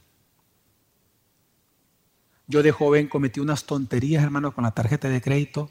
Yo 2.46 2.62
de 2.62 2.70
joven 2.70 3.08
cometí 3.08 3.40
unas 3.40 3.64
tonterías, 3.64 4.22
hermano, 4.22 4.52
con 4.52 4.64
la 4.64 4.70
tarjeta 4.70 5.08
de 5.08 5.20
crédito. 5.20 5.70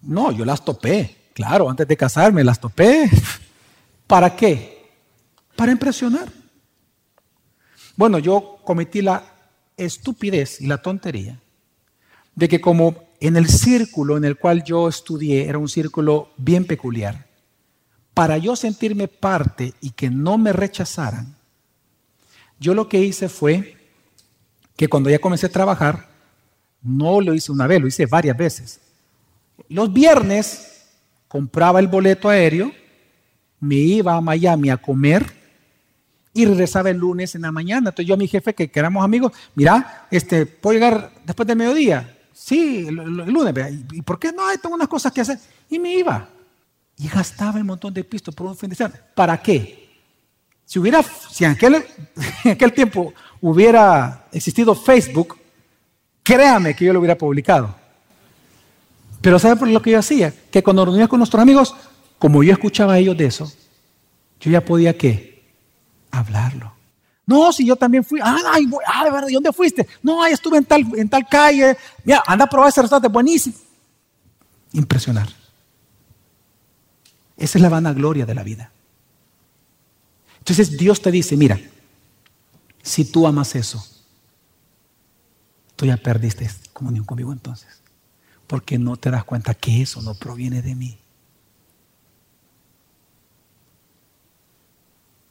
No, 0.00 0.32
yo 0.32 0.44
las 0.44 0.64
topé, 0.64 1.28
claro, 1.34 1.68
antes 1.68 1.86
de 1.86 1.96
casarme 1.96 2.42
las 2.42 2.60
topé. 2.60 3.10
¿Para 4.06 4.34
qué? 4.34 4.90
Para 5.56 5.72
impresionar. 5.72 6.32
Bueno, 7.96 8.18
yo 8.18 8.60
cometí 8.64 9.02
la 9.02 9.24
estupidez 9.76 10.60
y 10.60 10.66
la 10.66 10.78
tontería 10.78 11.38
de 12.34 12.48
que 12.48 12.60
como 12.60 13.04
en 13.20 13.36
el 13.36 13.48
círculo 13.48 14.16
en 14.16 14.24
el 14.24 14.36
cual 14.36 14.64
yo 14.64 14.88
estudié 14.88 15.48
era 15.48 15.58
un 15.58 15.68
círculo 15.68 16.30
bien 16.36 16.66
peculiar, 16.66 17.26
para 18.14 18.38
yo 18.38 18.56
sentirme 18.56 19.08
parte 19.08 19.74
y 19.80 19.90
que 19.90 20.10
no 20.10 20.38
me 20.38 20.52
rechazaran, 20.52 21.34
yo 22.58 22.74
lo 22.74 22.88
que 22.88 23.00
hice 23.00 23.28
fue 23.28 23.76
que 24.76 24.88
cuando 24.88 25.10
ya 25.10 25.18
comencé 25.18 25.46
a 25.46 25.52
trabajar, 25.52 26.08
no 26.82 27.20
lo 27.20 27.34
hice 27.34 27.52
una 27.52 27.66
vez, 27.66 27.80
lo 27.80 27.86
hice 27.86 28.06
varias 28.06 28.36
veces. 28.36 28.80
Los 29.68 29.92
viernes 29.92 30.86
compraba 31.28 31.80
el 31.80 31.88
boleto 31.88 32.28
aéreo, 32.28 32.72
me 33.60 33.76
iba 33.76 34.14
a 34.14 34.20
Miami 34.20 34.70
a 34.70 34.76
comer 34.76 35.32
y 36.34 36.44
regresaba 36.44 36.90
el 36.90 36.98
lunes 36.98 37.34
en 37.34 37.42
la 37.42 37.52
mañana. 37.52 37.90
Entonces 37.90 38.06
yo 38.06 38.14
a 38.14 38.18
mi 38.18 38.28
jefe, 38.28 38.54
que, 38.54 38.70
éramos 38.74 39.04
amigos, 39.04 39.32
mira, 39.54 40.06
este, 40.10 40.46
¿puedo 40.46 40.74
llegar 40.74 41.12
después 41.24 41.46
del 41.46 41.56
mediodía? 41.56 42.18
Sí, 42.32 42.86
el, 42.88 42.94
lunes. 42.94 43.54
¿Y 43.92 44.02
por 44.02 44.18
qué 44.18 44.32
no? 44.32 44.42
tengo 44.60 44.74
unas 44.74 44.88
cosas 44.88 45.12
que 45.12 45.20
hacer. 45.20 45.38
Y 45.68 45.78
me 45.78 45.94
iba. 45.94 46.28
Y 47.02 47.08
gastaba 47.08 47.58
un 47.58 47.66
montón 47.66 47.92
de 47.92 48.04
pistos 48.04 48.32
por 48.32 48.46
un 48.46 48.56
fin 48.56 48.70
de 48.70 48.76
semana. 48.76 48.94
¿Para 49.14 49.36
qué? 49.42 49.90
Si 50.64 50.78
hubiera, 50.78 51.02
si 51.02 51.44
en 51.44 51.50
aquel, 51.50 51.74
en 52.44 52.52
aquel 52.52 52.72
tiempo 52.72 53.12
hubiera 53.40 54.26
existido 54.30 54.74
Facebook, 54.76 55.36
créame 56.22 56.76
que 56.76 56.84
yo 56.84 56.92
lo 56.92 57.00
hubiera 57.00 57.18
publicado. 57.18 57.74
Pero 59.20 59.38
¿sabe 59.40 59.56
por 59.56 59.66
lo 59.66 59.82
que 59.82 59.90
yo 59.90 59.98
hacía? 59.98 60.32
Que 60.50 60.62
cuando 60.62 60.84
reunía 60.84 61.08
con 61.08 61.18
nuestros 61.18 61.42
amigos, 61.42 61.74
como 62.20 62.44
yo 62.44 62.52
escuchaba 62.52 62.94
a 62.94 62.98
ellos 62.98 63.16
de 63.16 63.26
eso, 63.26 63.52
yo 64.40 64.50
ya 64.52 64.64
podía 64.64 64.96
qué? 64.96 65.42
Hablarlo. 66.12 66.72
No, 67.26 67.52
si 67.52 67.66
yo 67.66 67.74
también 67.74 68.04
fui. 68.04 68.20
Ay, 68.22 68.68
ah, 68.86 69.04
de 69.04 69.10
verdad, 69.10 69.28
¿y 69.28 69.34
dónde 69.34 69.52
fuiste? 69.52 69.88
No, 70.02 70.22
ay, 70.22 70.34
estuve 70.34 70.58
en 70.58 70.64
tal, 70.64 70.86
en 70.96 71.08
tal 71.08 71.26
calle. 71.28 71.76
Mira, 72.04 72.22
anda 72.26 72.44
a 72.44 72.48
probar 72.48 72.68
ese 72.68 72.80
restaurante, 72.82 73.08
buenísimo. 73.08 73.56
Impresionar. 74.72 75.41
Esa 77.42 77.58
es 77.58 77.62
la 77.62 77.68
vanagloria 77.68 78.24
de 78.24 78.36
la 78.36 78.44
vida. 78.44 78.70
Entonces 80.38 80.78
Dios 80.78 81.02
te 81.02 81.10
dice, 81.10 81.36
mira, 81.36 81.60
si 82.80 83.04
tú 83.04 83.26
amas 83.26 83.56
eso, 83.56 83.84
tú 85.74 85.84
ya 85.84 85.96
perdiste 85.96 86.48
comunión 86.72 87.04
conmigo 87.04 87.32
entonces. 87.32 87.80
Porque 88.46 88.78
no 88.78 88.96
te 88.96 89.10
das 89.10 89.24
cuenta 89.24 89.54
que 89.54 89.82
eso 89.82 90.00
no 90.02 90.14
proviene 90.14 90.62
de 90.62 90.76
mí. 90.76 90.98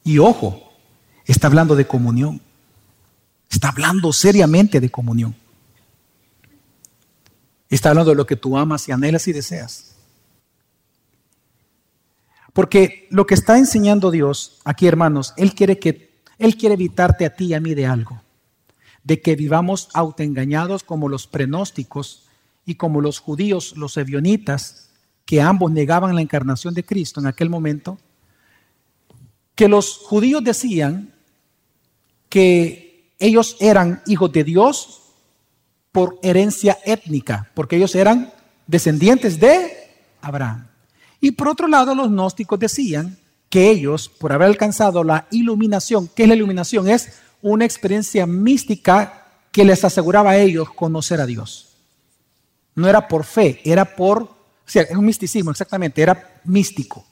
Y 0.04 0.18
ojo, 0.18 0.70
está 1.24 1.46
hablando 1.46 1.74
de 1.74 1.86
comunión. 1.86 2.42
Está 3.48 3.70
hablando 3.70 4.12
seriamente 4.12 4.80
de 4.80 4.90
comunión. 4.90 5.34
Está 7.70 7.88
hablando 7.88 8.10
de 8.10 8.16
lo 8.16 8.26
que 8.26 8.36
tú 8.36 8.58
amas 8.58 8.86
y 8.86 8.92
anhelas 8.92 9.26
y 9.28 9.32
deseas. 9.32 9.92
Porque 12.52 13.06
lo 13.10 13.26
que 13.26 13.34
está 13.34 13.58
enseñando 13.58 14.10
Dios 14.10 14.60
aquí, 14.64 14.86
hermanos, 14.86 15.32
Él 15.36 15.54
quiere 15.54 15.78
que 15.78 16.12
Él 16.38 16.56
quiere 16.56 16.74
evitarte 16.74 17.24
a 17.24 17.34
ti 17.34 17.46
y 17.46 17.54
a 17.54 17.60
mí 17.60 17.74
de 17.74 17.86
algo. 17.86 18.22
De 19.04 19.20
que 19.20 19.36
vivamos 19.36 19.88
autoengañados 19.94 20.84
como 20.84 21.08
los 21.08 21.26
prenósticos 21.26 22.26
y 22.64 22.76
como 22.76 23.00
los 23.00 23.18
judíos, 23.18 23.74
los 23.76 23.96
evionitas, 23.96 24.90
que 25.24 25.40
ambos 25.40 25.70
negaban 25.70 26.14
la 26.14 26.20
encarnación 26.20 26.74
de 26.74 26.84
Cristo 26.84 27.20
en 27.20 27.26
aquel 27.26 27.48
momento, 27.48 27.98
que 29.54 29.68
los 29.68 29.98
judíos 29.98 30.42
decían 30.44 31.14
que 32.28 33.14
ellos 33.18 33.56
eran 33.60 34.02
hijos 34.06 34.32
de 34.32 34.44
Dios 34.44 35.02
por 35.92 36.18
herencia 36.22 36.78
étnica, 36.84 37.50
porque 37.54 37.76
ellos 37.76 37.94
eran 37.94 38.32
descendientes 38.66 39.38
de 39.38 39.70
Abraham. 40.20 40.71
Y 41.22 41.30
por 41.30 41.46
otro 41.46 41.68
lado, 41.68 41.94
los 41.94 42.10
gnósticos 42.10 42.58
decían 42.58 43.16
que 43.48 43.70
ellos, 43.70 44.08
por 44.08 44.32
haber 44.32 44.48
alcanzado 44.48 45.04
la 45.04 45.28
iluminación, 45.30 46.10
¿qué 46.16 46.24
es 46.24 46.28
la 46.28 46.34
iluminación? 46.34 46.88
Es 46.88 47.12
una 47.40 47.64
experiencia 47.64 48.26
mística 48.26 49.28
que 49.52 49.64
les 49.64 49.84
aseguraba 49.84 50.32
a 50.32 50.38
ellos 50.38 50.70
conocer 50.74 51.20
a 51.20 51.26
Dios. 51.26 51.76
No 52.74 52.88
era 52.88 53.06
por 53.06 53.22
fe, 53.22 53.60
era 53.64 53.84
por, 53.94 54.22
o 54.22 54.34
sea, 54.66 54.82
es 54.82 54.96
un 54.96 55.04
misticismo, 55.04 55.52
exactamente, 55.52 56.02
era 56.02 56.40
místico. 56.42 57.06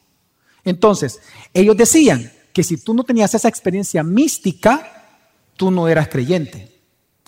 Entonces, 0.64 1.20
ellos 1.54 1.76
decían 1.76 2.32
que 2.52 2.64
si 2.64 2.78
tú 2.78 2.94
no 2.94 3.04
tenías 3.04 3.32
esa 3.32 3.48
experiencia 3.48 4.02
mística, 4.02 5.06
tú 5.56 5.70
no 5.70 5.86
eras 5.86 6.08
creyente, 6.08 6.80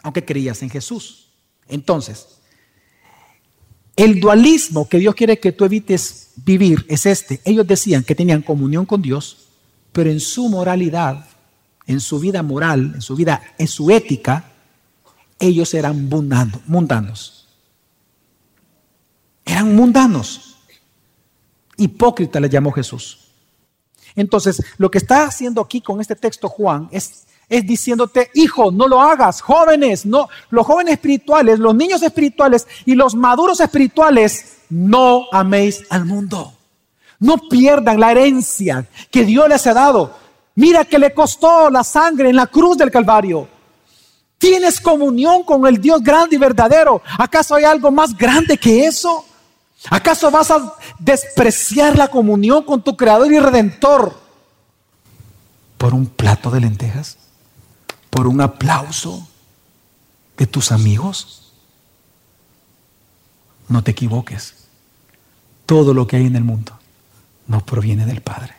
aunque 0.03 0.24
creías 0.24 0.61
en 0.62 0.70
Jesús. 0.70 1.28
Entonces, 1.68 2.41
el 3.97 4.20
dualismo 4.20 4.88
que 4.88 4.99
Dios 4.99 5.14
quiere 5.14 5.38
que 5.38 5.53
tú 5.53 5.64
evites 5.64 6.30
vivir 6.36 6.84
es 6.88 7.07
este. 7.07 7.40
Ellos 7.45 7.66
decían 7.66 8.05
que 8.05 8.14
tenían 8.14 8.43
comunión 8.43 8.86
con 8.86 9.03
Dios, 9.03 9.49
pero 9.93 10.11
en 10.11 10.20
su 10.20 10.49
moralidad, 10.49 11.26
en 11.86 12.01
su 12.01 12.18
vida 12.18 12.43
moral, 12.43 12.93
en 12.95 13.03
su 13.03 13.16
vida, 13.16 13.43
en 13.59 13.68
su 13.68 13.90
ética, 13.90 14.53
ellos 15.38 15.74
eran 15.74 16.09
mundanos. 16.09 17.49
Eran 19.45 19.74
mundanos. 19.74 20.57
Hipócrita 21.76 22.40
le 22.40 22.49
llamó 22.49 22.70
Jesús. 22.70 23.18
Entonces, 24.14 24.62
lo 24.78 24.90
que 24.90 24.99
está 24.99 25.24
haciendo 25.24 25.61
aquí 25.61 25.80
con 25.80 26.01
este 26.01 26.14
texto 26.14 26.49
Juan 26.49 26.88
es, 26.93 27.24
es 27.49 27.66
diciéndote, 27.66 28.30
hijo, 28.34 28.70
no 28.70 28.88
lo 28.88 29.01
hagas, 29.01 29.40
jóvenes, 29.40 30.07
no, 30.07 30.28
los 30.51 30.66
jóvenes 30.66 30.95
espirituales, 30.95 31.59
los 31.59 31.74
niños 31.74 32.03
espirituales 32.03 32.66
y 32.86 32.95
los 32.95 33.14
maduros 33.14 33.61
espirituales, 33.61 34.59
no 34.70 35.26
améis 35.32 35.84
al 35.90 36.07
mundo. 36.07 36.55
No 37.18 37.36
pierdan 37.36 38.01
la 38.01 38.11
herencia 38.11 38.86
que 39.11 39.24
Dios 39.24 39.49
les 39.49 39.66
ha 39.66 39.74
dado. 39.74 40.14
Mira 40.55 40.84
que 40.84 40.99
le 40.99 41.14
costó 41.14 41.70
la 41.70 41.84
sangre 41.84 42.30
en 42.30 42.36
la 42.36 42.47
cruz 42.47 42.76
del 42.76 42.90
Calvario. 42.90 43.49
Tienes 44.38 44.80
comunión 44.80 45.45
con 45.45 45.66
el 45.66 45.80
Dios 45.80 46.03
grande 46.03 46.36
y 46.36 46.38
verdadero. 46.38 47.01
¿Acaso 47.16 47.55
hay 47.55 47.64
algo 47.64 47.90
más 47.90 48.16
grande 48.16 48.59
que 48.59 48.86
eso? 48.86 49.24
¿Acaso 49.90 50.30
vas 50.30 50.51
a 50.51 50.74
despreciar 50.99 51.97
la 51.97 52.09
comunión 52.09 52.64
con 52.64 52.82
tu 52.82 52.97
Creador 52.97 53.32
y 53.32 53.38
Redentor 53.38 54.20
por 55.78 55.95
un 55.95 56.07
plato 56.07 56.51
de 56.51 56.61
lentejas? 56.61 57.18
¿Por 58.13 58.27
un 58.27 58.43
aplauso 58.43 59.27
de 60.37 60.47
tus 60.47 60.71
amigos? 60.71 61.55
No 63.69 63.83
te 63.83 63.93
equivoques. 63.93 64.53
Todo 65.65 65.95
lo 65.95 66.07
que 66.07 66.17
hay 66.17 66.27
en 66.27 66.37
el 66.37 66.45
mundo 66.45 66.79
no 67.47 67.65
proviene 67.65 68.05
del 68.05 68.21
Padre. 68.21 68.55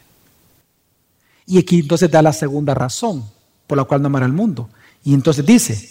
Y 1.45 1.59
aquí 1.59 1.81
entonces 1.81 2.09
da 2.09 2.23
la 2.23 2.33
segunda 2.33 2.73
razón 2.73 3.29
por 3.67 3.77
la 3.77 3.83
cual 3.83 4.01
no 4.01 4.07
amar 4.07 4.23
al 4.23 4.33
mundo. 4.33 4.71
Y 5.03 5.13
entonces 5.13 5.45
dice, 5.45 5.87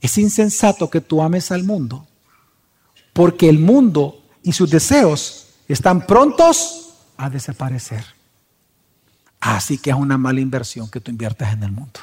es 0.00 0.18
insensato 0.18 0.90
que 0.90 1.00
tú 1.00 1.22
ames 1.22 1.52
al 1.52 1.62
mundo, 1.62 2.04
porque 3.12 3.48
el 3.48 3.60
mundo 3.60 4.24
y 4.42 4.54
sus 4.54 4.70
deseos 4.70 5.50
están 5.68 6.04
prontos 6.04 6.94
a 7.16 7.30
desaparecer. 7.30 8.04
Así 9.38 9.78
que 9.78 9.90
es 9.90 9.96
una 9.96 10.18
mala 10.18 10.40
inversión 10.40 10.90
que 10.90 11.00
tú 11.00 11.12
inviertas 11.12 11.52
en 11.52 11.62
el 11.62 11.70
mundo. 11.70 12.00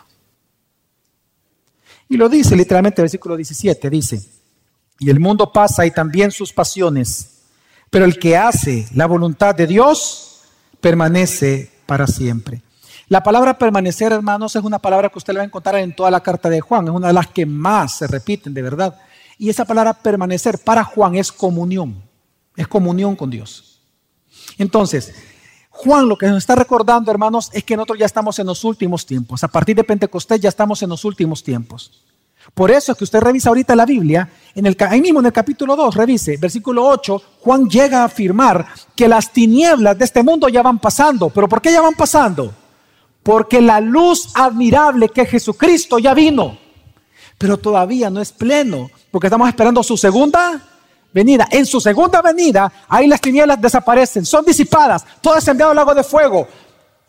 Y 2.13 2.17
lo 2.17 2.29
dice 2.29 2.55
literalmente 2.55 3.01
el 3.01 3.05
versículo 3.05 3.35
17, 3.35 3.89
dice, 3.89 4.23
y 4.99 5.09
el 5.09 5.19
mundo 5.19 5.51
pasa 5.51 5.83
y 5.83 5.89
también 5.89 6.29
sus 6.29 6.53
pasiones, 6.53 7.41
pero 7.89 8.05
el 8.05 8.19
que 8.19 8.37
hace 8.37 8.87
la 8.93 9.07
voluntad 9.07 9.55
de 9.55 9.65
Dios 9.65 10.41
permanece 10.79 11.71
para 11.87 12.05
siempre. 12.05 12.61
La 13.07 13.23
palabra 13.23 13.57
permanecer, 13.57 14.11
hermanos, 14.11 14.55
es 14.55 14.63
una 14.63 14.77
palabra 14.77 15.09
que 15.09 15.17
usted 15.17 15.35
va 15.35 15.41
a 15.41 15.45
encontrar 15.45 15.77
en 15.77 15.95
toda 15.95 16.11
la 16.11 16.21
carta 16.21 16.51
de 16.51 16.61
Juan, 16.61 16.85
es 16.85 16.91
una 16.91 17.07
de 17.07 17.13
las 17.13 17.29
que 17.29 17.47
más 17.47 17.97
se 17.97 18.05
repiten 18.05 18.53
de 18.53 18.61
verdad. 18.61 18.95
Y 19.39 19.49
esa 19.49 19.65
palabra 19.65 19.95
permanecer 19.95 20.59
para 20.59 20.83
Juan 20.83 21.15
es 21.15 21.31
comunión. 21.31 21.99
Es 22.55 22.67
comunión 22.67 23.15
con 23.15 23.31
Dios. 23.31 23.81
Entonces, 24.59 25.15
Juan 25.71 26.07
lo 26.07 26.15
que 26.15 26.27
nos 26.27 26.37
está 26.37 26.53
recordando, 26.53 27.09
hermanos, 27.09 27.49
es 27.53 27.63
que 27.63 27.75
nosotros 27.75 27.97
ya 27.97 28.05
estamos 28.05 28.37
en 28.37 28.45
los 28.45 28.63
últimos 28.63 29.03
tiempos. 29.03 29.43
A 29.43 29.47
partir 29.47 29.75
de 29.75 29.83
Pentecostés 29.83 30.39
ya 30.39 30.49
estamos 30.49 30.83
en 30.83 30.89
los 30.89 31.03
últimos 31.03 31.43
tiempos. 31.43 32.02
Por 32.53 32.71
eso 32.71 32.91
es 32.91 32.97
que 32.97 33.03
usted 33.03 33.19
revisa 33.19 33.49
ahorita 33.49 33.75
la 33.75 33.85
Biblia, 33.85 34.29
en 34.53 34.65
el, 34.65 34.77
ahí 34.87 35.01
mismo 35.01 35.19
en 35.19 35.27
el 35.27 35.33
capítulo 35.33 35.75
2, 35.75 35.95
revise, 35.95 36.37
versículo 36.37 36.85
8, 36.85 37.21
Juan 37.41 37.67
llega 37.67 38.01
a 38.01 38.05
afirmar 38.05 38.67
que 38.95 39.07
las 39.07 39.31
tinieblas 39.31 39.97
de 39.97 40.05
este 40.05 40.21
mundo 40.21 40.47
ya 40.49 40.61
van 40.61 40.79
pasando. 40.79 41.29
¿Pero 41.29 41.49
por 41.49 41.61
qué 41.61 41.71
ya 41.71 41.81
van 41.81 41.95
pasando? 41.95 42.53
Porque 43.23 43.61
la 43.61 43.79
luz 43.79 44.29
admirable 44.35 45.09
que 45.09 45.25
Jesucristo 45.25 45.97
ya 45.97 46.13
vino, 46.13 46.57
pero 47.37 47.57
todavía 47.57 48.09
no 48.09 48.21
es 48.21 48.31
pleno, 48.31 48.89
porque 49.09 49.27
estamos 49.27 49.47
esperando 49.47 49.81
su 49.81 49.97
segunda 49.97 50.61
venida, 51.13 51.47
en 51.51 51.65
su 51.65 51.79
segunda 51.79 52.21
venida, 52.21 52.71
ahí 52.89 53.07
las 53.07 53.21
tinieblas 53.21 53.61
desaparecen, 53.61 54.25
son 54.25 54.43
disipadas, 54.43 55.05
todo 55.21 55.37
es 55.37 55.47
enviado 55.47 55.71
al 55.71 55.77
lago 55.77 55.93
de 55.93 56.03
fuego. 56.03 56.47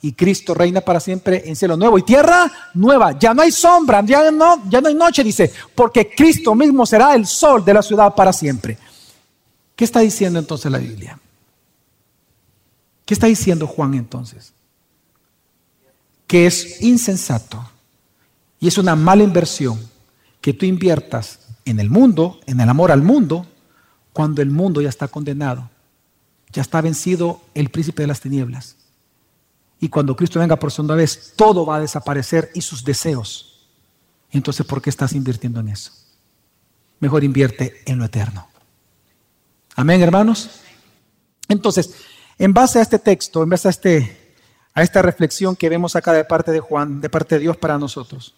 Y 0.05 0.13
Cristo 0.13 0.53
reina 0.53 0.83
para 0.83 1.01
siempre 1.01 1.45
en 1.47 1.57
cielo 1.57 1.79
nuevo 1.79 1.97
y 1.97 2.03
tierra 2.03 2.53
nueva. 2.75 3.19
Ya 3.19 3.33
no 3.33 3.41
hay 3.41 3.51
sombra, 3.51 4.05
ya 4.05 4.31
no, 4.31 4.69
ya 4.69 4.83
no 4.83 4.89
hay 4.89 4.95
noche, 4.95 5.25
dice, 5.25 5.51
porque 5.75 6.11
Cristo 6.15 6.55
mismo 6.55 6.85
será 6.85 7.15
el 7.15 7.25
sol 7.25 7.65
de 7.65 7.73
la 7.73 7.81
ciudad 7.81 8.15
para 8.15 8.31
siempre. 8.31 8.77
¿Qué 9.75 9.83
está 9.83 10.01
diciendo 10.01 10.39
entonces 10.39 10.71
la 10.71 10.77
Biblia? 10.77 11.19
¿Qué 13.07 13.15
está 13.15 13.29
diciendo 13.29 13.67
Juan 13.67 13.95
entonces? 13.95 14.53
Que 16.27 16.45
es 16.45 16.83
insensato 16.83 17.67
y 18.61 18.69
es 18.69 18.77
una 18.77 18.97
mala 18.97 19.23
inversión 19.23 19.81
que 20.43 20.53
tú 20.53 20.67
inviertas 20.67 21.39
en 21.65 21.81
el 21.81 21.89
mundo, 21.89 22.41
en 22.45 22.61
el 22.61 22.69
amor 22.69 22.93
al 22.93 23.01
mundo, 23.01 23.47
cuando 24.13 24.43
el 24.43 24.51
mundo 24.51 24.83
ya 24.83 24.91
está 24.91 25.09
condenado, 25.09 25.71
ya 26.53 26.61
está 26.61 26.83
vencido 26.83 27.41
el 27.55 27.71
príncipe 27.71 28.03
de 28.03 28.09
las 28.09 28.21
tinieblas. 28.21 28.77
Y 29.85 29.91
cuando 29.91 30.16
Cristo 30.16 30.41
venga 30.41 30.57
por 30.57 30.72
segunda 30.72 30.95
vez, 30.95 31.35
todo 31.37 31.66
va 31.66 31.76
a 31.76 31.80
desaparecer 31.80 32.51
y 32.55 32.62
sus 32.62 32.82
deseos. 32.82 33.68
Entonces, 34.30 34.64
¿por 34.64 34.80
qué 34.80 34.89
estás 34.89 35.12
invirtiendo 35.12 35.61
en 35.61 35.68
eso? 35.68 35.93
Mejor 37.01 37.22
invierte 37.22 37.82
en 37.85 37.99
lo 37.99 38.07
eterno. 38.07 38.49
Amén, 39.76 40.01
hermanos. 40.01 40.62
Entonces, 41.49 41.97
en 42.39 42.55
base 42.55 42.78
a 42.78 42.82
este 42.82 42.99
texto, 42.99 43.43
en 43.43 43.51
base 43.51 43.68
a, 43.68 43.72
este, 43.72 44.35
a 44.72 44.82
esta 44.82 45.03
reflexión 45.03 45.55
que 45.55 45.68
vemos 45.68 45.95
acá 45.97 46.14
de 46.14 46.24
parte 46.24 46.51
de 46.51 46.61
Juan, 46.61 47.03
de 47.03 47.11
parte 47.11 47.35
de 47.35 47.43
Dios 47.43 47.59
para 47.59 47.76
nosotros, 47.76 48.35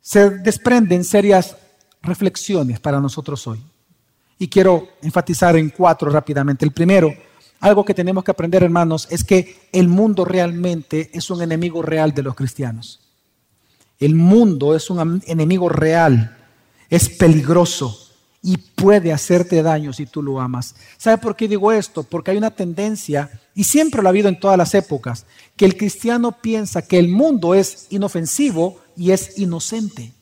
se 0.00 0.30
desprenden 0.30 1.02
serias 1.02 1.56
reflexiones 2.02 2.78
para 2.78 3.00
nosotros 3.00 3.44
hoy. 3.48 3.60
Y 4.38 4.46
quiero 4.46 4.90
enfatizar 5.02 5.56
en 5.56 5.70
cuatro 5.70 6.08
rápidamente. 6.08 6.64
El 6.64 6.70
primero, 6.70 7.12
algo 7.60 7.84
que 7.84 7.94
tenemos 7.94 8.24
que 8.24 8.30
aprender, 8.30 8.62
hermanos, 8.62 9.08
es 9.10 9.24
que 9.24 9.68
el 9.72 9.88
mundo 9.88 10.24
realmente 10.24 11.10
es 11.12 11.30
un 11.30 11.42
enemigo 11.42 11.82
real 11.82 12.14
de 12.14 12.22
los 12.22 12.34
cristianos. 12.34 13.00
El 13.98 14.14
mundo 14.14 14.76
es 14.76 14.90
un 14.90 15.22
enemigo 15.26 15.68
real, 15.68 16.36
es 16.88 17.08
peligroso 17.08 18.08
y 18.42 18.56
puede 18.56 19.12
hacerte 19.12 19.62
daño 19.62 19.92
si 19.92 20.06
tú 20.06 20.22
lo 20.22 20.40
amas. 20.40 20.76
¿Sabe 20.96 21.18
por 21.18 21.34
qué 21.34 21.48
digo 21.48 21.72
esto? 21.72 22.04
Porque 22.04 22.30
hay 22.30 22.36
una 22.36 22.52
tendencia, 22.52 23.28
y 23.54 23.64
siempre 23.64 24.00
lo 24.00 24.08
ha 24.08 24.10
habido 24.10 24.28
en 24.28 24.38
todas 24.38 24.56
las 24.56 24.74
épocas, 24.74 25.26
que 25.56 25.64
el 25.64 25.76
cristiano 25.76 26.40
piensa 26.40 26.82
que 26.82 26.98
el 26.98 27.08
mundo 27.08 27.54
es 27.54 27.88
inofensivo 27.90 28.80
y 28.96 29.10
es 29.10 29.36
inocente. 29.38 30.12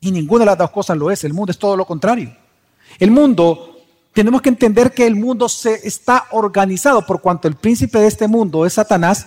Y 0.00 0.10
ninguna 0.10 0.40
de 0.40 0.46
las 0.46 0.58
dos 0.58 0.70
cosas 0.72 0.98
lo 0.98 1.12
es, 1.12 1.22
el 1.22 1.32
mundo 1.32 1.52
es 1.52 1.58
todo 1.58 1.76
lo 1.76 1.86
contrario. 1.86 2.36
El 2.98 3.12
mundo 3.12 3.71
tenemos 4.12 4.42
que 4.42 4.50
entender 4.50 4.92
que 4.92 5.06
el 5.06 5.16
mundo 5.16 5.48
se 5.48 5.86
está 5.86 6.26
organizado, 6.32 7.06
por 7.06 7.20
cuanto 7.20 7.48
el 7.48 7.56
príncipe 7.56 7.98
de 7.98 8.08
este 8.08 8.28
mundo 8.28 8.66
es 8.66 8.74
Satanás, 8.74 9.26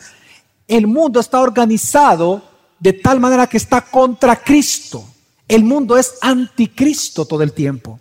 el 0.68 0.88
mundo 0.88 1.20
está 1.20 1.42
organizado 1.42 2.44
de 2.80 2.94
tal 2.94 3.20
manera 3.20 3.48
que 3.48 3.58
está 3.58 3.82
contra 3.82 4.36
Cristo. 4.36 5.04
El 5.48 5.64
mundo 5.64 5.98
es 5.98 6.16
anticristo 6.22 7.26
todo 7.26 7.44
el 7.44 7.54
tiempo. 7.54 8.00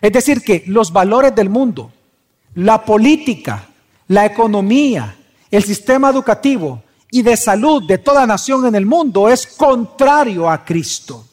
Es 0.00 0.12
decir, 0.12 0.42
que 0.42 0.64
los 0.66 0.92
valores 0.92 1.34
del 1.34 1.50
mundo, 1.50 1.92
la 2.54 2.84
política, 2.84 3.68
la 4.08 4.26
economía, 4.26 5.16
el 5.50 5.62
sistema 5.62 6.10
educativo 6.10 6.82
y 7.10 7.22
de 7.22 7.36
salud 7.36 7.86
de 7.86 7.98
toda 7.98 8.26
nación 8.26 8.66
en 8.66 8.74
el 8.74 8.86
mundo 8.86 9.28
es 9.28 9.46
contrario 9.46 10.48
a 10.48 10.64
Cristo. 10.64 11.26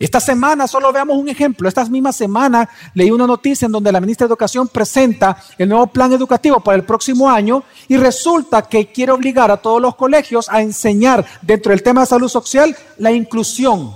Esta 0.00 0.18
semana 0.18 0.66
solo 0.66 0.90
veamos 0.94 1.18
un 1.18 1.28
ejemplo. 1.28 1.68
Esta 1.68 1.84
misma 1.84 2.10
semana 2.10 2.66
leí 2.94 3.10
una 3.10 3.26
noticia 3.26 3.66
en 3.66 3.72
donde 3.72 3.92
la 3.92 4.00
ministra 4.00 4.26
de 4.26 4.30
Educación 4.30 4.66
presenta 4.66 5.36
el 5.58 5.68
nuevo 5.68 5.88
plan 5.88 6.10
educativo 6.10 6.58
para 6.60 6.76
el 6.76 6.84
próximo 6.84 7.28
año 7.28 7.62
y 7.86 7.98
resulta 7.98 8.62
que 8.62 8.86
quiere 8.86 9.12
obligar 9.12 9.50
a 9.50 9.58
todos 9.58 9.78
los 9.78 9.96
colegios 9.96 10.48
a 10.48 10.62
enseñar 10.62 11.26
dentro 11.42 11.68
del 11.70 11.82
tema 11.82 12.00
de 12.00 12.06
salud 12.06 12.30
social 12.30 12.74
la 12.96 13.12
inclusión. 13.12 13.94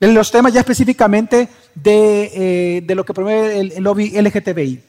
En 0.00 0.12
los 0.12 0.30
temas 0.30 0.52
ya 0.52 0.60
específicamente 0.60 1.48
de, 1.74 2.82
eh, 2.86 2.94
lo 2.94 3.06
que 3.06 3.14
promueve 3.14 3.60
el, 3.60 3.72
el 3.72 3.82
lobby 3.82 4.10
LGTBI. 4.10 4.84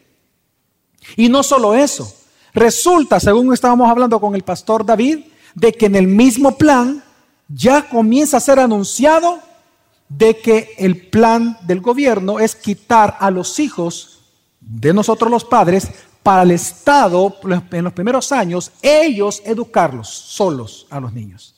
Y 1.16 1.30
no 1.30 1.42
solo 1.42 1.74
eso. 1.74 2.14
Resulta, 2.54 3.22
según 3.22 3.54
estábamos 3.54 3.90
hablando 3.90 4.20
con 4.20 4.36
el 4.36 4.44
pastor 4.44 4.86
David, 4.86 5.20
de 5.54 5.72
que 5.72 5.86
en 5.86 5.96
el 5.96 6.08
mismo 6.08 6.58
plan 6.58 7.02
ya 7.48 7.88
comienza 7.88 8.38
a 8.38 8.42
ser 8.42 8.60
anunciado 8.60 9.40
de 10.10 10.38
que 10.38 10.76
el 10.78 11.08
plan 11.08 11.58
del 11.64 11.82
gobierno 11.82 12.40
es 12.40 12.56
quitar 12.56 13.18
a 13.20 13.32
los 13.32 13.60
hijos 13.60 14.20
de 14.60 14.94
nosotros 14.94 15.30
los 15.30 15.46
padres 15.46 15.90
para 16.24 16.44
el 16.44 16.52
Estado 16.52 17.36
en 17.72 17.84
los 17.84 17.94
primeros 17.94 18.32
años, 18.32 18.72
ellos 18.82 19.42
educarlos 19.46 20.10
solos 20.10 20.88
a 20.90 21.00
los 21.00 21.14
niños. 21.14 21.56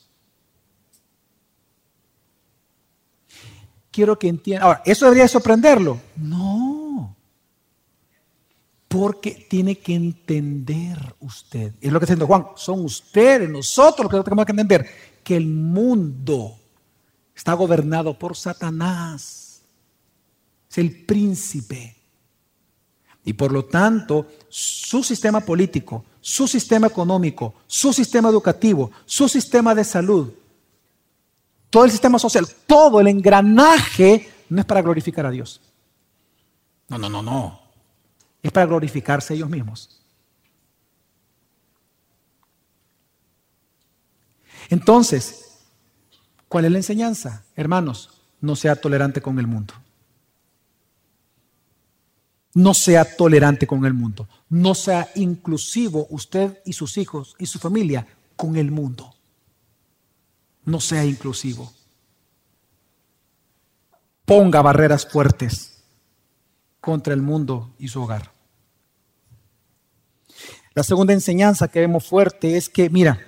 Quiero 3.89 4.19
que 4.19 4.27
entiendan. 4.27 4.67
Ahora, 4.67 4.81
¿eso 4.85 5.05
debería 5.05 5.27
sorprenderlo? 5.27 5.99
No. 6.17 7.15
Porque 8.87 9.47
tiene 9.49 9.77
que 9.77 9.95
entender 9.95 11.15
usted. 11.19 11.73
Es 11.81 11.91
lo 11.91 11.99
que 11.99 12.03
está 12.03 12.13
diciendo 12.13 12.27
Juan. 12.27 12.47
Son 12.55 12.83
ustedes, 12.83 13.49
nosotros 13.49 14.11
los 14.11 14.21
que 14.21 14.23
tenemos 14.23 14.45
que 14.45 14.51
entender 14.51 14.85
que 15.23 15.35
el 15.35 15.47
mundo 15.47 16.59
está 17.37 17.53
gobernado 17.53 18.17
por 18.17 18.35
Satanás. 18.35 19.61
Es 20.69 20.77
el 20.79 21.05
príncipe. 21.05 21.95
Y 23.23 23.33
por 23.33 23.51
lo 23.51 23.65
tanto, 23.65 24.27
su 24.49 25.03
sistema 25.03 25.41
político, 25.41 26.03
su 26.19 26.47
sistema 26.47 26.87
económico, 26.87 27.53
su 27.67 27.93
sistema 27.93 28.29
educativo, 28.29 28.91
su 29.05 29.29
sistema 29.29 29.75
de 29.75 29.83
salud, 29.83 30.33
todo 31.69 31.85
el 31.85 31.91
sistema 31.91 32.17
social, 32.17 32.47
todo 32.65 32.99
el 32.99 33.07
engranaje 33.07 34.31
no 34.49 34.61
es 34.61 34.65
para 34.65 34.81
glorificar 34.81 35.25
a 35.25 35.31
Dios. 35.31 35.61
No, 36.87 36.97
no, 36.97 37.09
no, 37.09 37.21
no. 37.21 37.59
Es 38.41 38.51
para 38.51 38.65
glorificarse 38.65 39.33
ellos 39.33 39.49
mismos. 39.49 40.01
Entonces, 44.69 45.46
¿Cuál 46.47 46.65
es 46.65 46.71
la 46.71 46.77
enseñanza? 46.77 47.43
Hermanos, 47.55 48.09
no 48.41 48.55
sea 48.55 48.75
tolerante 48.75 49.21
con 49.21 49.39
el 49.39 49.47
mundo. 49.47 49.73
No 52.53 52.73
sea 52.73 53.05
tolerante 53.15 53.67
con 53.67 53.85
el 53.85 53.93
mundo. 53.93 54.27
No 54.49 54.73
sea 54.73 55.09
inclusivo 55.15 56.07
usted 56.09 56.59
y 56.65 56.73
sus 56.73 56.97
hijos 56.97 57.35
y 57.37 57.45
su 57.45 57.59
familia 57.59 58.07
con 58.35 58.55
el 58.55 58.71
mundo. 58.71 59.13
No 60.65 60.79
sea 60.79 61.05
inclusivo. 61.05 61.71
Ponga 64.25 64.61
barreras 64.61 65.07
fuertes 65.07 65.83
contra 66.79 67.13
el 67.13 67.21
mundo 67.21 67.73
y 67.77 67.89
su 67.89 68.01
hogar. 68.01 68.31
La 70.73 70.83
segunda 70.83 71.13
enseñanza 71.13 71.67
que 71.67 71.79
vemos 71.79 72.05
fuerte 72.05 72.55
es 72.55 72.69
que, 72.69 72.89
mira, 72.89 73.19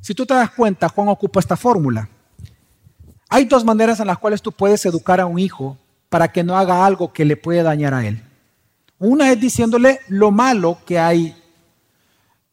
si 0.00 0.14
tú 0.14 0.24
te 0.24 0.34
das 0.34 0.50
cuenta, 0.50 0.88
Juan 0.88 1.08
ocupa 1.08 1.40
esta 1.40 1.56
fórmula. 1.56 2.08
Hay 3.28 3.44
dos 3.44 3.64
maneras 3.64 4.00
en 4.00 4.06
las 4.06 4.18
cuales 4.18 4.40
tú 4.40 4.52
puedes 4.52 4.84
educar 4.86 5.20
a 5.20 5.26
un 5.26 5.38
hijo 5.38 5.76
para 6.08 6.30
que 6.30 6.44
no 6.44 6.56
haga 6.56 6.86
algo 6.86 7.12
que 7.12 7.24
le 7.24 7.36
puede 7.36 7.62
dañar 7.62 7.94
a 7.94 8.06
él. 8.06 8.22
Una 8.98 9.30
es 9.30 9.40
diciéndole 9.40 10.00
lo 10.08 10.30
malo 10.30 10.78
que 10.86 10.98
hay 10.98 11.36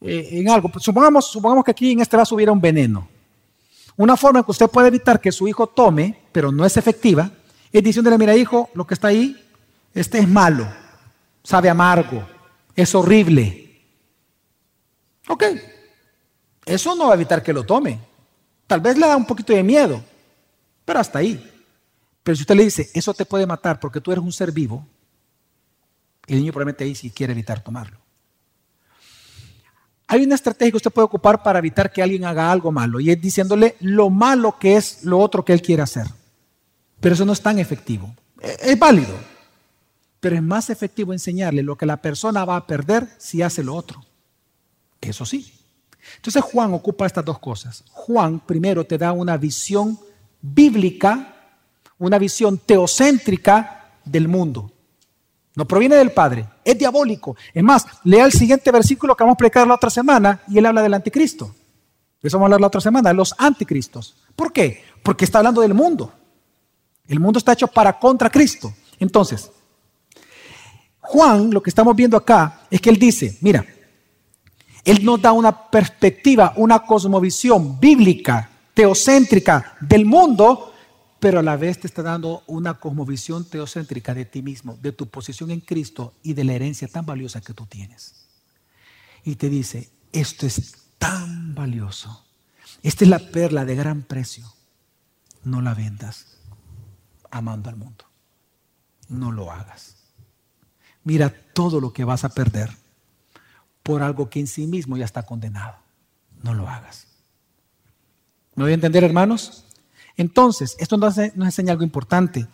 eh, 0.01 0.30
en 0.32 0.49
algo. 0.49 0.71
Supongamos, 0.80 1.32
supongamos 1.32 1.63
que 1.63 1.71
aquí 1.71 1.91
en 1.91 2.01
este 2.01 2.17
vaso 2.17 2.36
hubiera 2.36 2.51
un 2.51 2.59
veneno. 2.59 3.07
Una 3.95 4.17
forma 4.17 4.39
en 4.39 4.45
que 4.45 4.51
usted 4.51 4.67
puede 4.67 4.88
evitar 4.88 5.21
que 5.21 5.32
su 5.32 5.47
hijo 5.47 5.67
tome, 5.67 6.17
pero 6.32 6.51
no 6.51 6.65
es 6.65 6.76
efectiva, 6.78 7.30
es 7.71 7.84
diciéndole, 7.84 8.17
mira 8.17 8.36
hijo, 8.36 8.69
lo 8.74 8.86
que 8.86 8.95
está 8.95 9.09
ahí, 9.09 9.39
este 9.93 10.17
es 10.17 10.28
malo, 10.28 10.67
sabe 11.43 11.69
amargo, 11.69 12.28
es 12.76 12.93
horrible. 12.95 13.82
Ok, 15.28 15.43
eso 16.65 16.95
no 16.95 17.05
va 17.05 17.11
a 17.11 17.15
evitar 17.15 17.43
que 17.43 17.53
lo 17.53 17.63
tome. 17.63 17.99
Tal 18.65 18.82
vez 18.82 18.97
le 18.97 19.07
da 19.07 19.15
un 19.15 19.26
poquito 19.26 19.53
de 19.53 19.61
miedo, 19.61 20.03
pero 20.86 20.99
hasta 20.99 21.19
ahí. 21.19 21.51
Pero 22.23 22.36
si 22.36 22.43
usted 22.43 22.55
le 22.55 22.63
dice, 22.63 22.89
eso 22.93 23.13
te 23.13 23.25
puede 23.25 23.45
matar 23.45 23.79
porque 23.79 24.01
tú 24.01 24.11
eres 24.11 24.23
un 24.23 24.31
ser 24.31 24.51
vivo, 24.51 24.86
el 26.27 26.38
niño 26.38 26.51
probablemente 26.51 26.84
ahí 26.84 26.95
sí 26.95 27.09
quiere 27.09 27.34
evitar 27.34 27.61
tomarlo. 27.61 27.97
Hay 30.07 30.23
una 30.23 30.36
estrategia 30.36 30.71
que 30.71 30.77
usted 30.77 30.91
puede 30.91 31.05
ocupar 31.05 31.41
para 31.41 31.59
evitar 31.59 31.91
que 31.91 32.01
alguien 32.01 32.25
haga 32.25 32.51
algo 32.51 32.71
malo 32.71 32.99
y 32.99 33.09
es 33.09 33.19
diciéndole 33.19 33.75
lo 33.79 34.09
malo 34.09 34.57
que 34.59 34.77
es 34.77 35.03
lo 35.03 35.19
otro 35.19 35.43
que 35.43 35.53
él 35.53 35.61
quiere 35.61 35.81
hacer. 35.81 36.07
Pero 36.99 37.15
eso 37.15 37.25
no 37.25 37.34
es 37.34 37.41
tan 37.41 37.59
efectivo. 37.59 38.13
E, 38.39 38.57
es 38.61 38.79
válido, 38.79 39.15
pero 40.19 40.36
es 40.36 40.43
más 40.43 40.69
efectivo 40.69 41.13
enseñarle 41.13 41.63
lo 41.63 41.77
que 41.77 41.86
la 41.86 41.97
persona 41.97 42.45
va 42.45 42.57
a 42.57 42.67
perder 42.67 43.09
si 43.17 43.41
hace 43.41 43.63
lo 43.63 43.75
otro. 43.75 44.05
Eso 45.01 45.25
sí. 45.25 45.53
Entonces 46.17 46.41
Juan 46.43 46.73
ocupa 46.73 47.05
estas 47.05 47.25
dos 47.25 47.39
cosas. 47.39 47.84
Juan 47.91 48.39
primero 48.39 48.86
te 48.86 48.97
da 48.97 49.11
una 49.11 49.36
visión 49.38 49.97
bíblica, 50.43 51.33
una 51.97 52.19
visión 52.19 52.59
teocéntrica 52.59 53.93
del 54.05 54.27
mundo. 54.27 54.69
No 55.55 55.65
proviene 55.65 55.95
del 55.95 56.11
Padre, 56.11 56.45
es 56.63 56.77
diabólico. 56.77 57.35
Es 57.53 57.63
más, 57.63 57.85
lea 58.03 58.25
el 58.25 58.31
siguiente 58.31 58.71
versículo 58.71 59.15
que 59.15 59.23
vamos 59.23 59.33
a 59.33 59.37
explicar 59.37 59.67
la 59.67 59.75
otra 59.75 59.89
semana 59.89 60.41
y 60.47 60.57
él 60.57 60.65
habla 60.65 60.81
del 60.81 60.93
anticristo. 60.93 61.55
Eso 62.21 62.37
vamos 62.37 62.45
a 62.45 62.47
hablar 62.47 62.61
la 62.61 62.67
otra 62.67 62.81
semana, 62.81 63.09
de 63.09 63.15
los 63.15 63.33
anticristos. 63.37 64.15
¿Por 64.35 64.51
qué? 64.51 64.83
Porque 65.01 65.25
está 65.25 65.39
hablando 65.39 65.61
del 65.61 65.73
mundo. 65.73 66.11
El 67.07 67.19
mundo 67.19 67.37
está 67.37 67.53
hecho 67.53 67.67
para 67.67 67.99
contra 67.99 68.29
Cristo. 68.29 68.73
Entonces, 68.99 69.51
Juan, 70.99 71.51
lo 71.51 71.61
que 71.61 71.69
estamos 71.69 71.95
viendo 71.95 72.17
acá 72.17 72.61
es 72.71 72.79
que 72.81 72.89
él 72.89 72.97
dice, 72.97 73.37
mira, 73.41 73.65
él 74.85 75.03
nos 75.03 75.21
da 75.21 75.31
una 75.31 75.69
perspectiva, 75.69 76.53
una 76.55 76.79
cosmovisión 76.79 77.79
bíblica, 77.79 78.49
teocéntrica 78.74 79.78
del 79.82 80.05
mundo 80.05 80.74
pero 81.24 81.39
a 81.39 81.41
la 81.43 81.55
vez 81.55 81.80
te 81.80 81.88
está 81.88 82.01
dando 82.01 82.43
una 82.47 82.82
cosmovisión 82.82 83.45
teocéntrica 83.45 84.13
de 84.13 84.26
ti 84.26 84.41
mismo, 84.41 84.78
de 84.82 84.91
tu 84.91 85.07
posición 85.07 85.51
en 85.51 85.61
Cristo 85.61 86.15
y 86.21 86.34
de 86.34 86.43
la 86.43 86.51
herencia 86.51 86.89
tan 86.89 87.05
valiosa 87.05 87.39
que 87.39 87.53
tú 87.53 87.65
tienes. 87.65 88.28
Y 89.24 89.38
te 89.38 89.47
dice, 89.47 89.89
esto 90.11 90.45
es 90.45 90.76
tan 90.97 91.55
valioso, 91.55 92.26
esta 92.82 93.05
es 93.05 93.09
la 93.09 93.19
perla 93.19 93.63
de 93.63 93.74
gran 93.74 94.01
precio, 94.01 94.53
no 95.45 95.61
la 95.61 95.74
vendas 95.74 96.39
amando 97.32 97.69
al 97.69 97.78
mundo, 97.78 98.03
no 99.07 99.32
lo 99.32 99.49
hagas. 99.49 99.95
Mira 101.05 101.34
todo 101.53 101.80
lo 101.80 101.93
que 101.93 102.03
vas 102.03 102.26
a 102.26 102.34
perder 102.34 102.69
por 103.82 104.03
algo 104.03 104.30
que 104.30 104.41
en 104.41 104.47
sí 104.47 104.67
mismo 104.67 104.97
ya 104.97 105.05
está 105.05 105.24
condenado, 105.24 105.78
no 106.41 106.53
lo 106.53 106.67
hagas. 106.67 107.07
¿Me 108.56 108.64
voy 108.64 108.72
a 108.72 108.76
entender, 108.76 109.04
hermanos? 109.04 109.66
Entonces, 110.16 110.76
esto 110.80 110.97
nos, 110.97 111.18
enseña 111.18 111.72
algo 111.72 111.84
importante. 111.84 112.47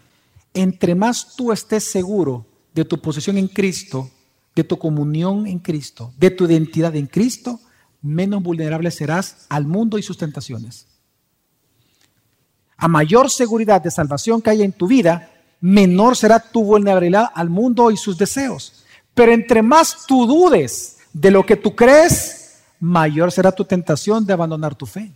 Entre 0.54 0.96
más 0.96 1.36
tú 1.36 1.52
estés 1.52 1.92
seguro 1.92 2.46
de 2.74 2.86
tu 2.86 3.00
posición 3.02 3.38
en 3.38 3.48
Cristo, 3.48 4.10
de 4.56 4.64
tu 4.64 4.78
comunión 4.78 5.46
en 5.46 5.60
Cristo, 5.60 6.14
de 6.18 6.32
tu 6.32 6.46
identidad 6.46 6.96
en 6.96 7.08
Cristo, 7.08 7.60
menos 8.02 8.42
vulnerable 8.42 8.92
serás 8.92 9.46
al 9.50 9.66
mundo 9.66 9.98
y 9.98 10.04
sus 10.04 10.18
tentaciones. 10.18 10.88
A 12.78 12.88
mayor 12.88 13.30
seguridad 13.30 13.82
de 13.82 13.92
salvación 13.92 14.42
que 14.42 14.52
haya 14.52 14.64
en 14.64 14.72
tu 14.72 14.88
vida, 14.88 15.30
menor 15.60 16.16
será 16.16 16.40
tu 16.40 16.64
vulnerabilidad 16.64 17.30
al 17.36 17.50
mundo 17.50 17.92
y 17.92 17.98
sus 17.98 18.18
deseos. 18.18 18.86
Pero 19.14 19.34
entre 19.34 19.62
más 19.62 20.06
tú 20.08 20.26
dudes 20.26 20.98
de 21.12 21.30
lo 21.30 21.46
que 21.46 21.58
tú 21.58 21.76
crees, 21.76 22.62
mayor 22.80 23.34
será 23.34 23.52
tu 23.52 23.66
tentación 23.66 24.26
de 24.26 24.32
abandonar 24.32 24.76
tu 24.76 24.86
fe. 24.86 25.12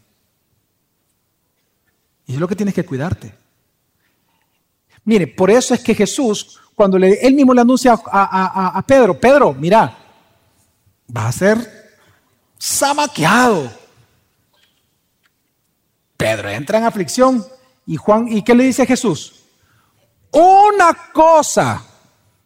Y 2.26 2.34
es 2.34 2.40
lo 2.40 2.48
que 2.48 2.56
tienes 2.56 2.74
que 2.74 2.86
cuidarte. 2.86 3.34
Mire, 5.06 5.28
por 5.28 5.52
eso 5.52 5.74
es 5.74 5.82
que 5.82 5.94
Jesús, 5.94 6.60
cuando 6.76 6.98
le, 6.98 7.14
él 7.26 7.34
mismo 7.34 7.54
le 7.54 7.62
anuncia 7.62 8.00
a, 8.06 8.84
Pedro, 8.88 9.20
Pedro, 9.20 9.54
mira, 9.54 9.98
va 11.16 11.28
a 11.28 11.32
ser 11.32 12.00
samaqueado. 12.58 13.70
Pedro 16.16 16.50
entra 16.50 16.78
en 16.78 16.86
aflicción 16.86 17.46
y 17.86 17.98
Juan, 17.98 18.28
¿y 18.30 18.42
qué 18.44 18.56
le 18.56 18.64
dice 18.64 18.86
Jesús? 18.86 19.42
Una 20.32 20.94
cosa, 21.14 21.84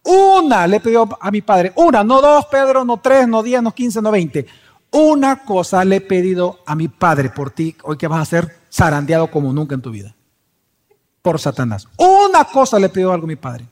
una 0.03 0.65
le 0.65 0.79
pidió 0.79 1.07
a 1.21 1.29
mi 1.29 1.41
padre, 1.41 1.73
una, 1.75 2.03
no 2.03 2.19
dos, 2.21 2.47
Pedro, 2.47 2.83
no 2.83 2.97
tres, 2.97 3.27
no 3.27 3.43
diez, 3.43 3.61
no 3.61 3.71
quince, 3.73 4.01
no 4.01 4.09
veinte. 4.09 4.47
Una 4.89 5.43
cosa 5.43 5.85
le 5.85 5.97
he 5.97 6.01
pedido 6.01 6.61
a 6.65 6.73
mi 6.73 6.87
padre 6.87 7.29
por 7.29 7.51
ti, 7.51 7.75
hoy 7.83 7.97
que 7.97 8.07
vas 8.07 8.19
a 8.19 8.23
hacer 8.23 8.56
zarandeado 8.71 9.29
como 9.29 9.53
nunca 9.53 9.75
en 9.75 9.81
tu 9.81 9.91
vida. 9.91 10.15
Por 11.21 11.39
Satanás. 11.39 11.87
Una 11.97 12.45
cosa 12.45 12.79
le 12.79 12.89
pido 12.89 13.11
algo 13.11 13.25
a 13.25 13.27
mi 13.27 13.35
Padre. 13.35 13.67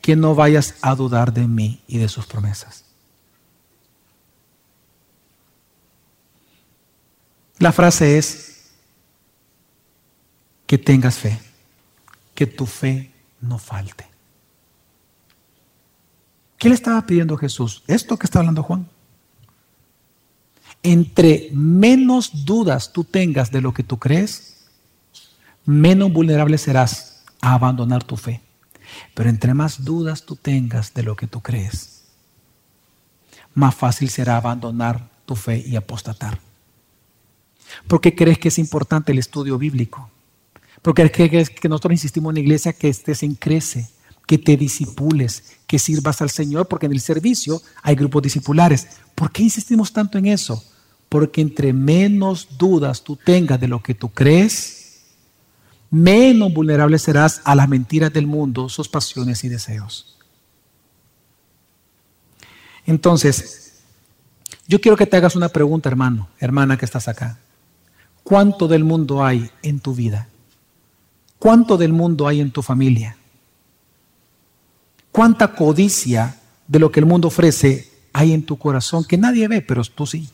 Que 0.00 0.16
no 0.16 0.34
vayas 0.34 0.74
a 0.82 0.94
dudar 0.94 1.32
de 1.32 1.46
mí 1.46 1.82
y 1.86 1.98
de 1.98 2.08
sus 2.08 2.26
promesas. 2.26 2.84
La 7.58 7.72
frase 7.72 8.18
es 8.18 8.70
que 10.66 10.78
tengas 10.78 11.16
fe, 11.16 11.40
que 12.34 12.46
tu 12.46 12.66
fe 12.66 13.12
no 13.40 13.58
falte. 13.58 14.06
¿Qué 16.58 16.68
le 16.68 16.74
estaba 16.74 17.06
pidiendo 17.06 17.36
Jesús? 17.36 17.82
Esto 17.86 18.18
que 18.18 18.26
está 18.26 18.40
hablando 18.40 18.62
Juan 18.62 18.88
entre 20.86 21.50
menos 21.52 22.44
dudas 22.44 22.92
tú 22.92 23.02
tengas 23.02 23.50
de 23.50 23.60
lo 23.60 23.74
que 23.74 23.82
tú 23.82 23.98
crees, 23.98 24.66
menos 25.64 26.12
vulnerable 26.12 26.58
serás 26.58 27.24
a 27.40 27.54
abandonar 27.54 28.04
tu 28.04 28.16
fe. 28.16 28.40
Pero 29.12 29.28
entre 29.28 29.52
más 29.52 29.84
dudas 29.84 30.24
tú 30.24 30.36
tengas 30.36 30.94
de 30.94 31.02
lo 31.02 31.16
que 31.16 31.26
tú 31.26 31.40
crees, 31.42 32.04
más 33.52 33.74
fácil 33.74 34.10
será 34.10 34.36
abandonar 34.36 35.10
tu 35.26 35.34
fe 35.34 35.62
y 35.66 35.74
apostatar. 35.74 36.38
¿Por 37.88 38.00
qué 38.00 38.14
crees 38.14 38.38
que 38.38 38.48
es 38.48 38.58
importante 38.58 39.10
el 39.10 39.18
estudio 39.18 39.58
bíblico? 39.58 40.08
Porque 40.82 41.10
crees 41.10 41.50
que 41.50 41.68
nosotros 41.68 41.94
insistimos 41.94 42.30
en 42.30 42.34
la 42.36 42.40
iglesia 42.42 42.72
que 42.72 42.88
estés 42.88 43.24
en 43.24 43.34
crece, 43.34 43.90
que 44.24 44.38
te 44.38 44.56
disipules, 44.56 45.56
que 45.66 45.80
sirvas 45.80 46.22
al 46.22 46.30
Señor, 46.30 46.68
porque 46.68 46.86
en 46.86 46.92
el 46.92 47.00
servicio 47.00 47.60
hay 47.82 47.96
grupos 47.96 48.22
discipulares. 48.22 48.86
¿Por 49.16 49.32
qué 49.32 49.42
insistimos 49.42 49.92
tanto 49.92 50.16
en 50.16 50.26
eso? 50.26 50.62
Porque 51.08 51.40
entre 51.40 51.72
menos 51.72 52.58
dudas 52.58 53.02
tú 53.02 53.16
tengas 53.16 53.60
de 53.60 53.68
lo 53.68 53.82
que 53.82 53.94
tú 53.94 54.08
crees, 54.08 55.04
menos 55.90 56.52
vulnerable 56.52 56.98
serás 56.98 57.40
a 57.44 57.54
las 57.54 57.68
mentiras 57.68 58.12
del 58.12 58.26
mundo, 58.26 58.68
sus 58.68 58.88
pasiones 58.88 59.44
y 59.44 59.48
deseos. 59.48 60.18
Entonces, 62.86 63.80
yo 64.68 64.80
quiero 64.80 64.96
que 64.96 65.06
te 65.06 65.16
hagas 65.16 65.36
una 65.36 65.48
pregunta, 65.48 65.88
hermano, 65.88 66.28
hermana 66.38 66.76
que 66.76 66.84
estás 66.84 67.08
acá. 67.08 67.38
¿Cuánto 68.22 68.66
del 68.68 68.84
mundo 68.84 69.24
hay 69.24 69.50
en 69.62 69.80
tu 69.80 69.94
vida? 69.94 70.28
¿Cuánto 71.38 71.76
del 71.76 71.92
mundo 71.92 72.26
hay 72.26 72.40
en 72.40 72.50
tu 72.50 72.62
familia? 72.62 73.16
¿Cuánta 75.12 75.54
codicia 75.54 76.40
de 76.66 76.78
lo 76.78 76.90
que 76.90 77.00
el 77.00 77.06
mundo 77.06 77.28
ofrece 77.28 77.90
hay 78.12 78.32
en 78.32 78.44
tu 78.44 78.58
corazón 78.58 79.04
que 79.04 79.16
nadie 79.16 79.46
ve, 79.46 79.62
pero 79.62 79.82
tú 79.84 80.06
sí? 80.06 80.28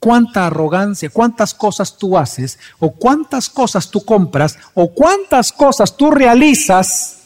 Cuánta 0.00 0.46
arrogancia, 0.46 1.10
cuántas 1.10 1.54
cosas 1.54 1.96
tú 1.96 2.18
haces, 2.18 2.58
o 2.80 2.90
cuántas 2.90 3.48
cosas 3.48 3.90
tú 3.90 4.04
compras, 4.04 4.58
o 4.74 4.92
cuántas 4.92 5.52
cosas 5.52 5.96
tú 5.96 6.10
realizas, 6.10 7.18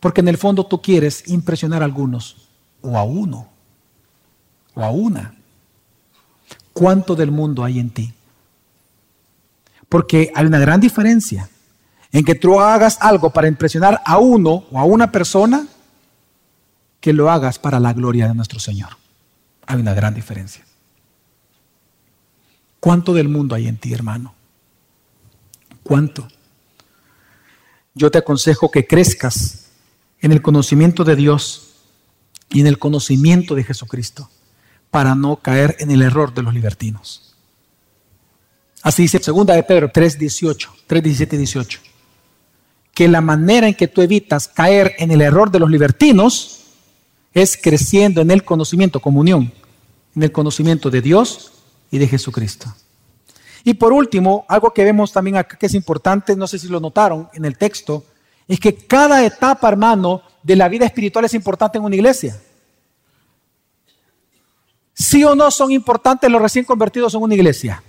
porque 0.00 0.20
en 0.20 0.28
el 0.28 0.36
fondo 0.36 0.66
tú 0.66 0.82
quieres 0.82 1.26
impresionar 1.28 1.80
a 1.80 1.86
algunos, 1.86 2.48
o 2.82 2.98
a 2.98 3.04
uno, 3.04 3.48
o 4.74 4.82
a 4.82 4.90
una. 4.90 5.34
¿Cuánto 6.72 7.14
del 7.14 7.30
mundo 7.30 7.64
hay 7.64 7.78
en 7.78 7.90
ti? 7.90 8.12
Porque 9.88 10.30
hay 10.34 10.46
una 10.46 10.58
gran 10.58 10.80
diferencia 10.80 11.48
en 12.12 12.24
que 12.24 12.34
tú 12.34 12.60
hagas 12.60 12.98
algo 13.00 13.30
para 13.30 13.48
impresionar 13.48 14.02
a 14.04 14.18
uno 14.18 14.64
o 14.70 14.78
a 14.78 14.84
una 14.84 15.10
persona 15.10 15.66
que 17.00 17.12
lo 17.12 17.30
hagas 17.30 17.58
para 17.58 17.78
la 17.78 17.92
gloria 17.92 18.28
de 18.28 18.34
nuestro 18.34 18.58
Señor. 18.58 18.90
Hay 19.66 19.80
una 19.80 19.94
gran 19.94 20.14
diferencia. 20.14 20.67
¿Cuánto 22.80 23.12
del 23.12 23.28
mundo 23.28 23.54
hay 23.54 23.66
en 23.66 23.76
ti, 23.76 23.92
hermano? 23.92 24.34
¿Cuánto? 25.82 26.28
Yo 27.94 28.10
te 28.10 28.18
aconsejo 28.18 28.70
que 28.70 28.86
crezcas 28.86 29.70
en 30.20 30.32
el 30.32 30.42
conocimiento 30.42 31.04
de 31.04 31.16
Dios 31.16 31.74
y 32.50 32.60
en 32.60 32.66
el 32.66 32.78
conocimiento 32.78 33.54
de 33.54 33.64
Jesucristo 33.64 34.30
para 34.90 35.14
no 35.14 35.36
caer 35.36 35.76
en 35.80 35.90
el 35.90 36.02
error 36.02 36.32
de 36.32 36.42
los 36.42 36.54
libertinos. 36.54 37.34
Así 38.82 39.02
dice 39.02 39.18
segunda 39.18 39.54
de 39.54 39.64
Pedro 39.64 39.90
3:18, 39.90 40.68
3:17 40.86 41.34
y 41.34 41.38
18. 41.38 41.80
Que 42.94 43.08
la 43.08 43.20
manera 43.20 43.68
en 43.68 43.74
que 43.74 43.88
tú 43.88 44.02
evitas 44.02 44.48
caer 44.48 44.94
en 44.98 45.10
el 45.10 45.20
error 45.20 45.50
de 45.50 45.58
los 45.58 45.70
libertinos 45.70 46.60
es 47.34 47.56
creciendo 47.56 48.20
en 48.20 48.30
el 48.30 48.44
conocimiento, 48.44 49.00
comunión, 49.00 49.52
en 50.14 50.22
el 50.22 50.32
conocimiento 50.32 50.90
de 50.90 51.02
Dios 51.02 51.52
y 51.90 51.98
de 51.98 52.08
Jesucristo. 52.08 52.74
Y 53.64 53.74
por 53.74 53.92
último, 53.92 54.44
algo 54.48 54.72
que 54.72 54.84
vemos 54.84 55.12
también 55.12 55.36
acá 55.36 55.56
que 55.56 55.66
es 55.66 55.74
importante, 55.74 56.36
no 56.36 56.46
sé 56.46 56.58
si 56.58 56.68
lo 56.68 56.80
notaron 56.80 57.28
en 57.34 57.44
el 57.44 57.58
texto, 57.58 58.04
es 58.46 58.58
que 58.60 58.74
cada 58.74 59.24
etapa, 59.24 59.68
hermano, 59.68 60.22
de 60.42 60.56
la 60.56 60.68
vida 60.68 60.86
espiritual 60.86 61.24
es 61.24 61.34
importante 61.34 61.78
en 61.78 61.84
una 61.84 61.96
iglesia. 61.96 62.40
¿Sí 64.94 65.22
o 65.22 65.34
no 65.34 65.50
son 65.50 65.70
importantes 65.70 66.30
los 66.30 66.42
recién 66.42 66.64
convertidos 66.64 67.14
en 67.14 67.22
una 67.22 67.34
iglesia? 67.34 67.82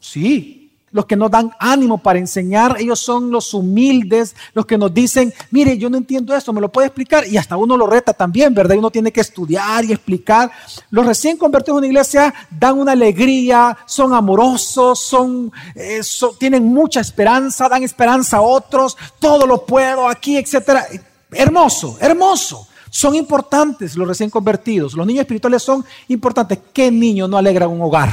Sí. 0.00 0.57
Los 0.92 1.06
que 1.06 1.16
nos 1.16 1.30
dan 1.30 1.52
ánimo 1.58 1.98
para 1.98 2.18
enseñar, 2.18 2.76
ellos 2.78 2.98
son 2.98 3.30
los 3.30 3.52
humildes, 3.54 4.34
los 4.54 4.66
que 4.66 4.78
nos 4.78 4.92
dicen, 4.92 5.32
mire, 5.50 5.76
yo 5.78 5.90
no 5.90 5.96
entiendo 5.96 6.34
esto, 6.34 6.52
me 6.52 6.60
lo 6.60 6.70
puede 6.70 6.88
explicar, 6.88 7.26
y 7.26 7.36
hasta 7.36 7.56
uno 7.56 7.76
lo 7.76 7.86
reta 7.86 8.12
también, 8.12 8.54
¿verdad? 8.54 8.76
Uno 8.76 8.90
tiene 8.90 9.12
que 9.12 9.20
estudiar 9.20 9.84
y 9.84 9.92
explicar. 9.92 10.50
Los 10.90 11.06
recién 11.06 11.36
convertidos 11.36 11.76
en 11.76 11.78
una 11.78 11.86
iglesia 11.86 12.34
dan 12.50 12.78
una 12.78 12.92
alegría, 12.92 13.76
son 13.86 14.12
amorosos, 14.14 15.00
son, 15.00 15.52
eh, 15.74 16.00
tienen 16.38 16.64
mucha 16.64 17.00
esperanza, 17.00 17.68
dan 17.68 17.82
esperanza 17.82 18.38
a 18.38 18.42
otros, 18.42 18.96
todo 19.18 19.46
lo 19.46 19.64
puedo 19.64 20.08
aquí, 20.08 20.36
etcétera. 20.36 20.86
Hermoso, 21.30 21.98
hermoso. 22.00 22.66
Son 22.90 23.14
importantes 23.14 23.96
los 23.96 24.08
recién 24.08 24.30
convertidos. 24.30 24.94
Los 24.94 25.06
niños 25.06 25.20
espirituales 25.20 25.62
son 25.62 25.84
importantes. 26.08 26.58
¿Qué 26.72 26.90
niño 26.90 27.28
no 27.28 27.36
alegra 27.36 27.68
un 27.68 27.80
hogar? 27.82 28.10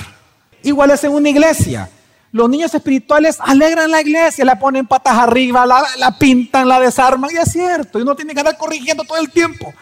Igual 0.63 0.91
es 0.91 1.03
en 1.03 1.11
una 1.11 1.29
iglesia. 1.29 1.89
Los 2.35 2.49
niños 2.49 2.75
espirituales 2.75 3.37
alegran 3.39 3.89
la 3.89 4.01
iglesia, 4.01 4.43
la 4.43 4.59
ponen 4.59 4.85
patas 4.85 5.17
arriba, 5.17 5.65
la, 5.65 6.17
pintan, 6.19 6.67
la 6.67 6.81
desarman, 6.81 7.29
y 7.33 7.37
es 7.37 7.49
cierto, 7.49 7.97
y 7.97 8.01
uno 8.01 8.13
tiene 8.13 8.33
que 8.33 8.41
andar 8.41 8.57
corrigiendo 8.57 9.05
todo 9.05 9.17
el 9.19 9.31
tiempo, 9.31 9.73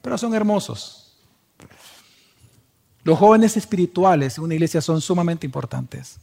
pero 0.00 0.16
son 0.16 0.32
hermosos. 0.32 1.14
Los 3.04 3.18
jóvenes 3.18 3.54
espirituales 3.58 4.38
en 4.38 4.44
una 4.44 4.54
iglesia 4.54 4.80
son 4.80 5.02
sumamente 5.02 5.44
importantes, 5.44 6.16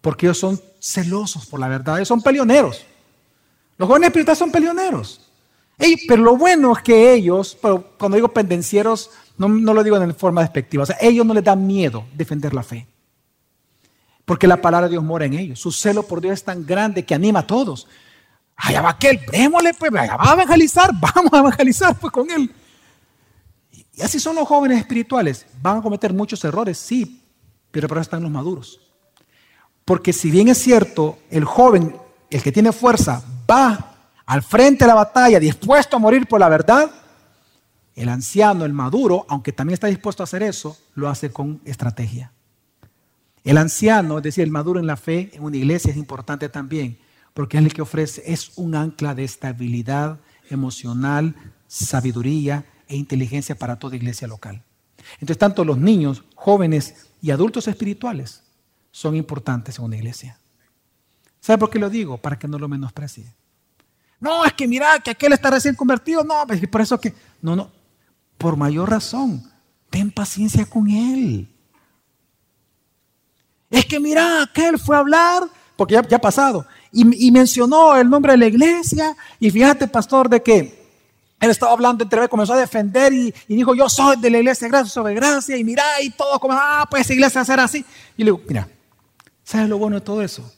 porque 0.00 0.24
ellos 0.24 0.38
son 0.38 0.58
celosos 0.80 1.44
por 1.44 1.60
la 1.60 1.68
verdad, 1.68 1.96
ellos 1.96 2.08
son 2.08 2.22
peleoneros. 2.22 2.86
Los 3.76 3.88
jóvenes 3.88 4.06
espirituales 4.06 4.38
son 4.38 4.50
peleoneros. 4.50 5.20
pero 6.08 6.22
lo 6.22 6.38
bueno 6.38 6.72
es 6.74 6.82
que 6.82 7.12
ellos, 7.12 7.58
cuando 7.98 8.16
digo 8.16 8.28
pendencieros, 8.28 9.10
no, 9.36 9.50
no 9.50 9.74
lo 9.74 9.84
digo 9.84 9.98
en 9.98 10.14
forma 10.14 10.40
despectiva, 10.40 10.84
o 10.84 10.86
sea, 10.86 10.96
ellos 10.98 11.26
no 11.26 11.34
les 11.34 11.44
da 11.44 11.54
miedo 11.54 12.06
defender 12.14 12.54
la 12.54 12.62
fe. 12.62 12.86
Porque 14.28 14.46
la 14.46 14.60
palabra 14.60 14.88
de 14.88 14.92
Dios 14.92 15.02
mora 15.02 15.24
en 15.24 15.32
ellos. 15.32 15.58
Su 15.58 15.72
celo 15.72 16.02
por 16.02 16.20
Dios 16.20 16.34
es 16.34 16.44
tan 16.44 16.66
grande 16.66 17.02
que 17.02 17.14
anima 17.14 17.38
a 17.38 17.46
todos. 17.46 17.86
Allá 18.54 18.82
va 18.82 18.90
aquel, 18.90 19.20
démosle, 19.32 19.72
pues, 19.72 19.90
allá 19.94 20.16
va 20.16 20.30
a 20.30 20.34
evangelizar, 20.34 20.90
vamos 21.00 21.32
a 21.32 21.38
evangelizar 21.38 21.98
pues 21.98 22.12
con 22.12 22.30
él. 22.30 22.54
Y 23.94 24.02
así 24.02 24.20
son 24.20 24.36
los 24.36 24.46
jóvenes 24.46 24.80
espirituales. 24.80 25.46
Van 25.62 25.78
a 25.78 25.82
cometer 25.82 26.12
muchos 26.12 26.44
errores, 26.44 26.76
sí, 26.76 27.24
pero 27.70 27.88
para 27.88 28.02
eso 28.02 28.08
están 28.08 28.22
los 28.22 28.30
maduros. 28.30 28.78
Porque 29.86 30.12
si 30.12 30.30
bien 30.30 30.48
es 30.48 30.58
cierto, 30.58 31.20
el 31.30 31.46
joven, 31.46 31.96
el 32.28 32.42
que 32.42 32.52
tiene 32.52 32.72
fuerza, 32.72 33.22
va 33.50 33.94
al 34.26 34.42
frente 34.42 34.84
de 34.84 34.88
la 34.88 34.94
batalla 34.94 35.40
dispuesto 35.40 35.96
a 35.96 36.00
morir 36.00 36.28
por 36.28 36.38
la 36.38 36.50
verdad, 36.50 36.90
el 37.94 38.10
anciano, 38.10 38.66
el 38.66 38.74
maduro, 38.74 39.24
aunque 39.30 39.52
también 39.52 39.72
está 39.72 39.86
dispuesto 39.86 40.22
a 40.22 40.24
hacer 40.24 40.42
eso, 40.42 40.76
lo 40.94 41.08
hace 41.08 41.32
con 41.32 41.62
estrategia. 41.64 42.30
El 43.48 43.56
anciano, 43.56 44.18
es 44.18 44.24
decir, 44.24 44.44
el 44.44 44.50
maduro 44.50 44.78
en 44.78 44.86
la 44.86 44.98
fe 44.98 45.30
en 45.32 45.42
una 45.42 45.56
iglesia 45.56 45.90
es 45.90 45.96
importante 45.96 46.50
también, 46.50 46.98
porque 47.32 47.56
es 47.56 47.64
el 47.64 47.72
que 47.72 47.80
ofrece, 47.80 48.22
es 48.26 48.52
un 48.56 48.74
ancla 48.74 49.14
de 49.14 49.24
estabilidad 49.24 50.20
emocional, 50.50 51.34
sabiduría 51.66 52.66
e 52.88 52.96
inteligencia 52.96 53.54
para 53.54 53.78
toda 53.78 53.96
iglesia 53.96 54.28
local. 54.28 54.62
Entonces, 55.14 55.38
tanto 55.38 55.64
los 55.64 55.78
niños, 55.78 56.24
jóvenes 56.34 57.06
y 57.22 57.30
adultos 57.30 57.68
espirituales 57.68 58.42
son 58.90 59.16
importantes 59.16 59.78
en 59.78 59.86
una 59.86 59.96
iglesia. 59.96 60.38
¿Sabe 61.40 61.56
por 61.56 61.70
qué 61.70 61.78
lo 61.78 61.88
digo? 61.88 62.18
Para 62.18 62.38
que 62.38 62.48
no 62.48 62.58
lo 62.58 62.68
menosprecie. 62.68 63.32
No, 64.20 64.44
es 64.44 64.52
que 64.52 64.68
mira, 64.68 65.00
que 65.00 65.12
aquel 65.12 65.32
está 65.32 65.50
recién 65.50 65.74
convertido. 65.74 66.22
No, 66.22 66.44
es 66.50 66.68
por 66.68 66.82
eso 66.82 67.00
que. 67.00 67.14
No, 67.40 67.56
no. 67.56 67.70
Por 68.36 68.58
mayor 68.58 68.90
razón, 68.90 69.42
ten 69.88 70.10
paciencia 70.10 70.66
con 70.66 70.90
él. 70.90 71.48
Es 73.70 73.84
que 73.84 74.00
mira, 74.00 74.42
aquel 74.42 74.78
fue 74.78 74.96
a 74.96 75.00
hablar, 75.00 75.42
porque 75.76 75.94
ya, 75.94 76.00
ha 76.00 76.20
pasado, 76.20 76.66
y, 76.90 77.30
mencionó 77.30 77.96
el 77.96 78.08
nombre 78.08 78.32
de 78.32 78.38
la 78.38 78.46
iglesia, 78.46 79.16
y 79.38 79.50
fíjate, 79.50 79.86
pastor, 79.88 80.28
de 80.28 80.42
que 80.42 80.78
él 81.40 81.50
estaba 81.50 81.72
hablando 81.72 82.02
entre 82.02 82.20
vez, 82.20 82.28
comenzó 82.28 82.54
a 82.54 82.58
defender 82.58 83.12
y, 83.12 83.32
dijo, 83.46 83.74
yo 83.74 83.88
soy 83.88 84.16
de 84.16 84.30
la 84.30 84.38
iglesia 84.38 84.66
de 84.66 84.70
gracia 84.70 84.90
sobre 84.90 85.14
gracia, 85.14 85.56
y 85.56 85.64
mira, 85.64 85.84
y 86.02 86.10
todo 86.10 86.40
como, 86.40 86.54
ah, 86.54 86.86
pues 86.90 87.02
esa 87.02 87.12
iglesia 87.12 87.44
será 87.44 87.64
así. 87.64 87.84
Y 88.16 88.24
le 88.24 88.32
digo, 88.32 88.40
mira, 88.48 88.68
¿sabes 89.44 89.68
lo 89.68 89.78
bueno 89.78 89.96
de 89.96 90.02
todo 90.02 90.22
eso? 90.22 90.50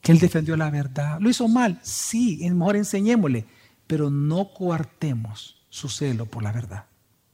Que 0.00 0.12
él 0.12 0.18
defendió 0.18 0.56
la 0.56 0.68
verdad. 0.68 1.18
¿Lo 1.20 1.30
hizo 1.30 1.46
mal? 1.46 1.78
Sí, 1.82 2.40
mejor 2.50 2.76
enseñémosle, 2.76 3.46
pero 3.86 4.10
no 4.10 4.52
coartemos 4.52 5.62
su 5.70 5.88
celo 5.88 6.26
por 6.26 6.42
la 6.42 6.52
verdad. 6.52 6.86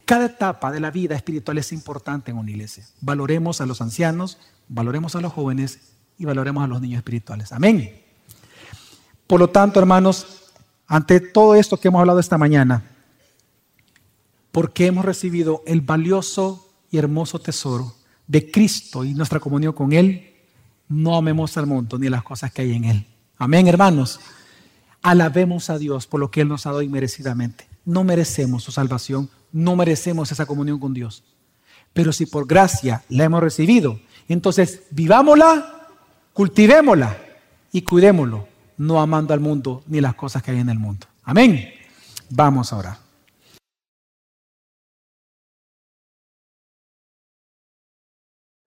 Cada 0.04 0.26
etapa 0.26 0.70
de 0.70 0.80
la 0.80 0.90
vida 0.90 1.16
espiritual 1.16 1.58
es 1.58 1.72
importante 1.72 2.30
en 2.30 2.38
una 2.38 2.50
iglesia. 2.50 2.86
Valoremos 3.00 3.60
a 3.60 3.66
los 3.66 3.80
ancianos, 3.80 4.38
valoremos 4.68 5.14
a 5.16 5.20
los 5.20 5.32
jóvenes 5.32 5.92
y 6.18 6.24
valoremos 6.24 6.64
a 6.64 6.66
los 6.66 6.80
niños 6.80 6.98
espirituales. 6.98 7.52
Amén. 7.52 8.02
Por 9.26 9.40
lo 9.40 9.50
tanto, 9.50 9.78
hermanos, 9.78 10.52
ante 10.86 11.20
todo 11.20 11.54
esto 11.54 11.76
que 11.76 11.88
hemos 11.88 12.00
hablado 12.00 12.18
esta 12.18 12.38
mañana, 12.38 12.82
porque 14.50 14.86
hemos 14.86 15.04
recibido 15.04 15.62
el 15.66 15.80
valioso 15.82 16.72
y 16.90 16.98
hermoso 16.98 17.38
tesoro 17.38 17.94
de 18.26 18.50
Cristo 18.50 19.04
y 19.04 19.14
nuestra 19.14 19.40
comunión 19.40 19.72
con 19.72 19.92
Él, 19.92 20.34
no 20.88 21.16
amemos 21.16 21.56
al 21.56 21.66
mundo 21.66 21.98
ni 21.98 22.08
las 22.08 22.22
cosas 22.22 22.52
que 22.52 22.62
hay 22.62 22.72
en 22.72 22.84
Él. 22.84 23.06
Amén, 23.36 23.68
hermanos. 23.68 24.20
Alabemos 25.02 25.70
a 25.70 25.78
Dios 25.78 26.06
por 26.06 26.20
lo 26.20 26.30
que 26.30 26.40
Él 26.40 26.48
nos 26.48 26.66
ha 26.66 26.70
dado 26.70 26.82
inmerecidamente. 26.82 27.68
No 27.84 28.04
merecemos 28.04 28.64
su 28.64 28.72
salvación, 28.72 29.30
no 29.52 29.76
merecemos 29.76 30.32
esa 30.32 30.46
comunión 30.46 30.80
con 30.80 30.94
Dios. 30.94 31.22
Pero 31.92 32.12
si 32.12 32.26
por 32.26 32.46
gracia 32.46 33.04
la 33.08 33.24
hemos 33.24 33.42
recibido, 33.42 34.00
entonces 34.34 34.82
vivámosla, 34.90 35.88
cultivémosla 36.32 37.16
y 37.72 37.82
cuidémoslo, 37.82 38.46
no 38.76 39.00
amando 39.00 39.34
al 39.34 39.40
mundo 39.40 39.82
ni 39.86 40.00
las 40.00 40.14
cosas 40.14 40.42
que 40.42 40.50
hay 40.50 40.60
en 40.60 40.68
el 40.68 40.78
mundo. 40.78 41.06
Amén. 41.24 41.70
Vamos 42.30 42.72
ahora. 42.72 42.98